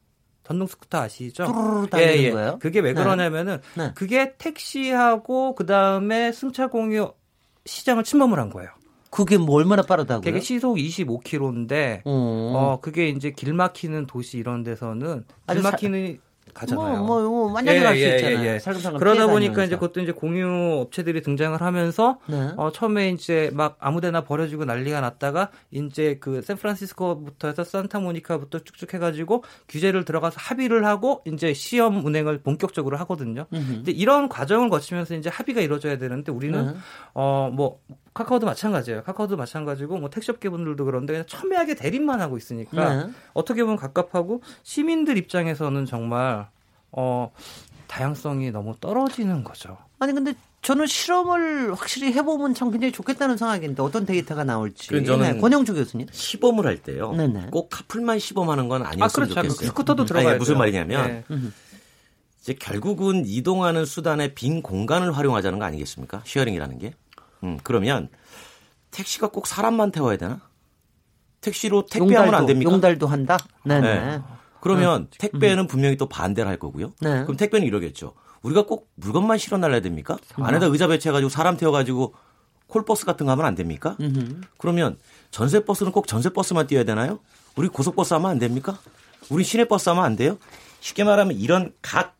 전동 0.47 0.65
스쿠터 0.65 0.99
아시죠? 0.99 1.45
예, 1.97 2.15
예. 2.15 2.31
거예요? 2.31 2.57
그게 2.59 2.79
왜 2.79 2.93
네. 2.93 3.03
그러냐면은 3.03 3.59
네. 3.75 3.91
그게 3.95 4.33
택시하고 4.37 5.55
그 5.55 5.65
다음에 5.65 6.31
승차 6.31 6.67
공유 6.67 7.11
시장을 7.65 8.05
침범을 8.05 8.39
한 8.39 8.49
거예요. 8.49 8.69
그게 9.09 9.37
뭐 9.37 9.55
얼마나 9.55 9.81
빠르다고요? 9.81 10.21
그게 10.21 10.39
시속 10.39 10.77
25km인데, 10.77 12.01
어. 12.05 12.53
어, 12.55 12.79
그게 12.81 13.09
이제 13.09 13.31
길 13.31 13.53
막히는 13.53 14.05
도시 14.05 14.37
이런 14.37 14.63
데서는 14.63 15.25
길 15.49 15.61
막히는 15.61 16.19
가잖아요. 16.57 17.03
뭐, 17.03 17.21
뭐, 17.21 17.29
뭐 17.29 17.49
만약에 17.51 17.79
예, 17.79 17.83
갈수 17.83 18.03
예, 18.03 18.15
있잖아요. 18.15 18.47
예, 18.47 18.55
예. 18.55 18.97
그러다 18.97 19.27
보니까 19.27 19.63
이제 19.63 19.75
그것도 19.75 20.01
이제 20.01 20.11
공유 20.11 20.81
업체들이 20.81 21.21
등장을 21.21 21.59
하면서 21.61 22.19
네. 22.27 22.51
어, 22.57 22.71
처음에 22.71 23.09
이제 23.09 23.49
막 23.53 23.77
아무데나 23.79 24.21
버려지고 24.21 24.65
난리가 24.65 25.01
났다가 25.01 25.51
이제 25.71 26.17
그 26.19 26.41
샌프란시스코부터 26.41 27.49
해서 27.49 27.63
산타모니카부터 27.63 28.59
쭉쭉 28.59 28.93
해가지고 28.93 29.43
규제를 29.69 30.05
들어가서 30.05 30.37
합의를 30.39 30.85
하고 30.85 31.21
이제 31.25 31.53
시험 31.53 32.03
운행을 32.05 32.39
본격적으로 32.41 32.97
하거든요. 32.97 33.45
근데 33.49 33.91
이런 33.91 34.29
과정을 34.29 34.69
거치면서 34.69 35.15
이제 35.15 35.29
합의가 35.29 35.61
이루어져야 35.61 35.97
되는데 35.97 36.31
우리는 36.31 36.65
네. 36.65 36.73
어뭐 37.13 37.79
카카오도 38.17 38.47
마찬가지예요. 38.47 39.03
카카오도 39.03 39.37
마찬가지고 39.37 39.97
뭐 39.97 40.09
택시업계분들도 40.09 40.85
그런데 40.85 41.13
그냥 41.13 41.25
첨예하게 41.27 41.75
대립만 41.75 42.19
하고 42.19 42.35
있으니까 42.37 43.05
네. 43.05 43.11
어떻게 43.33 43.63
보면 43.63 43.77
갑갑하고 43.77 44.41
시민들 44.63 45.17
입장에서는 45.17 45.85
정말 45.85 46.47
어 46.91 47.31
다양성이 47.85 48.49
너무 48.49 48.73
떨어지는 48.79 49.43
거죠. 49.43 49.77
아니 49.99 50.13
근데 50.13 50.33
저는 50.63 50.87
실험을 50.87 51.75
확실히 51.75 52.11
해보면 52.13 52.55
참 52.55 52.71
굉장히 52.71 52.91
좋겠다는 52.91 53.37
생각인데 53.37 53.83
어떤 53.83 54.07
데이터가 54.07 54.43
나올지. 54.43 54.87
저는 55.05 55.33
네, 55.33 55.39
권영주 55.39 55.75
교수님. 55.75 56.07
시범을 56.11 56.65
할 56.65 56.77
때요. 56.77 57.11
네네. 57.13 57.49
꼭 57.51 57.69
카풀만 57.69 58.17
시범하는 58.17 58.67
건 58.67 58.81
아니었으면 58.81 59.03
아, 59.03 59.09
그렇죠. 59.09 59.33
좋겠어요. 59.35 59.67
스쿠터도 59.67 60.05
들어가요. 60.05 60.37
무슨 60.39 60.57
말이냐면 60.57 61.23
네. 61.27 61.37
이제 62.41 62.53
결국은 62.53 63.25
이동하는 63.27 63.85
수단의 63.85 64.33
빈 64.33 64.63
공간을 64.63 65.15
활용하자는 65.15 65.59
거 65.59 65.65
아니겠습니까? 65.65 66.23
sharing이라는 66.25 66.79
게. 66.79 66.93
음, 67.43 67.59
그러면 67.63 68.09
택시가 68.91 69.29
꼭 69.29 69.47
사람만 69.47 69.91
태워야 69.91 70.17
되나? 70.17 70.41
택시로 71.41 71.85
택배하면 71.85 72.33
안 72.33 72.45
됩니까? 72.45 72.71
용달도 72.71 73.07
한다? 73.07 73.37
네네. 73.63 73.99
네. 73.99 74.21
그러면 74.59 75.01
음. 75.03 75.07
택배는 75.17 75.67
분명히 75.67 75.97
또 75.97 76.07
반대를 76.07 76.49
할 76.49 76.57
거고요. 76.57 76.93
네. 76.99 77.23
그럼 77.23 77.37
택배는 77.37 77.65
이러겠죠. 77.67 78.13
우리가 78.41 78.65
꼭 78.65 78.89
물건만 78.95 79.37
실어 79.37 79.57
날라야 79.57 79.81
됩니까? 79.81 80.17
안에다 80.35 80.67
의자 80.67 80.87
배치해가지고 80.87 81.29
사람 81.29 81.57
태워가지고 81.57 82.13
콜버스 82.67 83.05
같은 83.05 83.25
거 83.25 83.31
하면 83.31 83.45
안 83.45 83.55
됩니까? 83.55 83.95
음흠. 83.99 84.41
그러면 84.57 84.97
전세버스는 85.31 85.91
꼭 85.91 86.07
전세버스만 86.07 86.67
뛰어야 86.67 86.83
되나요? 86.83 87.19
우리 87.55 87.67
고속버스 87.67 88.13
하면 88.15 88.29
안 88.29 88.39
됩니까? 88.39 88.77
우리 89.29 89.43
시내버스 89.43 89.89
하면 89.89 90.03
안 90.03 90.15
돼요? 90.15 90.37
쉽게 90.79 91.03
말하면 91.03 91.37
이런 91.37 91.73
각 91.81 92.15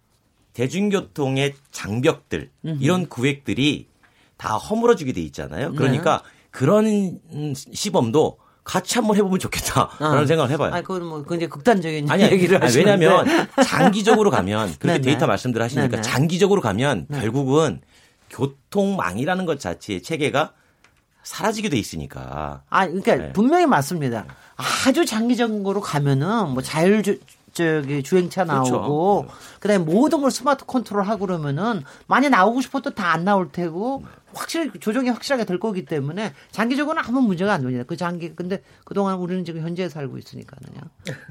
대중교통의 0.54 1.54
장벽들, 1.72 2.50
음흠. 2.66 2.78
이런 2.82 3.08
구획들이 3.08 3.88
다 4.38 4.56
허물어지게 4.56 5.14
돼 5.14 5.22
있잖아요. 5.22 5.74
그러니까 5.74 6.22
네. 6.24 6.30
그런 6.52 7.20
시범도 7.56 8.38
같이 8.64 8.96
한번 8.96 9.16
해보면 9.16 9.40
좋겠다라는 9.40 10.24
아. 10.24 10.26
생각을 10.26 10.52
해봐요. 10.52 10.74
아, 10.74 10.82
그건 10.82 11.06
뭐 11.06 11.24
굉장히 11.24 11.50
극단적인 11.50 12.10
아니, 12.12 12.24
얘기를 12.24 12.62
아니, 12.62 12.76
왜냐하면 12.76 13.26
장기적으로 13.66 14.30
가면 14.30 14.76
그렇게 14.80 15.00
네네. 15.00 15.02
데이터 15.02 15.26
말씀들 15.26 15.62
하시니까 15.62 15.88
네네. 15.88 16.02
장기적으로 16.02 16.62
가면 16.62 17.06
네. 17.08 17.22
결국은 17.22 17.82
교통망이라는 18.30 19.46
것 19.46 19.60
자체의 19.60 20.04
체계가 20.04 20.52
사라지게 21.24 21.70
돼 21.70 21.78
있으니까. 21.78 22.64
아, 22.70 22.88
그러니까 22.88 23.16
네. 23.16 23.34
분명히 23.34 23.66
맞습니다. 23.66 24.26
아주 24.56 25.06
장기적으로 25.06 25.82
가면은 25.82 26.50
뭐 26.50 26.62
자율 26.62 27.04
저기 27.58 28.04
주행차 28.04 28.46
그렇죠. 28.46 28.78
나오고 28.78 29.22
그렇죠. 29.24 29.38
그다음에 29.60 29.84
모든 29.84 30.22
걸 30.22 30.30
스마트 30.32 30.66
컨트롤하고 30.66 31.26
그러면은 31.26 31.84
많이 32.08 32.30
나오고 32.30 32.62
싶어도 32.62 32.92
다 32.92 33.08
안 33.08 33.24
나올 33.26 33.52
테고 33.52 34.04
확실히 34.34 34.70
조정이 34.80 35.10
확실하게 35.10 35.46
될 35.46 35.60
거기 35.60 35.86
때문에 35.86 36.34
장기적으로는 36.52 37.02
아무 37.08 37.22
문제가 37.22 37.54
안 37.54 37.62
됩니다. 37.62 37.84
그 37.88 37.98
장기 37.98 38.36
근데 38.36 38.62
그동안 38.84 39.16
우리는 39.18 39.44
지금 39.46 39.62
현재에 39.62 39.90
살고 39.90 40.18
있으니까는요. 40.20 40.82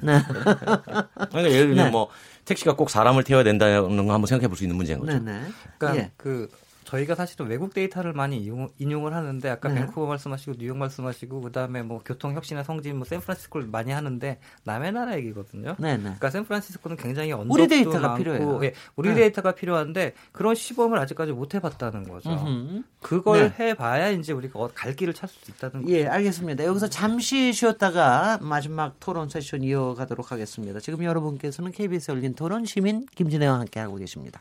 네. 0.02 0.22
그러니까 1.14 1.50
예를 1.50 1.66
들면 1.68 1.84
네. 1.84 1.90
뭐 1.90 2.08
택시가 2.44 2.74
꼭 2.74 2.90
사람을 2.90 3.22
태워야 3.24 3.44
된다는 3.44 4.06
거 4.06 4.12
한번 4.12 4.26
생각해 4.26 4.48
볼 4.48 4.56
수 4.56 4.64
있는 4.64 4.76
문제인 4.76 4.98
거죠. 4.98 5.12
네네. 5.12 5.40
그러니까 5.78 6.02
예. 6.02 6.10
그 6.16 6.48
저희가 6.86 7.14
사실은 7.14 7.48
외국 7.48 7.74
데이터를 7.74 8.12
많이 8.12 8.38
이용, 8.38 8.70
을 9.06 9.14
하는데 9.14 9.50
아까 9.50 9.68
네. 9.68 9.74
밴쿠버 9.74 10.06
말씀하시고 10.06 10.54
뉴욕 10.58 10.76
말씀하시고 10.76 11.40
그다음에 11.42 11.82
뭐 11.82 12.00
교통 12.04 12.34
혁신의 12.34 12.64
성지 12.64 12.96
뭐 12.96 13.04
샌프란시스코를 13.04 13.66
많이 13.66 13.92
하는데 13.92 14.38
남의 14.64 14.92
나라 14.92 15.16
얘기거든요. 15.16 15.74
네, 15.78 15.96
네. 15.96 16.02
그러니까 16.02 16.30
샌프란시스코는 16.30 16.96
굉장히 16.96 17.32
언덕도 17.32 17.52
우리 17.52 17.68
데이터가 17.68 17.98
많고 17.98 18.18
필요해요. 18.18 18.64
예, 18.64 18.72
우리 18.94 19.10
네. 19.10 19.14
데이터가 19.16 19.52
필요한데 19.52 20.14
그런 20.32 20.54
시범을 20.54 20.98
아직까지 20.98 21.32
못 21.32 21.54
해봤다는 21.54 22.08
거죠. 22.08 22.30
음흠. 22.30 22.82
그걸 23.00 23.52
네. 23.56 23.66
해봐야 23.66 24.10
이제 24.10 24.32
우리가 24.32 24.58
어, 24.58 24.70
갈 24.72 24.94
길을 24.94 25.12
찾을 25.12 25.34
수 25.34 25.50
있다는 25.50 25.82
거죠. 25.82 25.94
예, 25.94 26.06
알겠습니다. 26.06 26.64
여기서 26.64 26.88
잠시 26.88 27.52
쉬었다가 27.52 28.38
마지막 28.40 28.98
토론 29.00 29.28
세션 29.28 29.62
이어가도록 29.62 30.30
하겠습니다. 30.30 30.78
지금 30.80 31.02
여러분께서는 31.02 31.72
KBS 31.72 32.12
열린 32.12 32.34
토론 32.34 32.64
시민 32.64 33.06
김진애와 33.14 33.58
함께 33.58 33.80
하고 33.80 33.96
계십니다. 33.96 34.40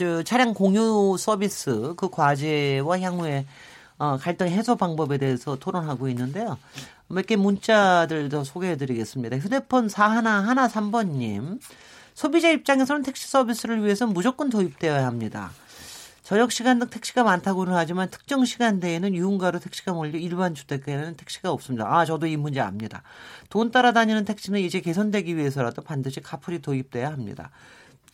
저 0.00 0.22
차량 0.22 0.54
공유 0.54 1.16
서비스 1.18 1.92
그 1.98 2.08
과제와 2.08 3.00
향후에 3.00 3.44
어, 3.98 4.16
갈등 4.16 4.48
해소 4.48 4.74
방법에 4.76 5.18
대해서 5.18 5.56
토론하고 5.56 6.08
있는데요. 6.08 6.56
몇 7.08 7.26
개 7.26 7.36
문자들 7.36 8.30
더 8.30 8.42
소개해 8.42 8.78
드리겠습니다. 8.78 9.36
휴대폰 9.36 9.90
4113 9.90 10.56
3번님. 10.90 11.60
소비자 12.14 12.48
입장에서는 12.48 13.02
택시 13.02 13.28
서비스를 13.28 13.84
위해서 13.84 14.06
무조건 14.06 14.48
도입되어야 14.48 15.04
합니다. 15.06 15.50
저녁 16.22 16.50
시간 16.50 16.78
등 16.78 16.88
택시가 16.88 17.22
많다고는 17.22 17.74
하지만 17.74 18.08
특정 18.08 18.46
시간대에는 18.46 19.14
유흥가로 19.14 19.58
택시가 19.58 19.92
몰려 19.92 20.18
일반 20.18 20.54
주택가에는 20.54 21.16
택시가 21.16 21.50
없습니다. 21.52 21.94
아, 21.94 22.06
저도 22.06 22.26
이 22.26 22.38
문제 22.38 22.60
압니다. 22.60 23.02
돈 23.50 23.70
따라다니는 23.70 24.24
택시는 24.24 24.60
이제 24.60 24.80
개선되기 24.80 25.36
위해서라도 25.36 25.82
반드시 25.82 26.20
카풀이 26.20 26.62
도입돼야 26.62 27.12
합니다. 27.12 27.50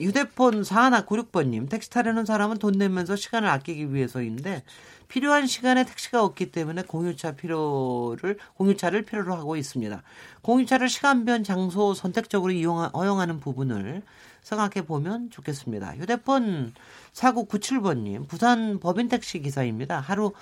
휴대폰 0.01 0.62
4196번님, 0.62 1.70
택시 1.70 1.88
타려는 1.90 2.26
사람은 2.26 2.59
돈 2.59 2.72
내면서 2.72 3.16
시간을 3.16 3.49
아끼기 3.49 3.94
위해서인데, 3.94 4.62
필요한 5.09 5.47
시간에 5.47 5.84
택시가 5.84 6.22
없기 6.22 6.51
때문에 6.51 6.82
공유차 6.82 7.32
필요를, 7.32 8.36
공유차를 8.57 9.03
필요로 9.03 9.34
하고 9.34 9.57
있습니다. 9.57 10.03
공유차를 10.42 10.88
시간변 10.88 11.44
장소 11.44 11.94
선택적으로 11.94 12.53
이용, 12.53 12.82
허용하는 12.82 13.40
부분을 13.40 14.03
생각해 14.42 14.84
보면 14.86 15.30
좋겠습니다. 15.30 15.97
휴대폰 15.97 16.74
4997번님, 17.14 18.28
부산 18.28 18.78
법인택시 18.80 19.40
기사입니다. 19.40 20.01
하루 20.01 20.32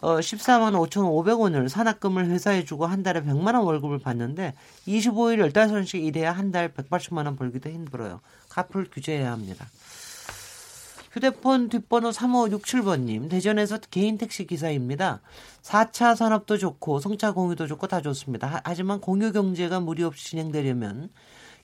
어, 0.00 0.16
14만 0.20 0.74
5,500원을 0.90 1.68
산악금을 1.68 2.26
회사에 2.26 2.64
주고 2.64 2.86
한 2.86 3.02
달에 3.02 3.20
100만 3.22 3.54
원 3.54 3.64
월급을 3.64 3.98
받는데 3.98 4.54
25일 4.86 5.52
15시간씩 5.52 6.04
일해야 6.04 6.30
한 6.32 6.52
달 6.52 6.72
180만 6.72 7.26
원 7.26 7.34
벌기도 7.36 7.68
힘들어요. 7.68 8.20
카풀 8.58 8.88
규제해야 8.90 9.30
합니다. 9.30 9.68
휴대폰 11.12 11.68
뒷번호 11.68 12.10
3567번님, 12.10 13.30
대전에서 13.30 13.78
개인 13.90 14.18
택시 14.18 14.46
기사입니다. 14.46 15.20
4차 15.62 16.16
산업도 16.16 16.58
좋고, 16.58 16.98
성차 16.98 17.32
공유도 17.32 17.66
좋고 17.68 17.86
다 17.86 18.02
좋습니다. 18.02 18.60
하지만 18.64 19.00
공유 19.00 19.32
경제가 19.32 19.78
무리 19.80 20.02
없이 20.02 20.30
진행되려면 20.30 21.08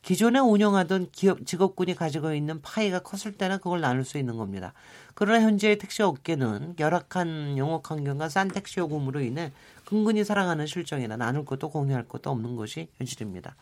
기존에 0.02 0.38
운영하던 0.38 1.08
기업 1.12 1.46
직업군이 1.46 1.94
가지고 1.94 2.34
있는 2.34 2.60
파이가 2.62 3.00
컸을 3.00 3.32
때는 3.36 3.58
그걸 3.58 3.80
나눌 3.80 4.04
수 4.04 4.18
있는 4.18 4.36
겁니다. 4.36 4.72
그러나 5.14 5.40
현재의 5.40 5.78
택시 5.78 6.02
업계는 6.02 6.74
열악한 6.78 7.56
영업 7.56 7.90
환경과 7.90 8.28
싼 8.28 8.48
택시 8.48 8.80
요금으로 8.80 9.20
인해 9.20 9.50
근근히 9.84 10.24
사랑하는 10.24 10.66
실정이나 10.66 11.16
나눌 11.16 11.44
것도 11.44 11.70
공유할 11.70 12.06
것도 12.06 12.30
없는 12.30 12.56
것이 12.56 12.88
현실입니다. 12.98 13.56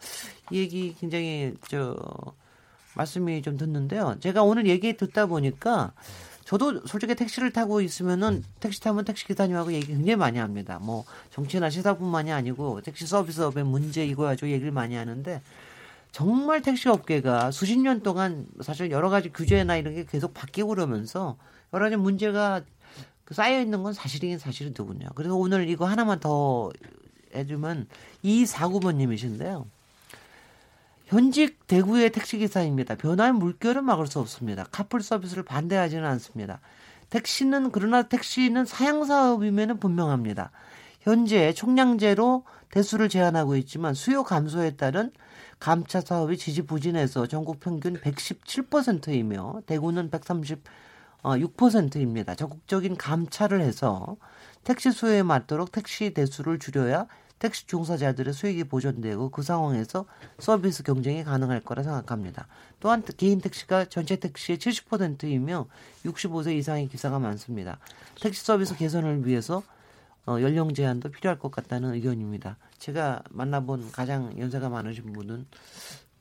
이 0.51 0.59
얘기 0.59 0.95
굉장히 0.99 1.55
저 1.69 1.97
말씀이 2.95 3.43
좀 3.43 3.57
듣는데요. 3.57 4.17
제가 4.21 4.43
오늘 4.43 4.67
얘기 4.67 4.97
듣다 4.97 5.27
보니까 5.27 5.93
저도 6.45 6.87
솔직히 6.87 7.15
택시를 7.15 7.53
타고 7.53 7.81
있으면은 7.81 8.45
택시 8.61 8.81
타면 8.81 9.05
택시 9.05 9.27
기사님하고 9.27 9.73
얘기 9.73 9.87
굉장히 9.87 10.17
많이 10.17 10.39
합니다. 10.39 10.79
뭐 10.83 11.05
정치나 11.31 11.71
시사뿐만이 11.71 12.33
아니고 12.33 12.81
택시 12.83 13.07
서비스업의 13.07 13.65
문제 13.65 14.05
이거 14.05 14.25
가지고 14.25 14.51
얘기를 14.51 14.73
많이 14.73 14.95
하는데 14.95 15.41
정말 16.11 16.61
택시 16.61 16.89
업계가 16.89 17.53
수십 17.53 17.79
년 17.79 18.03
동안 18.03 18.47
사실 18.61 18.91
여러 18.91 19.09
가지 19.09 19.31
규제나 19.31 19.77
이런 19.77 19.95
게 19.95 20.05
계속 20.05 20.35
바뀌고 20.35 20.69
그러면서 20.69 21.37
여러 21.73 21.87
가지 21.87 21.97
문제가 21.97 22.61
쌓여 23.31 23.61
있는 23.61 23.83
건 23.83 23.95
사실이긴 23.95 24.39
사실이더군요. 24.39 25.09
그래서 25.15 25.35
오늘 25.35 25.69
이거 25.71 25.87
하나만 25.87 26.21
더 26.21 26.71
해주면 27.35 27.87
이사구번님이신데요. 28.23 29.67
현직 31.13 31.67
대구의 31.67 32.11
택시기사입니다. 32.11 32.95
변화의 32.95 33.35
물결은 33.35 33.85
막을 33.85 34.07
수 34.07 34.19
없습니다. 34.19 34.65
카풀 34.73 35.03
서비스를 35.03 35.43
반대하지는 35.43 36.07
않습니다. 36.07 36.61
택시는 37.11 37.71
그러나 37.71 38.05
택시는 38.05 38.65
사양 38.65 39.05
사업이면 39.05 39.79
분명합니다. 39.79 40.53
현재 41.03 41.53
총량제로 41.53 42.45
대수를 42.71 43.11
제한하고 43.11 43.57
있지만 43.57 43.93
수요 43.93 44.23
감소에 44.23 44.77
따른 44.77 45.13
감차 45.61 46.01
사업이 46.01 46.39
지지부진해서 46.39 47.27
전국 47.27 47.61
평균 47.61 48.01
117%이며 48.01 49.61
대구는 49.67 50.11
136%입니다. 50.11 52.35
적극적인 52.35 52.97
감차를 52.97 53.61
해서 53.61 54.17
택시 54.65 54.91
수요에 54.91 55.23
맞도록 55.23 55.73
택시 55.73 56.15
대수를 56.15 56.59
줄여야 56.59 57.07
택시 57.43 57.67
종사자들의 57.67 58.33
수익이 58.33 58.63
보존되고 58.65 59.31
그 59.31 59.43
상황에서 59.43 60.07
서비스 60.39 60.85
경쟁이 60.85 61.25
가능할 61.25 61.59
거라 61.59 61.83
생각합니다. 61.83 62.47
또한 62.79 63.03
개인 63.17 63.41
택시가 63.41 63.87
전체 63.87 64.15
택시의 64.15 64.59
70%이며 64.59 65.67
65세 66.05 66.55
이상의 66.57 66.89
기사가 66.89 67.19
많습니다. 67.19 67.81
택시 68.21 68.45
서비스 68.45 68.77
개선을 68.77 69.27
위해서 69.27 69.65
어, 70.25 70.41
연령 70.41 70.73
제한도 70.73 71.11
필요할 71.11 71.41
것 71.41 71.51
같다는 71.51 71.95
의견입니다. 71.95 72.59
제가 72.79 73.25
만나본 73.31 73.91
가장 73.91 74.39
연세가 74.39 74.69
많으신 74.69 75.13
분은 75.13 75.45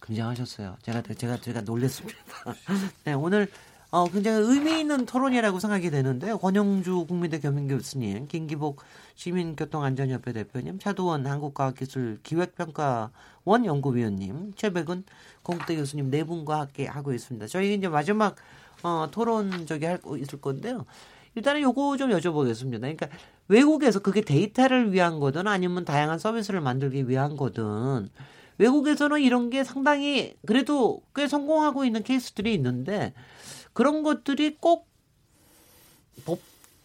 굉장하셨어요. 0.02 0.78
제가 0.82 1.04
제가 1.04 1.38
제가 1.38 1.62
놀랬습니다. 1.62 2.20
네, 3.06 3.14
오늘 3.14 3.48
어, 3.94 4.10
굉장히 4.10 4.46
의미 4.46 4.80
있는 4.80 5.06
토론이라고 5.06 5.60
생각이 5.60 5.92
되는데요. 5.92 6.38
권영주 6.38 7.08
국민대 7.10 7.42
겸임 7.42 7.68
교수님, 7.68 8.30
김기복 8.30 8.82
시민교통안전협회 9.16 10.32
대표님, 10.32 10.80
차도원 10.80 11.28
한국과학기술기획평가원 11.28 13.66
연구위원님, 13.66 14.54
최백은 14.56 15.04
공대 15.44 15.76
교수님 15.76 16.10
네 16.10 16.24
분과 16.24 16.62
함께 16.62 16.88
하고 16.88 17.12
있습니다. 17.12 17.48
저희 17.48 17.74
이제 17.74 17.90
마지막 17.90 18.38
어, 18.82 19.10
토론 19.12 19.66
저기 19.66 19.86
할 19.86 20.00
있을 20.20 20.40
건데요. 20.40 20.86
일단은 21.36 21.60
요거 21.62 21.98
좀 21.98 22.12
여쭤보겠습니다. 22.12 22.80
그러니까 22.80 23.10
외국에서 23.50 24.00
그게 24.00 24.22
데이터를 24.22 24.94
위한 24.94 25.20
거든 25.20 25.48
아니면 25.48 25.84
다양한 25.84 26.18
서비스를 26.18 26.62
만들기 26.62 27.10
위한 27.10 27.36
거든 27.36 28.08
외국에서는 28.58 29.20
이런 29.20 29.50
게 29.50 29.66
상당히 29.66 30.36
그래도 30.46 31.02
꽤 31.14 31.28
성공하고 31.28 31.84
있는 31.84 32.04
케이스들이 32.04 32.54
있는데 32.54 33.14
그런 33.74 34.04
것들이 34.04 34.58
꼭 34.60 34.88
법, 36.26 36.40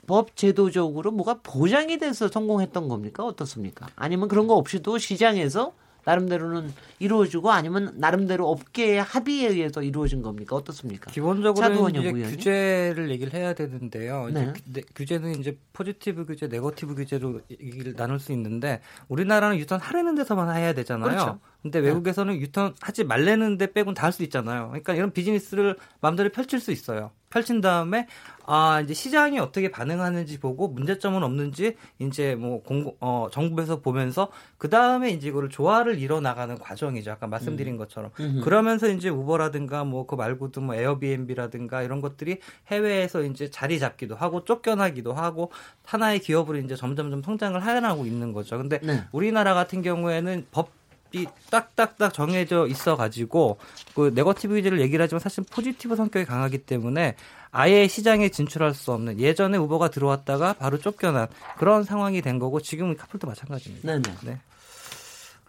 법 0.06 0.36
제도적으로 0.36 1.10
뭐가 1.10 1.40
보장이 1.42 1.98
돼서 1.98 2.28
성공했던 2.28 2.88
겁니까? 2.88 3.24
어떻습니까? 3.24 3.88
아니면 3.96 4.28
그런 4.28 4.46
거 4.46 4.54
없이도 4.54 4.98
시장에서 4.98 5.74
나름대로는 6.06 6.72
이루어지고 7.00 7.50
아니면 7.50 7.92
나름대로 7.96 8.48
업계의 8.48 9.02
합의에 9.02 9.48
의해서 9.48 9.82
이루어진 9.82 10.22
겁니까? 10.22 10.54
어떻습니까? 10.54 11.10
기본적으로 11.10 11.88
이제 11.88 12.12
규제를 12.12 13.10
얘기를 13.10 13.34
해야 13.34 13.54
되는데요. 13.54 14.28
네. 14.32 14.52
이제 14.68 14.82
규제는 14.94 15.40
이제 15.40 15.58
포지티브 15.72 16.24
규제, 16.26 16.46
네거티브 16.46 16.94
규제로 16.94 17.40
얘기를 17.50 17.94
나눌 17.94 18.20
수 18.20 18.30
있는데 18.32 18.80
우리나라는 19.08 19.58
유턴 19.58 19.80
하려는 19.80 20.14
데서만 20.14 20.56
해야 20.56 20.72
되잖아요. 20.74 21.10
그렇죠. 21.10 21.40
근데 21.66 21.80
네. 21.80 21.88
외국에서는 21.88 22.34
네. 22.34 22.40
유턴 22.40 22.74
하지 22.80 23.04
말래는데 23.04 23.72
빼곤 23.72 23.94
다 23.94 24.06
할 24.06 24.12
수 24.12 24.22
있잖아요. 24.22 24.68
그러니까 24.68 24.94
이런 24.94 25.10
비즈니스를 25.12 25.76
마음대로 26.00 26.30
펼칠 26.30 26.60
수 26.60 26.70
있어요. 26.70 27.10
펼친 27.28 27.60
다음에 27.60 28.06
아 28.46 28.80
이제 28.80 28.94
시장이 28.94 29.40
어떻게 29.40 29.68
반응하는지 29.68 30.38
보고 30.38 30.68
문제점은 30.68 31.24
없는지 31.24 31.74
이제 31.98 32.36
뭐 32.36 32.62
공고 32.62 32.96
어 33.00 33.26
정부에서 33.32 33.80
보면서 33.80 34.30
그 34.58 34.70
다음에 34.70 35.10
이제 35.10 35.28
이거를 35.28 35.50
조화를 35.50 35.98
이뤄 35.98 36.20
나가는 36.20 36.56
과정이죠. 36.56 37.10
아까 37.10 37.26
말씀드린 37.26 37.74
음. 37.74 37.78
것처럼 37.78 38.12
음. 38.20 38.40
그러면서 38.44 38.88
이제 38.88 39.08
우버라든가 39.08 39.82
뭐 39.84 40.06
그 40.06 40.14
말고도 40.14 40.60
뭐 40.60 40.76
에어비앤비라든가 40.76 41.82
이런 41.82 42.00
것들이 42.00 42.38
해외에서 42.68 43.22
이제 43.22 43.50
자리 43.50 43.80
잡기도 43.80 44.14
하고 44.14 44.44
쫓겨나기도 44.44 45.12
하고 45.14 45.50
하나의 45.84 46.20
기업으로 46.20 46.58
이제 46.58 46.76
점점점 46.76 47.22
성장을 47.22 47.58
하여나고 47.64 48.06
있는 48.06 48.32
거죠. 48.32 48.56
근데 48.56 48.78
네. 48.78 49.02
우리나라 49.10 49.54
같은 49.54 49.82
경우에는 49.82 50.46
법 50.52 50.70
이 51.16 51.26
딱딱딱 51.50 52.12
정해져 52.12 52.66
있어 52.66 52.96
가지고 52.96 53.58
그 53.94 54.12
네거티브 54.14 54.54
규제를 54.56 54.80
얘기를 54.80 55.02
하지만 55.02 55.20
사실 55.20 55.44
포지티브 55.50 55.96
성격이 55.96 56.26
강하기 56.26 56.58
때문에 56.58 57.16
아예 57.50 57.88
시장에 57.88 58.28
진출할 58.28 58.74
수 58.74 58.92
없는 58.92 59.18
예전에 59.18 59.56
우버가 59.56 59.88
들어왔다가 59.90 60.52
바로 60.54 60.78
쫓겨난 60.78 61.28
그런 61.58 61.84
상황이 61.84 62.20
된 62.20 62.38
거고 62.38 62.60
지금은 62.60 62.96
카풀도 62.96 63.26
마찬가지입니다. 63.26 63.86
네네. 63.92 64.16
네. 64.24 64.40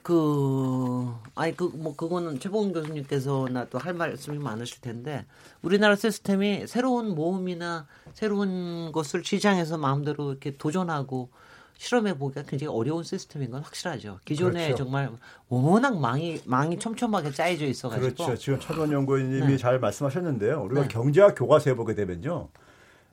그 0.04 1.14
아니 1.36 1.54
그 1.58 1.70
뭐 1.76 1.94
그거는 1.96 2.40
최봉훈 2.40 2.72
교수님께서나 2.72 3.66
또 3.66 3.78
할 3.78 3.94
말씀이 3.94 4.38
많으실 4.38 4.80
텐데 4.80 5.26
우리나라 5.62 5.98
시스템이 5.98 6.66
새로운 6.68 7.14
모험이나 7.14 7.88
새로운 8.14 8.94
것을 8.94 9.24
시장에서 9.26 9.78
마음대로 9.78 10.32
이렇게 10.32 10.56
도전하고 10.56 11.30
실험해 11.78 12.18
보기가 12.18 12.44
굉장히 12.44 12.74
어려운 12.74 13.04
시스템인 13.04 13.52
건 13.52 13.62
확실하죠. 13.62 14.20
기존에 14.26 14.66
그렇죠. 14.66 14.84
정말 14.84 15.12
워낙 15.48 16.00
망이 16.00 16.42
망이 16.46 16.80
촘촘하게 16.80 17.32
짜여져 17.32 17.66
있어가지고. 17.66 18.16
그렇죠. 18.16 18.36
지금 18.36 18.60
차원 18.60 18.92
연구원님이 18.92 19.48
네. 19.48 19.58
잘 19.58 19.80
말씀하셨는데요. 19.80 20.64
우리가 20.64 20.82
네. 20.84 20.88
경제학 20.88 21.36
교과서에 21.36 21.76
보게 21.76 21.96
되면요. 21.96 22.50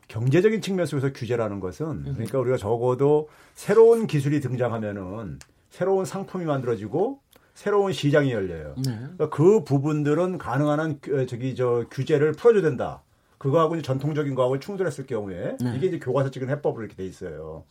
경제적인 0.08 0.60
측면 0.60 0.86
속에서 0.86 1.12
규제라는 1.12 1.60
것은 1.60 2.02
그러니까 2.14 2.38
우리가 2.38 2.56
적어도 2.56 3.28
새로운 3.54 4.06
기술이 4.06 4.40
등장하면은 4.40 5.38
새로운 5.70 6.04
상품이 6.04 6.44
만들어지고 6.44 7.20
새로운 7.54 7.92
시장이 7.92 8.32
열려요. 8.32 8.74
네. 8.84 8.96
그러니까 8.96 9.30
그 9.30 9.64
부분들은 9.64 10.38
가능한 10.38 10.80
한 10.80 11.00
저기 11.28 11.54
저 11.54 11.84
규제를 11.90 12.32
풀어줘야 12.32 12.62
된다. 12.62 13.02
그거하고 13.38 13.74
이제 13.74 13.82
전통적인 13.82 14.34
거하고 14.34 14.58
충돌했을 14.58 15.06
경우에 15.06 15.56
네. 15.60 15.74
이게 15.76 15.88
이제 15.88 15.98
교과서 15.98 16.30
찍은 16.30 16.48
해법으로 16.48 16.84
이렇게 16.84 16.96
돼 16.96 17.06
있어요. 17.06 17.64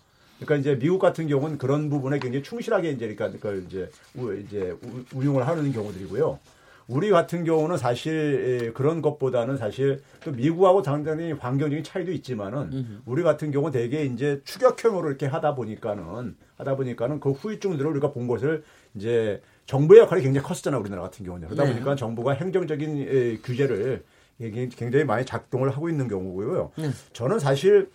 그러니까 0.45 0.55
이제 0.57 0.79
미국 0.79 0.99
같은 0.99 1.27
경우는 1.27 1.57
그런 1.57 1.89
부분에 1.89 2.19
굉장히 2.19 2.43
충실하게 2.43 2.91
이제 2.91 3.13
그러니까 3.13 3.31
그걸 3.31 3.63
이제 3.65 3.89
우, 4.15 4.33
이제 4.33 4.75
운용을 5.13 5.47
하는 5.47 5.71
경우들이고요. 5.71 6.39
우리 6.87 7.09
같은 7.09 7.45
경우는 7.45 7.77
사실 7.77 8.73
그런 8.73 9.01
것보다는 9.01 9.57
사실 9.57 10.01
또 10.23 10.31
미국하고 10.31 10.81
당장히 10.81 11.31
환경적인 11.31 11.83
차이도 11.83 12.11
있지만은 12.11 13.01
우리 13.05 13.23
같은 13.23 13.51
경우 13.51 13.71
대개 13.71 14.03
이제 14.03 14.41
추격형으로 14.43 15.07
이렇게 15.07 15.25
하다 15.25 15.55
보니까는 15.55 16.35
하다 16.57 16.75
보니까는 16.75 17.19
그 17.21 17.31
후유증들을 17.31 17.89
우리가 17.91 18.11
본 18.11 18.27
것을 18.27 18.63
이제 18.95 19.41
정부의 19.65 20.01
역할이 20.01 20.23
굉장히 20.23 20.45
컸었잖아요 20.45 20.81
우리나라 20.81 21.03
같은 21.03 21.25
경우는 21.25 21.47
그러다 21.47 21.63
네. 21.63 21.71
보니까 21.71 21.95
정부가 21.95 22.33
행정적인 22.33 23.41
규제를 23.43 24.03
굉장히 24.39 25.05
많이 25.05 25.25
작동을 25.25 25.69
하고 25.69 25.89
있는 25.89 26.09
경우고요. 26.09 26.71
네. 26.75 26.89
저는 27.13 27.39
사실 27.39 27.89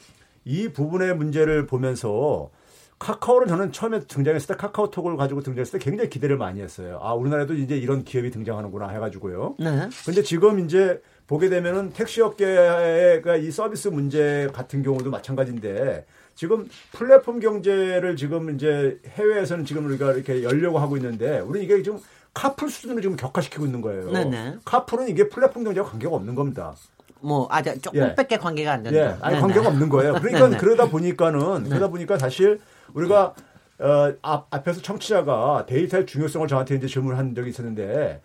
이 0.49 0.69
부분의 0.71 1.15
문제를 1.15 1.67
보면서 1.67 2.51
카카오를 2.99 3.47
저는 3.49 3.71
처음에 3.71 4.01
등장했을 4.01 4.49
때 4.49 4.55
카카오톡을 4.55 5.17
가지고 5.19 5.43
등장했을 5.43 5.79
때 5.79 5.85
굉장히 5.85 6.09
기대를 6.09 6.39
많이 6.39 6.63
했어요. 6.63 6.99
아, 7.03 7.13
우리나라에도 7.13 7.53
이제 7.55 7.77
이런 7.77 8.03
기업이 8.03 8.31
등장하는구나 8.31 8.89
해가지고요. 8.89 9.57
네. 9.59 9.89
근데 10.07 10.23
지금 10.23 10.59
이제 10.61 11.01
보게 11.27 11.51
되면은 11.51 11.91
택시 11.91 12.23
업계가 12.23 13.37
이 13.37 13.51
서비스 13.51 13.89
문제 13.89 14.49
같은 14.53 14.83
경우도 14.83 15.11
마찬가지인데 15.11 16.07
지금 16.35 16.67
플랫폼 16.93 17.41
경제를 17.41 18.17
지금 18.17 18.55
이제 18.55 18.99
해외에서는 19.07 19.67
지금 19.67 19.85
우리가 19.85 20.15
이렇게 20.15 20.43
열려고 20.43 20.79
하고 20.79 20.97
있는데 20.97 21.41
우리는 21.41 21.67
이게 21.67 21.83
지금 21.83 22.01
카풀 22.33 22.71
수준으로 22.71 23.03
지금 23.03 23.17
격화시키고 23.17 23.67
있는 23.67 23.83
거예요. 23.83 24.11
네네. 24.11 24.57
카풀은 24.65 25.09
이게 25.09 25.29
플랫폼 25.29 25.63
경제와 25.63 25.87
관계가 25.91 26.17
없는 26.17 26.35
겁니다. 26.35 26.75
뭐 27.21 27.49
아주 27.51 27.79
조금밖에 27.81 28.35
예. 28.35 28.39
관계가 28.39 28.73
안 28.73 28.83
된다. 28.83 28.99
예. 28.99 29.17
아니 29.21 29.35
네네. 29.35 29.41
관계가 29.41 29.69
없는 29.69 29.89
거예요. 29.89 30.15
그러니까 30.21 30.59
그러다 30.59 30.87
보니까는 30.87 31.65
네. 31.65 31.69
그러다 31.69 31.89
보니까 31.89 32.19
사실 32.19 32.61
우리가 32.95 33.35
어, 33.81 34.13
앞, 34.23 34.47
앞에서 34.51 34.83
청취자가 34.83 35.67
데이터의 35.67 36.07
중요성을 36.07 36.47
저한테 36.49 36.77
이제 36.77 36.87
질문한 36.87 37.35
적이 37.35 37.51
있었는데 37.51 38.21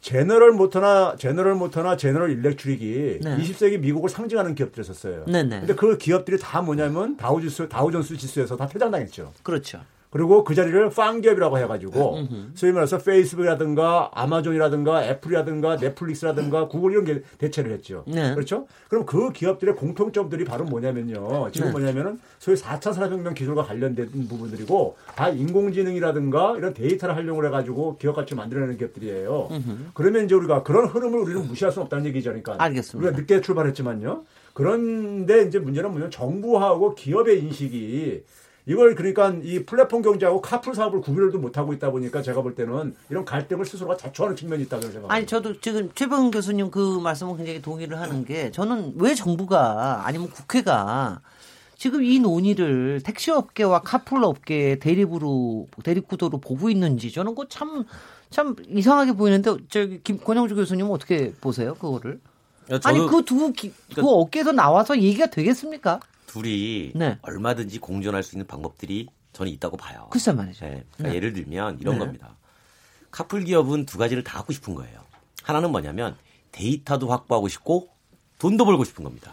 제너럴 0.00 0.52
모터나 0.52 1.16
제너럴 1.18 1.54
모터나 1.54 1.96
제너럴 1.96 2.30
일렉트릭이 2.30 3.20
네. 3.22 3.36
20세기 3.38 3.80
미국을 3.80 4.08
상징하는 4.08 4.54
기업들이었어요. 4.54 5.24
네네. 5.24 5.60
근데 5.60 5.74
그 5.74 5.98
기업들이 5.98 6.38
다 6.38 6.62
뭐냐면 6.62 7.16
다우지수 7.16 7.68
다우존스 7.68 8.16
지수에서 8.16 8.56
다 8.56 8.68
퇴장당했죠. 8.68 9.32
그렇죠. 9.42 9.80
그리고 10.16 10.44
그 10.44 10.54
자리를 10.54 10.88
팡기업이라고 10.88 11.58
해가지고 11.58 12.20
소위 12.54 12.72
말해서 12.72 12.96
페이스북이라든가 12.96 14.10
아마존이라든가 14.14 15.04
애플이라든가 15.04 15.76
넷플릭스라든가 15.76 16.68
구글 16.68 16.92
이런 16.92 17.04
게 17.04 17.20
대체를 17.36 17.70
했죠. 17.72 18.02
네. 18.06 18.32
그렇죠? 18.32 18.66
그럼 18.88 19.04
그 19.04 19.30
기업들의 19.30 19.76
공통점들이 19.76 20.46
바로 20.46 20.64
뭐냐면요. 20.64 21.50
지금 21.52 21.68
네. 21.68 21.72
뭐냐면은 21.72 22.18
소위 22.38 22.56
4차 22.56 22.94
산업혁명 22.94 23.34
기술과 23.34 23.64
관련된 23.64 24.08
부분들이고 24.26 24.96
다 25.14 25.28
인공지능이라든가 25.28 26.54
이런 26.56 26.72
데이터를 26.72 27.14
활용을 27.14 27.44
해가지고 27.46 27.98
기업 27.98 28.16
가치 28.16 28.34
만들어내는 28.34 28.78
기업들이에요. 28.78 29.48
으흠. 29.50 29.90
그러면 29.92 30.24
이제 30.24 30.34
우리가 30.34 30.62
그런 30.62 30.86
흐름을 30.86 31.18
우리는 31.18 31.46
무시할 31.46 31.72
수는 31.72 31.84
없다는 31.84 32.06
얘기죠. 32.06 32.30
그러니까 32.30 32.56
알겠습니다. 32.58 33.06
우리가 33.06 33.20
늦게 33.20 33.42
출발했지만요. 33.42 34.22
그런데 34.54 35.42
이제 35.42 35.58
문제는 35.58 35.90
뭐냐면 35.90 36.10
정부하고 36.10 36.94
기업의 36.94 37.40
인식이 37.40 38.22
이걸 38.68 38.96
그러니까 38.96 39.32
이 39.42 39.64
플랫폼 39.64 40.02
경제하고 40.02 40.40
카풀 40.40 40.74
사업을 40.74 41.00
구별도 41.00 41.38
못하고 41.38 41.72
있다 41.72 41.92
보니까 41.92 42.20
제가 42.20 42.42
볼 42.42 42.56
때는 42.56 42.96
이런 43.08 43.24
갈등을 43.24 43.64
스스로가 43.64 43.96
자초하는 43.96 44.36
측면이 44.36 44.64
있다고 44.64 44.82
생각합니다. 44.82 45.14
아니 45.14 45.24
저도 45.24 45.60
지금 45.60 45.88
최병 45.94 46.32
교수님 46.32 46.72
그 46.72 46.98
말씀은 46.98 47.36
굉장히 47.36 47.62
동의를 47.62 48.00
하는 48.00 48.24
게 48.24 48.50
저는 48.50 48.94
왜 48.96 49.14
정부가 49.14 50.02
아니면 50.04 50.28
국회가 50.30 51.20
지금 51.78 52.02
이 52.02 52.18
논의를 52.18 53.02
택시업계와 53.04 53.82
카풀업계 53.82 54.80
대립으로 54.80 55.68
대립구도로 55.84 56.38
보고 56.38 56.68
있는지 56.68 57.12
저는 57.12 57.36
그참참 57.36 58.56
이상하게 58.66 59.12
보이는데 59.12 59.54
저기 59.68 60.00
김 60.02 60.18
권영주 60.18 60.56
교수님은 60.56 60.90
어떻게 60.90 61.32
보세요 61.34 61.74
그거를? 61.74 62.18
아니 62.82 62.98
그 63.06 63.24
두그 63.24 63.52
그 63.94 64.08
업계에서 64.08 64.50
나와서 64.50 64.98
얘기가 64.98 65.26
되겠습니까? 65.26 66.00
둘이 66.26 66.92
네. 66.94 67.18
얼마든지 67.22 67.78
공존할 67.78 68.22
수 68.22 68.34
있는 68.34 68.46
방법들이 68.46 69.08
저는 69.32 69.52
있다고 69.52 69.76
봐요. 69.76 70.08
글쎄 70.10 70.32
말이죠. 70.32 70.64
네. 70.64 70.84
그러니까 70.94 71.08
네. 71.08 71.14
예를 71.14 71.32
들면 71.32 71.78
이런 71.80 71.94
네. 71.94 71.98
겁니다. 72.00 72.36
카풀 73.10 73.44
기업은 73.44 73.86
두 73.86 73.98
가지를 73.98 74.24
다 74.24 74.38
하고 74.38 74.52
싶은 74.52 74.74
거예요. 74.74 75.00
하나는 75.42 75.70
뭐냐면 75.70 76.16
데이터도 76.52 77.08
확보하고 77.08 77.48
싶고 77.48 77.88
돈도 78.38 78.64
벌고 78.64 78.84
싶은 78.84 79.04
겁니다. 79.04 79.32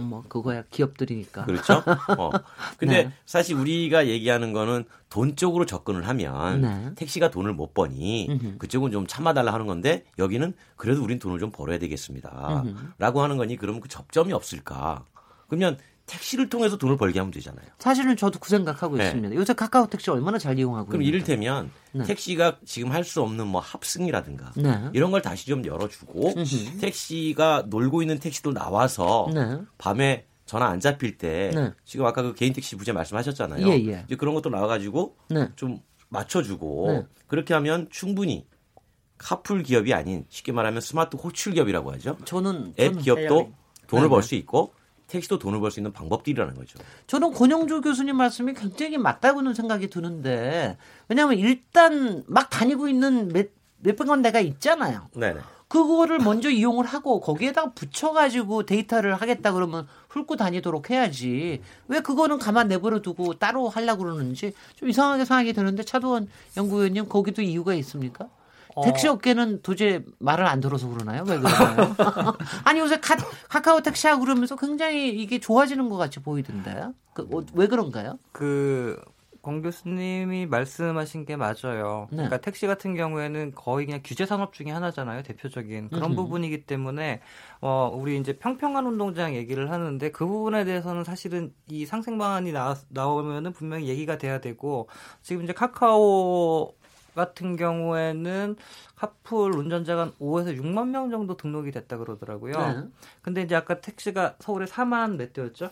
뭐 0.00 0.24
그거야 0.28 0.64
기업들이니까. 0.70 1.44
그렇죠. 1.44 1.82
어. 2.18 2.30
근데 2.78 3.04
네. 3.04 3.12
사실 3.26 3.56
우리가 3.56 4.08
얘기하는 4.08 4.52
거는 4.52 4.84
돈 5.08 5.36
쪽으로 5.36 5.66
접근을 5.66 6.08
하면 6.08 6.60
네. 6.60 6.92
택시가 6.96 7.30
돈을 7.30 7.52
못 7.52 7.74
버니 7.74 8.28
음흠. 8.30 8.58
그쪽은 8.58 8.90
좀 8.90 9.06
참아달라 9.06 9.52
하는 9.52 9.66
건데 9.66 10.04
여기는 10.18 10.54
그래도 10.76 11.02
우린 11.02 11.18
돈을 11.18 11.38
좀 11.38 11.50
벌어야 11.50 11.78
되겠습니다. 11.78 12.62
음흠. 12.64 12.86
라고 12.98 13.22
하는 13.22 13.36
거니 13.36 13.56
그러면 13.56 13.80
그 13.80 13.88
접점이 13.88 14.32
없을까? 14.32 15.04
그러면 15.46 15.78
택시를 16.06 16.50
통해서 16.50 16.76
돈을 16.76 16.96
벌게 16.96 17.18
하면 17.18 17.30
되잖아요. 17.32 17.66
사실은 17.78 18.16
저도 18.16 18.38
그 18.38 18.50
생각하고 18.50 18.96
네. 18.96 19.04
있습니다. 19.06 19.34
요새 19.34 19.54
카카오 19.54 19.86
택시 19.88 20.10
얼마나 20.10 20.38
잘 20.38 20.58
이용하고 20.58 20.88
그럼 20.88 21.02
있는데. 21.02 21.16
이를테면 21.16 21.70
네. 21.92 22.04
택시가 22.04 22.58
지금 22.64 22.92
할 22.92 23.04
수 23.04 23.22
없는 23.22 23.46
뭐 23.46 23.60
합승이라든가 23.60 24.52
네. 24.56 24.90
이런 24.92 25.10
걸 25.10 25.22
다시 25.22 25.46
좀 25.46 25.64
열어주고. 25.64 26.34
택시가 26.80 27.64
놀고 27.68 28.02
있는 28.02 28.18
택시도 28.18 28.52
나와서 28.52 29.28
네. 29.32 29.58
밤에 29.78 30.26
전화 30.46 30.66
안 30.66 30.78
잡힐 30.80 31.16
때 31.16 31.50
네. 31.54 31.72
지금 31.84 32.04
아까 32.04 32.20
그 32.22 32.34
개인 32.34 32.52
택시 32.52 32.76
부재 32.76 32.92
말씀하셨잖아요. 32.92 33.66
예, 33.66 33.72
예. 33.86 34.02
이제 34.06 34.16
그런 34.16 34.34
것도 34.34 34.50
나와가지고 34.50 35.16
네. 35.30 35.48
좀 35.56 35.80
맞춰주고 36.10 37.06
그렇게 37.26 37.54
하면 37.54 37.88
충분히 37.90 38.46
카풀 39.16 39.62
기업이 39.62 39.94
아닌 39.94 40.26
쉽게 40.28 40.52
말하면 40.52 40.82
스마트 40.82 41.16
호출 41.16 41.54
기업이라고 41.54 41.92
하죠. 41.92 42.18
저는 42.26 42.74
앱 42.78 42.98
기업도 42.98 43.52
돈을 43.86 44.08
벌 44.10 44.22
수 44.22 44.34
있고 44.34 44.74
택시도 45.14 45.38
돈을 45.38 45.60
벌 45.60 45.70
수 45.70 45.78
있는 45.80 45.92
방법들이라는 45.92 46.54
거죠. 46.54 46.78
저는 47.06 47.32
권영주 47.32 47.80
교수님 47.80 48.16
말씀이 48.16 48.52
굉장히 48.54 48.98
맞다고는 48.98 49.54
생각이 49.54 49.88
드는데 49.88 50.76
왜냐하면 51.08 51.38
일단 51.38 52.24
막 52.26 52.50
다니고 52.50 52.88
있는 52.88 53.28
몇, 53.28 53.48
몇백만 53.78 54.22
대가 54.22 54.40
있잖아요. 54.40 55.08
네네. 55.14 55.40
그거를 55.68 56.18
먼저 56.18 56.50
이용을 56.50 56.84
하고 56.84 57.20
거기에다가 57.20 57.72
붙여가지고 57.72 58.64
데이터를 58.66 59.14
하겠다 59.14 59.52
그러면 59.52 59.88
훑고 60.08 60.36
다니도록 60.36 60.90
해야지 60.90 61.62
왜 61.88 62.00
그거는 62.00 62.38
가만 62.38 62.68
내버려 62.68 63.00
두고 63.00 63.34
따로 63.34 63.68
하려고 63.68 64.04
그러는지 64.04 64.52
좀 64.76 64.88
이상하게 64.88 65.24
생각이 65.24 65.52
드는데 65.52 65.82
차도원 65.82 66.28
연구위원님 66.56 67.08
거기도 67.08 67.42
이유가 67.42 67.74
있습니까? 67.74 68.28
어. 68.74 68.82
택시 68.82 69.08
업계는 69.08 69.62
도저히 69.62 70.00
말을 70.18 70.46
안 70.46 70.60
들어서 70.60 70.88
그러나요? 70.88 71.24
왜 71.26 71.38
그러나요? 71.38 71.94
아니 72.64 72.80
요새 72.80 72.98
카, 73.00 73.16
카카오 73.48 73.80
택시하고 73.80 74.20
그러면서 74.20 74.56
굉장히 74.56 75.10
이게 75.10 75.38
좋아지는 75.38 75.88
것 75.88 75.96
같이 75.96 76.20
보이던데요. 76.20 76.94
그, 77.12 77.22
어, 77.32 77.42
왜 77.54 77.66
그런가요? 77.66 78.18
그, 78.32 79.00
권 79.44 79.60
교수님이 79.60 80.46
말씀하신 80.46 81.26
게 81.26 81.36
맞아요. 81.36 82.08
네. 82.10 82.16
그러니까 82.16 82.38
택시 82.38 82.66
같은 82.66 82.94
경우에는 82.94 83.52
거의 83.54 83.84
그냥 83.84 84.00
규제 84.02 84.24
산업 84.24 84.54
중에 84.54 84.70
하나잖아요. 84.70 85.22
대표적인 85.22 85.90
그런 85.90 86.12
음흠. 86.12 86.16
부분이기 86.16 86.64
때문에 86.64 87.20
어 87.60 87.90
우리 87.94 88.18
이제 88.18 88.38
평평한 88.38 88.86
운동장 88.86 89.34
얘기를 89.34 89.70
하는데 89.70 90.10
그 90.12 90.26
부분에 90.26 90.64
대해서는 90.64 91.04
사실은 91.04 91.52
이 91.68 91.84
상생 91.84 92.16
방안이 92.16 92.52
나, 92.52 92.74
나오면은 92.88 93.52
분명히 93.52 93.88
얘기가 93.88 94.16
돼야 94.16 94.40
되고 94.40 94.88
지금 95.20 95.44
이제 95.44 95.52
카카오 95.52 96.72
같은 97.14 97.56
경우에는 97.56 98.56
카풀 98.96 99.56
운전자가 99.56 100.02
한 100.02 100.12
5에서 100.20 100.56
6만 100.58 100.88
명 100.88 101.10
정도 101.10 101.36
등록이 101.36 101.70
됐다 101.70 101.98
그러더라고요. 101.98 102.56
네. 102.56 102.88
근데 103.22 103.42
이제 103.42 103.54
아까 103.54 103.80
택시가 103.80 104.36
서울에 104.40 104.66
4만 104.66 105.16
몇 105.16 105.32
대였죠? 105.32 105.70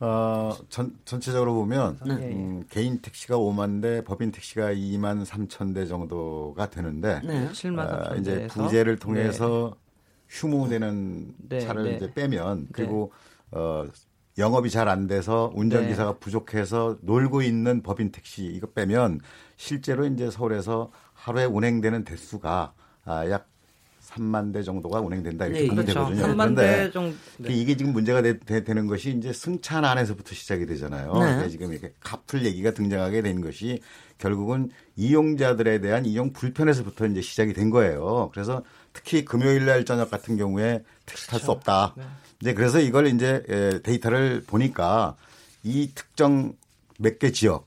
어, 0.00 0.56
전, 0.68 0.96
전체적으로 1.04 1.54
보면 1.54 1.98
네. 2.06 2.12
음, 2.12 2.64
개인 2.70 3.00
택시가 3.00 3.36
5만 3.36 3.82
대, 3.82 4.04
법인 4.04 4.30
택시가 4.30 4.72
2만 4.72 5.24
3천 5.24 5.74
대 5.74 5.86
정도가 5.86 6.70
되는데 6.70 7.20
네. 7.24 7.48
7만 7.48 8.12
어, 8.12 8.16
이제 8.16 8.46
부재를 8.46 8.98
통해서 8.98 9.74
네. 9.74 9.88
휴무되는 10.28 11.34
네, 11.48 11.60
차를 11.60 11.82
네. 11.84 11.96
이제 11.96 12.14
빼면 12.14 12.68
그리고 12.72 13.12
어 13.50 13.86
영업이 14.38 14.70
잘 14.70 14.88
안 14.88 15.06
돼서 15.06 15.52
운전기사가 15.54 16.12
네. 16.12 16.18
부족해서 16.20 16.96
놀고 17.02 17.42
있는 17.42 17.82
법인 17.82 18.10
택시 18.10 18.44
이거 18.44 18.68
빼면 18.68 19.20
실제로 19.56 20.06
이제 20.06 20.30
서울에서 20.30 20.90
하루에 21.12 21.44
운행되는 21.44 22.04
대수가 22.04 22.72
아, 23.04 23.30
약 23.30 23.48
3만 24.08 24.52
대 24.52 24.62
정도가 24.62 25.00
운행된다 25.00 25.46
이렇게 25.46 25.62
네, 25.62 25.68
보면 25.68 25.84
그렇죠. 25.84 26.08
되거든요. 26.10 26.34
그런데 26.34 26.90
정도, 26.90 27.16
네. 27.38 27.52
이게 27.52 27.76
지금 27.76 27.92
문제가 27.92 28.22
되, 28.22 28.34
는 28.60 28.86
것이 28.86 29.10
이제 29.10 29.32
승찬 29.32 29.84
안에서부터 29.84 30.34
시작이 30.34 30.64
되잖아요. 30.66 31.12
네. 31.12 31.48
지금 31.50 31.72
이렇게 31.72 31.92
갚을 32.00 32.44
얘기가 32.46 32.72
등장하게 32.72 33.20
된 33.22 33.42
것이 33.42 33.82
결국은 34.16 34.70
이용자들에 34.96 35.80
대한 35.80 36.06
이용 36.06 36.32
불편에서부터 36.32 37.06
이제 37.06 37.20
시작이 37.20 37.52
된 37.52 37.70
거예요. 37.70 38.30
그래서 38.32 38.62
특히 38.92 39.24
금요일 39.24 39.66
날 39.66 39.84
저녁 39.84 40.10
같은 40.10 40.36
경우에 40.36 40.82
택시 41.04 41.28
탈수 41.28 41.46
그렇죠. 41.46 41.60
네. 42.40 42.50
이제 42.50 42.54
그래서 42.54 42.80
이걸 42.80 43.06
이제 43.08 43.80
데이터를 43.82 44.44
보니까 44.46 45.16
이 45.62 45.90
특정 45.94 46.54
몇 46.98 47.18
개 47.18 47.30
지역, 47.32 47.66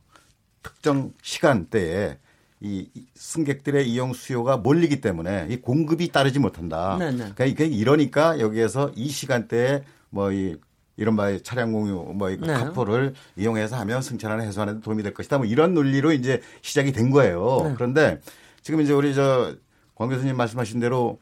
특정 0.64 1.14
시간대에 1.22 2.18
이 2.60 2.88
승객들의 3.16 3.90
이용 3.90 4.14
수요가 4.14 4.58
몰리기 4.58 5.02
때문에 5.02 5.48
이 5.50 5.58
공급이 5.58 6.10
따르지 6.10 6.40
못한다. 6.40 6.98
네네. 7.00 7.32
그러니까 7.36 7.64
이러니까 7.64 8.40
여기에서 8.40 8.92
이 8.96 9.10
시간대에 9.10 9.84
뭐이 10.12 10.58
이런 10.98 11.16
바의 11.16 11.42
차량 11.42 11.72
공유 11.72 11.94
뭐 12.14 12.30
네. 12.30 12.38
카풀을 12.38 13.14
이용해서 13.36 13.78
하면 13.78 14.02
승차를 14.02 14.42
해소하는 14.44 14.76
데 14.76 14.82
도움이 14.82 15.02
될 15.02 15.14
것이다. 15.14 15.38
뭐 15.38 15.48
이런 15.48 15.74
논리로 15.74 16.12
이제 16.12 16.42
시작이 16.62 16.92
된 16.92 17.10
거예요. 17.10 17.62
네. 17.64 17.74
그런데 17.76 18.20
지금 18.62 18.82
이제 18.82 18.94
우리 18.94 19.14
저 19.16 19.56
권 19.96 20.10
교수님 20.10 20.36
말씀하신 20.36 20.80
대로 20.80 21.20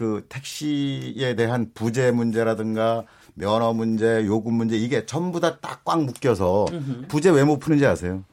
그 0.00 0.24
택시에 0.30 1.34
대한 1.36 1.70
부재 1.74 2.10
문제라든가 2.10 3.04
면허 3.34 3.74
문제, 3.74 4.24
요금 4.24 4.54
문제 4.54 4.74
이게 4.78 5.04
전부 5.04 5.40
다 5.40 5.58
딱 5.60 5.84
꽉 5.84 6.02
묶여서 6.04 6.64
부재 7.08 7.28
왜 7.28 7.44
못 7.44 7.58
푸는지 7.58 7.84
아세요? 7.84 8.24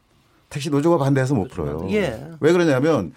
택시 0.49 0.69
노조가 0.69 0.97
반대해서 0.97 1.35
못 1.35 1.49
풀어요. 1.49 1.85
예. 1.91 2.25
왜 2.39 2.53
그러냐면 2.53 3.11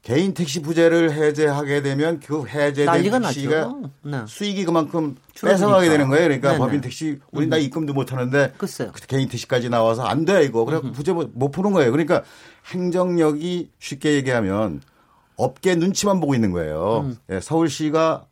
개인 0.00 0.32
택시 0.32 0.62
부재를 0.62 1.12
해제하게 1.12 1.82
되면 1.82 2.18
그 2.20 2.46
해제된 2.46 3.20
택시가 3.20 3.74
네. 4.04 4.22
수익이 4.26 4.64
그만큼 4.64 5.14
뺏어가게 5.38 5.90
되는 5.90 6.08
거예요. 6.08 6.24
그러니까 6.24 6.48
네네. 6.52 6.58
법인 6.58 6.80
택시 6.80 7.18
우린 7.30 7.50
다 7.50 7.58
입금도 7.58 7.92
못 7.92 8.10
하는데 8.10 8.54
글쎄요. 8.56 8.90
개인 9.06 9.28
택시까지 9.28 9.68
나와서 9.68 10.02
안 10.04 10.24
돼 10.24 10.44
이거. 10.44 10.64
그래 10.64 10.80
부재 10.94 11.12
못 11.12 11.50
푸는 11.50 11.72
거예요. 11.72 11.90
그러니까 11.92 12.22
행정력이 12.72 13.68
쉽게 13.78 14.14
얘기하면 14.14 14.80
업계 15.36 15.74
눈치만 15.74 16.20
보고 16.20 16.34
있는 16.34 16.52
거예요. 16.52 17.04
음. 17.04 17.16
예, 17.30 17.40
서울시가 17.40 18.26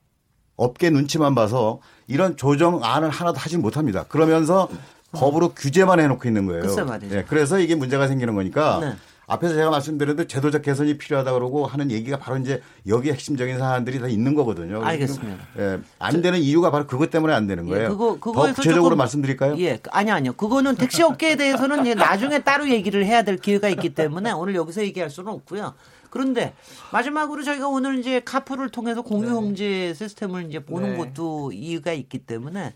업계 0.57 0.91
눈치만 0.91 1.35
봐서 1.35 1.81
이런 2.07 2.37
조정안을 2.37 3.09
하나도 3.11 3.39
하지 3.39 3.57
못합니다. 3.57 4.05
그러면서 4.05 4.69
음. 4.71 4.79
법으로 5.13 5.55
규제만 5.55 5.99
해놓고 6.01 6.29
있는 6.29 6.47
거예요. 6.47 6.65
예, 7.13 7.25
그래서 7.27 7.59
이게 7.59 7.75
문제가 7.75 8.07
생기는 8.07 8.35
거니까 8.35 8.79
네. 8.81 8.93
앞에서 9.27 9.55
제가 9.55 9.71
말씀드렸는데 9.71 10.27
제도적 10.27 10.63
개선이 10.63 10.99
필요하다 10.99 11.33
그러고 11.33 11.65
하는 11.65 11.91
얘기가 11.93 12.19
바로 12.19 12.37
이제 12.37 12.61
여기 12.89 13.13
핵심적인 13.13 13.59
사안들이 13.59 14.01
다 14.01 14.09
있는 14.09 14.35
거거든요. 14.35 14.83
알겠습니다. 14.85 15.39
예, 15.59 15.79
안 16.01 16.21
되는 16.21 16.41
이유가 16.41 16.73
바로 16.73 16.87
그것 16.87 17.11
때문에 17.11 17.33
안 17.33 17.47
되는 17.47 17.67
거예요. 17.67 17.85
예, 17.85 17.89
그거 17.89 18.19
더 18.21 18.53
구체적으로 18.53 18.97
말씀드릴까요? 18.97 19.57
예, 19.61 19.79
아니 19.93 20.11
아니요. 20.11 20.33
그거는 20.33 20.75
택시 20.75 21.03
업계에 21.03 21.37
대해서는 21.37 21.85
나중에 21.97 22.41
따로 22.41 22.69
얘기를 22.69 23.07
해야 23.07 23.23
될 23.23 23.37
기회가 23.37 23.69
있기 23.69 23.95
때문에 23.95 24.33
오늘 24.33 24.57
여기서 24.57 24.83
얘기할 24.83 25.11
수는 25.11 25.33
없고요. 25.33 25.75
그런데 26.11 26.55
마지막으로 26.93 27.43
저희가 27.43 27.69
오늘 27.69 27.99
이제 27.99 28.21
카풀을 28.21 28.71
통해서 28.71 29.03
공유 29.03 29.29
형제 29.29 29.65
네. 29.67 29.95
시스템을 29.95 30.49
이제 30.49 30.59
보는 30.65 30.93
네. 30.93 30.97
것도 30.99 31.53
이유가 31.53 31.93
있기 31.93 32.19
때문에 32.19 32.75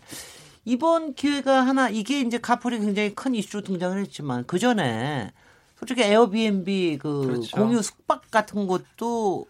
이번 0.65 1.13
기회가 1.13 1.65
하나 1.65 1.89
이게 1.89 2.21
이제 2.21 2.39
카풀이 2.39 2.79
굉장히 2.79 3.13
큰 3.13 3.35
이슈로 3.35 3.63
등장을 3.63 3.97
했지만 3.99 4.45
그 4.47 4.57
전에 4.57 5.31
솔직히 5.77 6.01
에어비앤비 6.03 6.99
그 7.01 7.21
그렇죠. 7.27 7.57
공유 7.57 7.81
숙박 7.81 8.31
같은 8.31 8.65
것도 8.67 9.45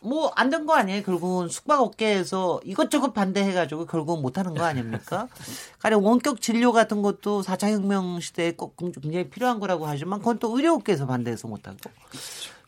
뭐 0.00 0.30
안 0.36 0.48
된 0.50 0.64
거 0.64 0.74
아니에요? 0.74 1.02
결국은 1.02 1.48
숙박 1.48 1.80
업계에서 1.80 2.60
이것저것 2.64 3.12
반대해가지고 3.12 3.86
결국은 3.86 4.22
못 4.22 4.38
하는 4.38 4.54
거 4.54 4.62
아닙니까? 4.62 5.26
가령 5.80 6.04
원격 6.06 6.40
진료 6.40 6.70
같은 6.70 7.02
것도 7.02 7.42
4차 7.42 7.72
혁명 7.72 8.20
시대에 8.20 8.52
꼭 8.52 8.76
굉장히 8.76 9.28
필요한 9.28 9.58
거라고 9.58 9.88
하지만 9.88 10.20
그건 10.20 10.38
또 10.38 10.54
의료업계에서 10.56 11.06
반대해서 11.06 11.48
못 11.48 11.66
하고. 11.66 11.78
그 11.82 12.18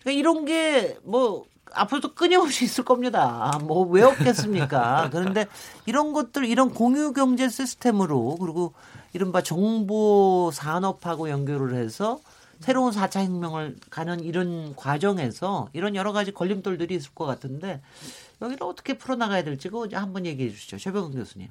러니까 0.04 0.18
이런 0.18 0.44
게 0.44 0.98
뭐 1.04 1.46
앞으로도 1.72 2.14
끊임없이 2.14 2.64
있을 2.64 2.84
겁니다. 2.84 3.56
뭐 3.62 3.86
왜 3.86 4.02
없겠습니까? 4.02 5.08
그런데 5.12 5.46
이런 5.86 6.12
것들 6.12 6.44
이런 6.44 6.74
공유 6.74 7.12
경제 7.12 7.48
시스템으로 7.48 8.36
그리고 8.40 8.72
이른바 9.12 9.40
정보 9.42 10.50
산업하고 10.52 11.30
연결을 11.30 11.74
해서 11.74 12.20
새로운 12.60 12.92
4차 12.92 13.24
혁명을 13.24 13.76
가는 13.88 14.20
이런 14.20 14.74
과정에서 14.76 15.68
이런 15.72 15.94
여러 15.94 16.12
가지 16.12 16.32
걸림돌들이 16.32 16.94
있을 16.94 17.10
것 17.14 17.24
같은데 17.24 17.80
여기를 18.42 18.64
어떻게 18.66 18.98
풀어나가야 18.98 19.44
될지 19.44 19.68
그거 19.68 19.86
한번 19.92 20.26
얘기해 20.26 20.50
주시죠. 20.50 20.76
최병근 20.78 21.18
교수님. 21.20 21.48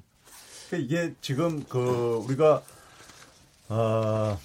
이게 0.74 1.14
지금 1.20 1.64
그 1.68 2.22
우리가 2.26 2.62
어 3.70 4.38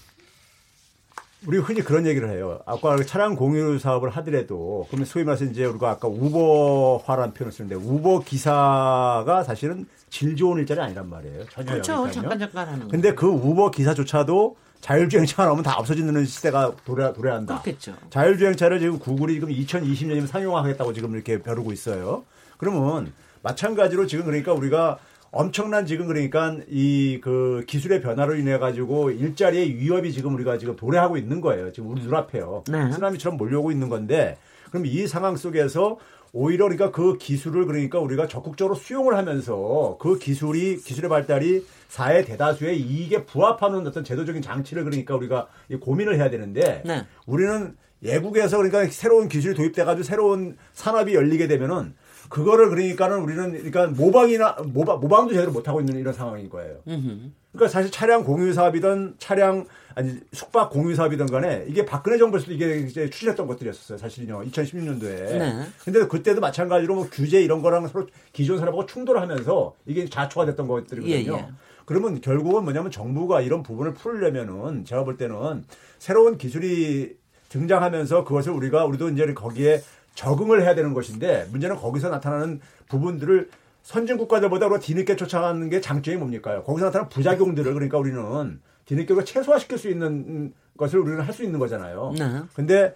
우리 1.48 1.58
흔히 1.60 1.82
그런 1.82 2.06
얘기를 2.08 2.30
해요. 2.30 2.60
아까 2.66 2.96
차량 3.04 3.36
공유 3.36 3.78
사업을 3.78 4.10
하더라도 4.10 4.86
그러면 4.90 5.06
소위 5.06 5.24
말해서 5.24 5.46
이제 5.46 5.66
우리가 5.66 5.92
아까 5.92 6.08
우버화라는 6.08 7.34
표현을 7.34 7.52
쓰는데 7.52 7.76
우버 7.76 8.22
기사가 8.22 9.44
사실은 9.46 9.86
질 10.10 10.36
좋은 10.36 10.60
일자리 10.60 10.80
아니란 10.80 11.10
말이에요. 11.10 11.46
전혀 11.50 11.72
그렇죠. 11.72 12.12
잠깐 12.12 12.40
잠깐 12.40 12.68
하는. 12.68 12.88
근데 12.88 13.14
그 13.14 13.28
우버 13.28 13.72
기사조차도 13.72 14.58
자율주행차가 14.82 15.46
나오면 15.46 15.64
다 15.64 15.78
없어지는 15.78 16.26
시대가 16.26 16.72
도래, 16.86 17.12
도래한다. 17.14 17.62
그렇겠죠. 17.62 17.96
자율주행차를 18.10 18.80
지금 18.80 19.00
구글이 19.00 19.36
지금 19.36 19.50
2020년이면 19.50 20.28
상용화하겠다고 20.28 20.94
지금 20.94 21.14
이렇게 21.14 21.42
벼르고 21.42 21.72
있어요. 21.72 22.24
그러면 22.58 23.12
마찬가지로 23.42 24.08
지금 24.08 24.26
그러니까 24.26 24.54
우리가 24.54 24.98
엄청난 25.36 25.86
지금 25.86 26.08
그러니까 26.08 26.56
이 26.70 27.20
그 27.22 27.64
기술의 27.68 28.02
변화로 28.02 28.36
인해 28.36 28.58
가지고 28.58 29.12
일자리의 29.12 29.76
위협이 29.78 30.12
지금 30.14 30.34
우리가 30.36 30.58
지금 30.58 30.76
도래하고 30.76 31.18
있는 31.18 31.42
거예요. 31.42 31.72
지금 31.74 31.90
우리 31.90 32.02
눈앞에요. 32.02 32.64
네. 32.70 32.92
쓰나미처럼 32.92 33.38
몰려오고 33.38 33.72
있는 33.72 33.90
건데 33.90 34.38
그럼 34.70 34.86
이 34.86 35.08
상황 35.08 35.36
속에서 35.36 35.98
오히려 36.34 36.66
그러니까 36.66 36.92
그 36.92 37.18
기술을 37.18 37.66
그러니까 37.66 38.00
우리가 38.00 38.28
적극적으로 38.28 38.76
수용을 38.76 39.18
하면서 39.18 39.98
그 40.00 40.20
기술이 40.20 40.78
기술의 40.78 41.10
발달이 41.10 41.66
사회 41.88 42.24
대다수의 42.24 42.80
이익에 42.80 43.26
부합하는 43.26 43.88
어떤 43.88 44.04
제도적인 44.04 44.42
장치를 44.42 44.84
그러니까 44.84 45.16
우리가 45.16 45.48
고민을 45.82 46.16
해야 46.16 46.30
되는데 46.30 46.84
네. 46.86 47.06
우리는 47.26 47.76
예국에서 48.04 48.58
그러니까 48.58 48.86
새로운 48.88 49.28
기술이 49.30 49.56
도입돼 49.56 49.84
가지고 49.84 50.04
새로운 50.04 50.58
산업이 50.74 51.16
열리게 51.16 51.48
되면은 51.48 51.94
그거를 52.30 52.70
그러니까는 52.70 53.20
우리는 53.20 53.52
그러니까 53.52 53.88
모방이나 53.88 54.58
모방 54.66 55.00
모방도 55.00 55.34
제대로 55.34 55.52
못 55.52 55.68
하고 55.68 55.80
있는 55.80 56.00
이런 56.00 56.14
상황인 56.14 56.50
거예요. 56.50 56.78
그러니까 56.86 57.68
사실 57.70 57.92
차량 57.92 58.24
공유 58.24 58.54
사업이든 58.54 59.16
차량 59.18 59.66
아니 59.96 60.20
숙박 60.34 60.70
공유 60.70 60.94
사업이든 60.94 61.28
간에 61.28 61.66
이게 61.68 61.86
박근혜 61.86 62.18
정부에서도 62.18 62.52
이게 62.52 62.80
이제 62.80 63.10
추진했던 63.10 63.48
것들이었어요. 63.48 63.98
사실은요. 63.98 64.44
2016년도에. 64.44 65.02
네. 65.04 65.66
근데 65.84 66.06
그때도 66.06 66.42
마찬가지로 66.42 66.96
뭐 66.96 67.08
규제 67.10 67.42
이런 67.42 67.62
거랑 67.62 67.88
서로 67.88 68.08
기존 68.34 68.58
산업하고 68.60 68.86
충돌하면서 68.86 69.74
이게 69.86 70.06
자초가 70.06 70.48
됐던 70.48 70.68
것들이거든요. 70.68 71.34
예, 71.34 71.40
예. 71.40 71.48
그러면 71.86 72.20
결국은 72.20 72.64
뭐냐면 72.64 72.92
정부가 72.92 73.42
이런 73.42 73.64
부분을 73.64 73.94
풀려면은 73.94 74.84
제가 74.84 75.04
볼 75.04 75.18
때는 75.18 75.64
새로운 75.98 76.38
기술이 76.38 77.16
등장하면서 77.50 78.26
그것을 78.26 78.52
우리가 78.52 78.86
우리도 78.86 79.10
이제 79.10 79.34
거기에 79.34 79.82
적응을 80.16 80.64
해야 80.64 80.74
되는 80.74 80.94
것인데 80.94 81.48
문제는 81.52 81.76
거기서 81.76 82.10
나타나는 82.10 82.62
부분들을 82.90 83.50
선진 83.84 84.18
국가들보다 84.18 84.66
우리가 84.66 84.80
뒤늦게 84.80 85.16
쫓아가는 85.16 85.70
게 85.70 85.80
장점이 85.80 86.18
뭡니까? 86.18 86.64
거기서 86.64 86.88
나타나는 86.88 87.10
부작용들을 87.10 87.72
그러니까 87.74 88.00
우리는 88.00 88.60
뒤늦게 88.86 89.14
우리가 89.14 89.26
최소화시킬 89.26 89.78
수 89.78 89.90
있는 89.90 90.54
것을 90.78 91.00
우리는 91.00 91.22
할 91.22 91.34
수 91.34 91.44
있는 91.44 91.60
거잖아요. 91.60 92.14
네. 92.18 92.42
근데 92.56 92.96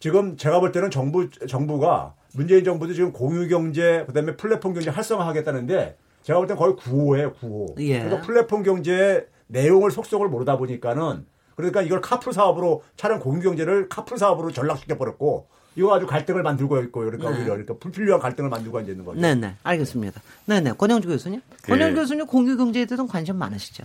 지금 0.00 0.36
제가 0.36 0.60
볼 0.60 0.70
때는 0.72 0.90
정부 0.90 1.30
정부가 1.30 2.14
문재인 2.34 2.62
정부도 2.62 2.92
지금 2.92 3.12
공유 3.12 3.48
경제 3.48 4.04
그다음에 4.06 4.36
플랫폼 4.36 4.74
경제 4.74 4.90
활성화하겠다는데 4.90 5.96
제가 6.22 6.38
볼 6.38 6.46
때는 6.46 6.58
거의 6.60 6.76
구호예요, 6.76 7.32
구호. 7.34 7.74
예. 7.78 8.00
그래서 8.00 8.20
플랫폼 8.20 8.62
경제 8.62 9.26
내용을 9.46 9.90
속속을 9.90 10.28
모르다 10.28 10.58
보니까는 10.58 11.24
그러니까 11.56 11.82
이걸 11.82 12.00
카풀 12.00 12.32
사업으로 12.32 12.82
차량 12.96 13.18
공유 13.18 13.40
경제를 13.42 13.88
카풀 13.88 14.18
사업으로 14.18 14.52
전락시켜 14.52 14.96
버렸고 14.98 15.48
이거 15.78 15.94
아주 15.94 16.06
갈등을 16.06 16.42
만들고 16.42 16.82
있고 16.82 17.00
그러니까 17.00 17.30
네. 17.30 17.36
오히려 17.36 17.52
그러니까 17.52 17.74
불필요한 17.78 18.20
갈등을 18.20 18.50
만들고 18.50 18.80
있는 18.80 19.04
거죠. 19.04 19.20
네네 19.20 19.58
알겠습니다. 19.62 20.20
네네 20.46 20.72
권영주 20.72 21.06
교수님. 21.06 21.40
그, 21.62 21.68
권영 21.68 21.94
교수님 21.94 22.26
공유 22.26 22.56
경제에 22.56 22.84
대해서 22.84 23.06
관심 23.06 23.36
많으시죠? 23.36 23.84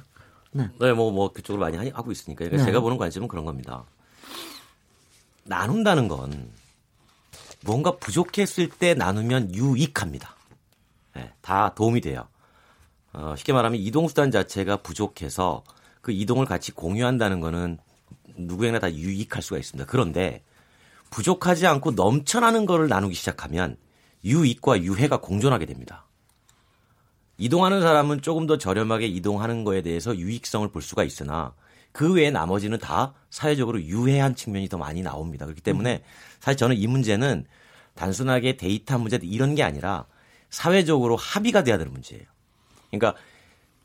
네. 0.53 0.69
네, 0.79 0.93
뭐, 0.93 1.11
뭐, 1.11 1.31
그쪽으로 1.31 1.61
많이 1.61 1.89
하고 1.89 2.11
있으니까. 2.11 2.45
그러니까 2.45 2.57
네. 2.57 2.65
제가 2.65 2.79
보는 2.79 2.97
관심은 2.97 3.27
그런 3.27 3.45
겁니다. 3.45 3.83
나눈다는 5.45 6.07
건 6.07 6.51
뭔가 7.61 7.97
부족했을 7.97 8.69
때 8.69 8.93
나누면 8.93 9.53
유익합니다. 9.53 10.35
네, 11.15 11.31
다 11.41 11.73
도움이 11.75 12.01
돼요. 12.01 12.27
어, 13.13 13.35
쉽게 13.37 13.53
말하면 13.53 13.79
이동수단 13.79 14.31
자체가 14.31 14.77
부족해서 14.77 15.63
그 16.01 16.11
이동을 16.11 16.45
같이 16.45 16.71
공유한다는 16.71 17.39
거는 17.39 17.77
누구에게나 18.35 18.79
다 18.79 18.91
유익할 18.91 19.43
수가 19.43 19.59
있습니다. 19.59 19.89
그런데 19.89 20.43
부족하지 21.13 21.67
않고 21.67 21.91
넘쳐나는 21.91 22.65
거를 22.65 22.87
나누기 22.87 23.13
시작하면 23.13 23.77
유익과 24.25 24.81
유해가 24.81 25.17
공존하게 25.17 25.67
됩니다. 25.67 26.07
이동하는 27.37 27.81
사람은 27.81 28.23
조금 28.23 28.47
더 28.47 28.57
저렴하게 28.57 29.05
이동하는 29.05 29.63
거에 29.63 29.83
대해서 29.83 30.17
유익성을 30.17 30.67
볼 30.69 30.81
수가 30.81 31.03
있으나 31.03 31.53
그 31.91 32.13
외에 32.13 32.31
나머지는 32.31 32.79
다 32.79 33.13
사회적으로 33.29 33.79
유해한 33.83 34.33
측면이 34.33 34.69
더 34.69 34.79
많이 34.79 35.03
나옵니다. 35.03 35.45
그렇기 35.45 35.61
때문에 35.61 36.03
사실 36.39 36.57
저는 36.57 36.77
이 36.77 36.87
문제는 36.87 37.45
단순하게 37.93 38.57
데이터 38.57 38.97
문제 38.97 39.19
이런 39.21 39.53
게 39.53 39.61
아니라 39.61 40.07
사회적으로 40.49 41.15
합의가 41.15 41.63
돼야 41.63 41.77
되는 41.77 41.93
문제예요. 41.93 42.23
그러니까 42.89 43.13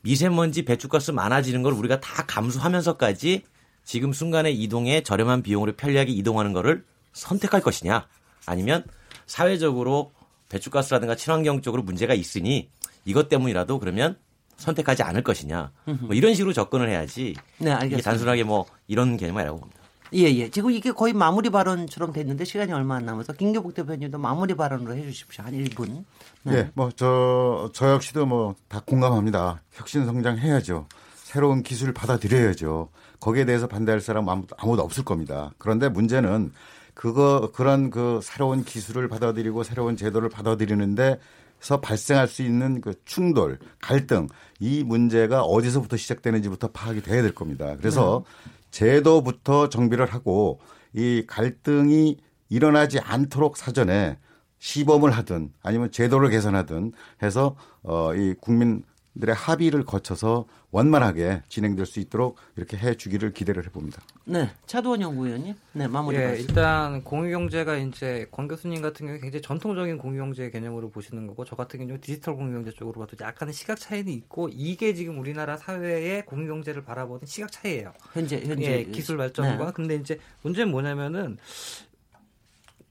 미세먼지 0.01 0.65
배출가스 0.65 1.11
많아지는 1.11 1.61
걸 1.61 1.73
우리가 1.73 1.99
다 1.99 2.25
감수하면서까지 2.25 3.43
지금 3.83 4.13
순간의 4.13 4.59
이동에 4.59 5.01
저렴한 5.01 5.43
비용으로 5.43 5.75
편리하게 5.75 6.11
이동하는 6.11 6.53
거를 6.53 6.85
선택할 7.13 7.61
것이냐 7.61 8.07
아니면 8.45 8.83
사회적으로 9.25 10.11
배출가스라든가 10.49 11.15
친환경 11.15 11.61
쪽으로 11.61 11.83
문제가 11.83 12.13
있으니 12.13 12.69
이것 13.05 13.29
때문이라도 13.29 13.79
그러면 13.79 14.17
선택하지 14.57 15.03
않을 15.03 15.23
것이냐 15.23 15.71
뭐 16.01 16.13
이런 16.15 16.33
식으로 16.33 16.53
접근을 16.53 16.89
해야지 16.89 17.35
네, 17.59 17.71
알겠습니다. 17.71 17.95
이게 17.97 18.01
단순하게 18.01 18.43
뭐 18.43 18.65
이런 18.87 19.15
개념이 19.17 19.37
아니라고 19.39 19.59
봅니다. 19.59 19.79
예, 20.11 20.21
예. 20.23 20.49
지금 20.49 20.71
이게 20.71 20.91
거의 20.91 21.13
마무리 21.13 21.51
발언처럼 21.51 22.11
됐는데 22.13 22.43
시간이 22.43 22.73
얼마 22.73 22.95
안 22.95 23.05
남아서 23.05 23.31
김교복 23.33 23.75
대표님도 23.75 24.17
마무리 24.17 24.55
발언으로 24.55 24.95
해 24.95 25.03
주십시오. 25.03 25.43
한 25.45 25.53
1분. 25.53 26.03
네. 26.41 26.51
네. 26.63 26.71
뭐, 26.73 26.89
저, 26.95 27.69
저 27.75 27.91
역시도 27.91 28.25
뭐 28.25 28.55
다 28.67 28.81
공감합니다. 28.83 29.61
혁신 29.71 30.07
성장해야죠. 30.07 30.87
새로운 31.15 31.61
기술을 31.61 31.93
받아들여야죠. 31.93 32.89
거기에 33.19 33.45
대해서 33.45 33.67
반대할 33.67 34.01
사람 34.01 34.27
아무도, 34.29 34.55
아무도 34.57 34.81
없을 34.81 35.05
겁니다. 35.05 35.51
그런데 35.59 35.89
문제는 35.89 36.51
그거 36.99 37.49
그런 37.53 37.91
그 37.91 38.19
새로운 38.21 38.65
기술을 38.65 39.07
받아들이고 39.07 39.63
새로운 39.63 39.95
제도를 39.95 40.27
받아들이는데 40.27 41.17
서 41.61 41.79
발생할 41.79 42.27
수 42.27 42.41
있는 42.41 42.81
그 42.81 42.93
충돌, 43.05 43.57
갈등 43.79 44.27
이 44.59 44.83
문제가 44.83 45.43
어디서부터 45.43 45.95
시작되는지부터 45.95 46.71
파악이 46.73 47.01
돼야 47.01 47.21
될 47.21 47.33
겁니다. 47.33 47.77
그래서 47.77 48.25
네. 48.25 48.51
제도부터 48.71 49.69
정비를 49.69 50.07
하고 50.07 50.59
이 50.91 51.23
갈등이 51.25 52.17
일어나지 52.49 52.99
않도록 52.99 53.55
사전에 53.55 54.17
시범을 54.57 55.11
하든 55.11 55.53
아니면 55.63 55.91
제도를 55.91 56.29
개선하든 56.29 56.91
해서 57.23 57.55
어이 57.83 58.33
국민들의 58.41 59.33
합의를 59.35 59.85
거쳐서 59.85 60.47
원만하게 60.71 61.41
진행될 61.49 61.85
수 61.85 61.99
있도록 61.99 62.37
이렇게 62.55 62.77
해 62.77 62.95
주기를 62.95 63.33
기대를 63.33 63.65
해봅니다. 63.65 64.03
네, 64.25 64.51
차도원 64.67 65.01
연구위원님, 65.01 65.55
네 65.73 65.87
마무리. 65.87 66.17
예, 66.17 66.37
일단 66.39 67.03
공유경제가 67.03 67.77
이제 67.77 68.27
권 68.29 68.47
교수님 68.47 68.81
같은 68.81 69.07
경우 69.07 69.19
굉장히 69.19 69.41
전통적인 69.41 69.97
공유경제 69.97 70.51
개념으로 70.51 70.91
보시는 70.91 71.25
거고 71.27 71.43
저 71.43 71.55
같은 71.55 71.85
경우 71.87 71.99
디지털 71.99 72.35
공유경제 72.35 72.71
쪽으로 72.71 73.01
봐도 73.01 73.17
약간의 73.19 73.53
시각 73.53 73.79
차이는 73.79 74.13
있고 74.13 74.49
이게 74.51 74.93
지금 74.93 75.19
우리나라 75.19 75.57
사회의 75.57 76.23
공유경제를 76.25 76.83
바라보는 76.83 77.25
시각 77.25 77.51
차이예요. 77.51 77.93
현재 78.13 78.39
현재 78.45 78.79
예, 78.79 78.83
기술 78.83 79.17
발전과 79.17 79.65
네. 79.65 79.71
근데 79.73 79.95
이제 79.95 80.19
문제는 80.43 80.71
뭐냐면은 80.71 81.37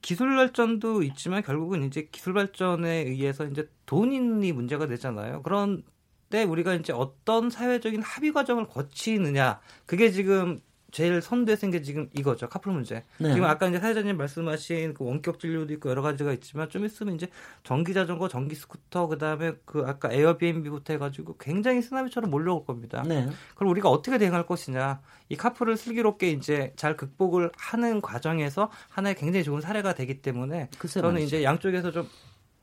기술 0.01 0.35
발전도 0.35 1.03
있지만 1.03 1.43
결국은 1.43 1.83
이제 1.83 2.07
기술 2.11 2.33
발전에 2.33 2.89
의해서 3.03 3.45
이제 3.45 3.69
돈이 3.85 4.51
문제가 4.51 4.87
되잖아요. 4.87 5.41
그런 5.43 5.83
때 6.29 6.43
우리가 6.43 6.75
이제 6.75 6.93
어떤 6.93 7.49
사회적인 7.49 8.01
합의 8.01 8.31
과정을 8.31 8.67
거치느냐 8.67 9.59
그게 9.85 10.11
지금 10.11 10.59
제일 10.91 11.21
선두에 11.21 11.55
쓴게 11.55 11.81
지금 11.81 12.09
이거죠 12.13 12.49
카풀 12.49 12.73
문제. 12.73 13.03
네. 13.17 13.33
지금 13.33 13.45
아까 13.45 13.67
이제 13.67 13.79
사회자님 13.79 14.17
말씀하신 14.17 14.93
그 14.93 15.05
원격 15.05 15.39
진료도 15.39 15.73
있고 15.73 15.89
여러 15.89 16.01
가지가 16.01 16.33
있지만 16.33 16.69
좀 16.69 16.85
있으면 16.85 17.15
이제 17.15 17.27
전기 17.63 17.93
자전거, 17.93 18.27
전기 18.27 18.55
스쿠터 18.55 19.07
그다음에 19.07 19.53
그 19.65 19.83
아까 19.85 20.11
에어비앤비부터 20.11 20.93
해가지고 20.93 21.37
굉장히 21.37 21.81
쓰나미처럼 21.81 22.31
몰려올 22.31 22.65
겁니다. 22.65 23.03
네. 23.07 23.27
그럼 23.55 23.71
우리가 23.71 23.89
어떻게 23.89 24.17
대응할 24.17 24.45
것이냐? 24.45 25.01
이 25.29 25.35
카풀을 25.35 25.77
슬기롭게 25.77 26.31
이제 26.31 26.73
잘 26.75 26.97
극복을 26.97 27.51
하는 27.55 28.01
과정에서 28.01 28.71
하나의 28.89 29.15
굉장히 29.15 29.43
좋은 29.43 29.61
사례가 29.61 29.93
되기 29.93 30.21
때문에 30.21 30.69
저는 30.87 31.11
말이죠. 31.11 31.27
이제 31.27 31.43
양쪽에서 31.43 31.91
좀 31.91 32.07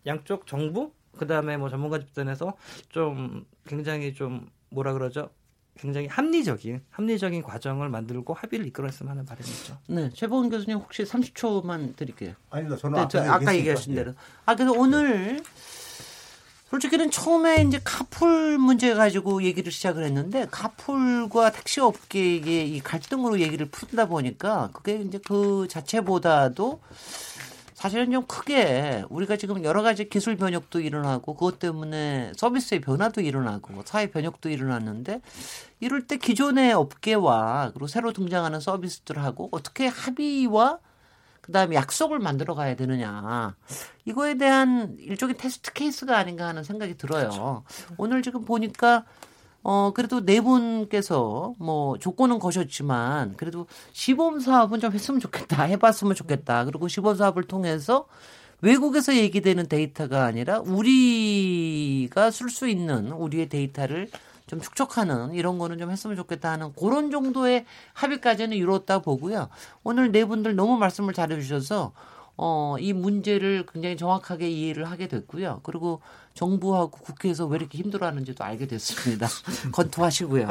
양쪽 0.07 0.47
정부 0.47 0.93
그다음에 1.17 1.57
뭐 1.57 1.69
전문가 1.69 1.99
집단에서 1.99 2.55
좀 2.89 3.45
굉장히 3.67 4.15
좀 4.15 4.49
뭐라 4.71 4.93
그러죠? 4.93 5.31
굉장히 5.79 6.07
합리적인 6.07 6.83
합리적인 6.91 7.43
과정을 7.43 7.89
만들고 7.89 8.33
합의를 8.35 8.67
이끌어냈으면 8.69 9.11
하는 9.11 9.27
바람이죠. 9.27 9.79
네, 9.89 10.11
최보은 10.11 10.49
교수님 10.49 10.79
혹시 10.79 11.05
30초만 11.05 11.97
드릴게요. 11.97 12.35
아니다, 12.51 12.77
저는 12.77 13.09
네, 13.09 13.19
아까, 13.19 13.35
아까 13.35 13.57
얘기하신 13.57 13.95
대로. 13.95 14.15
아 14.47 14.55
그래서 14.55 14.73
오늘 14.73 15.43
솔직히는 16.71 17.11
처음에 17.11 17.63
이제 17.63 17.81
카풀 17.85 18.59
문제 18.59 18.93
가지고 18.95 19.43
얘기를 19.45 19.71
시작을 19.71 20.03
했는데 20.05 20.47
카풀과 20.51 21.53
택시 21.53 21.81
업계의 21.81 22.71
이 22.71 22.81
갈등으로 22.81 23.39
얘기를 23.41 23.67
풀다 23.67 24.07
보니까 24.07 24.71
그게 24.73 24.97
이제 24.97 25.21
그 25.25 25.69
자체보다도 25.71 26.81
사실은 27.87 28.11
좀 28.11 28.27
크게 28.27 29.05
우리가 29.11 29.37
지금 29.37 29.63
여러 29.63 29.81
가지 29.81 30.09
기술 30.09 30.37
변혁도 30.37 30.81
일어나고 30.81 31.35
그것 31.35 31.61
때문에 31.61 32.33
서비스의 32.37 32.81
변화도 32.81 33.21
일어나고 33.21 33.83
사회 33.85 34.11
변혁도 34.11 34.49
일어났는데 34.49 35.21
이럴 35.79 36.05
때 36.09 36.17
기존의 36.17 36.73
업계와 36.73 37.71
그리고 37.73 37.87
새로 37.87 38.13
등장하는 38.13 38.59
서비스들하고 38.59 39.51
어떻게 39.53 39.87
합의와 39.87 40.81
그다음에 41.43 41.77
약속을 41.77 42.19
만들어 42.19 42.57
가야 42.57 42.75
되느냐 42.75 43.55
이거에 44.05 44.35
대한 44.35 44.97
일종의 44.99 45.37
테스트 45.37 45.73
케이스가 45.73 46.19
아닌가 46.19 46.49
하는 46.49 46.65
생각이 46.65 46.97
들어요. 46.97 47.29
그렇죠. 47.29 47.65
오늘 47.99 48.23
지금 48.23 48.45
보니까 48.45 49.05
어, 49.69 49.91
그래도 49.93 50.25
네 50.25 50.41
분께서 50.41 51.55
뭐 51.59 51.99
조건은 51.99 52.39
거셨지만 52.39 53.37
그래도 53.37 53.67
시범 53.93 54.39
사업은 54.39 54.79
좀 54.79 54.93
했으면 54.93 55.19
좋겠다. 55.19 55.65
해봤으면 55.65 56.15
좋겠다. 56.15 56.65
그리고 56.67 56.87
시범 56.87 57.17
사업을 57.17 57.43
통해서 57.43 58.07
외국에서 58.63 59.17
얘기되는 59.17 59.67
데이터가 59.67 60.25
아니라 60.25 60.61
우리가 60.61 62.31
쓸 62.31 62.49
수 62.49 62.69
있는 62.69 63.11
우리의 63.11 63.49
데이터를 63.49 64.09
좀 64.47 64.61
축적하는 64.61 65.35
이런 65.35 65.59
거는 65.59 65.79
좀 65.79 65.91
했으면 65.91 66.15
좋겠다 66.15 66.53
하는 66.53 66.73
그런 66.75 67.11
정도의 67.11 67.65
합의까지는 67.95 68.57
이뤘다 68.57 69.01
보고요. 69.01 69.49
오늘 69.83 70.13
네 70.13 70.25
분들 70.25 70.55
너무 70.55 70.79
말씀을 70.79 71.13
잘해 71.13 71.41
주셔서 71.41 71.93
어, 72.39 72.77
이 72.79 72.93
문제를 72.93 73.65
굉장히 73.73 73.97
정확하게 73.97 74.51
이해를 74.51 74.91
하게 74.91 75.09
됐고요. 75.09 75.61
그리고 75.63 76.03
정부하고 76.35 76.91
국회에서 76.91 77.47
왜 77.47 77.57
이렇게 77.57 77.79
힘들어하는지도 77.79 78.45
알게 78.45 78.67
됐습니다. 78.67 79.27
검토하시고요. 79.73 80.51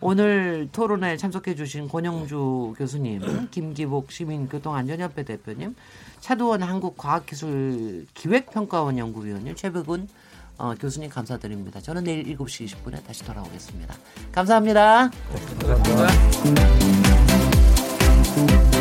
오늘 0.00 0.68
토론에 0.72 1.16
참석해 1.16 1.54
주신 1.54 1.86
권영주 1.88 2.74
교수님, 2.76 3.48
김기복 3.52 4.10
시민교통안전협회 4.10 5.22
대표님, 5.22 5.76
차도원 6.20 6.62
한국과학기술기획평가원 6.62 8.98
연구위원님, 8.98 9.54
최백운 9.54 10.08
어, 10.58 10.74
교수님 10.74 11.08
감사드립니다. 11.08 11.80
저는 11.80 12.04
내일 12.04 12.24
7시 12.36 12.66
20분에 12.66 13.02
다시 13.04 13.24
돌아오겠습니다. 13.24 13.94
감사합니다. 14.32 15.08
감사합니다. 15.30 16.06
감사합니다. 18.36 18.71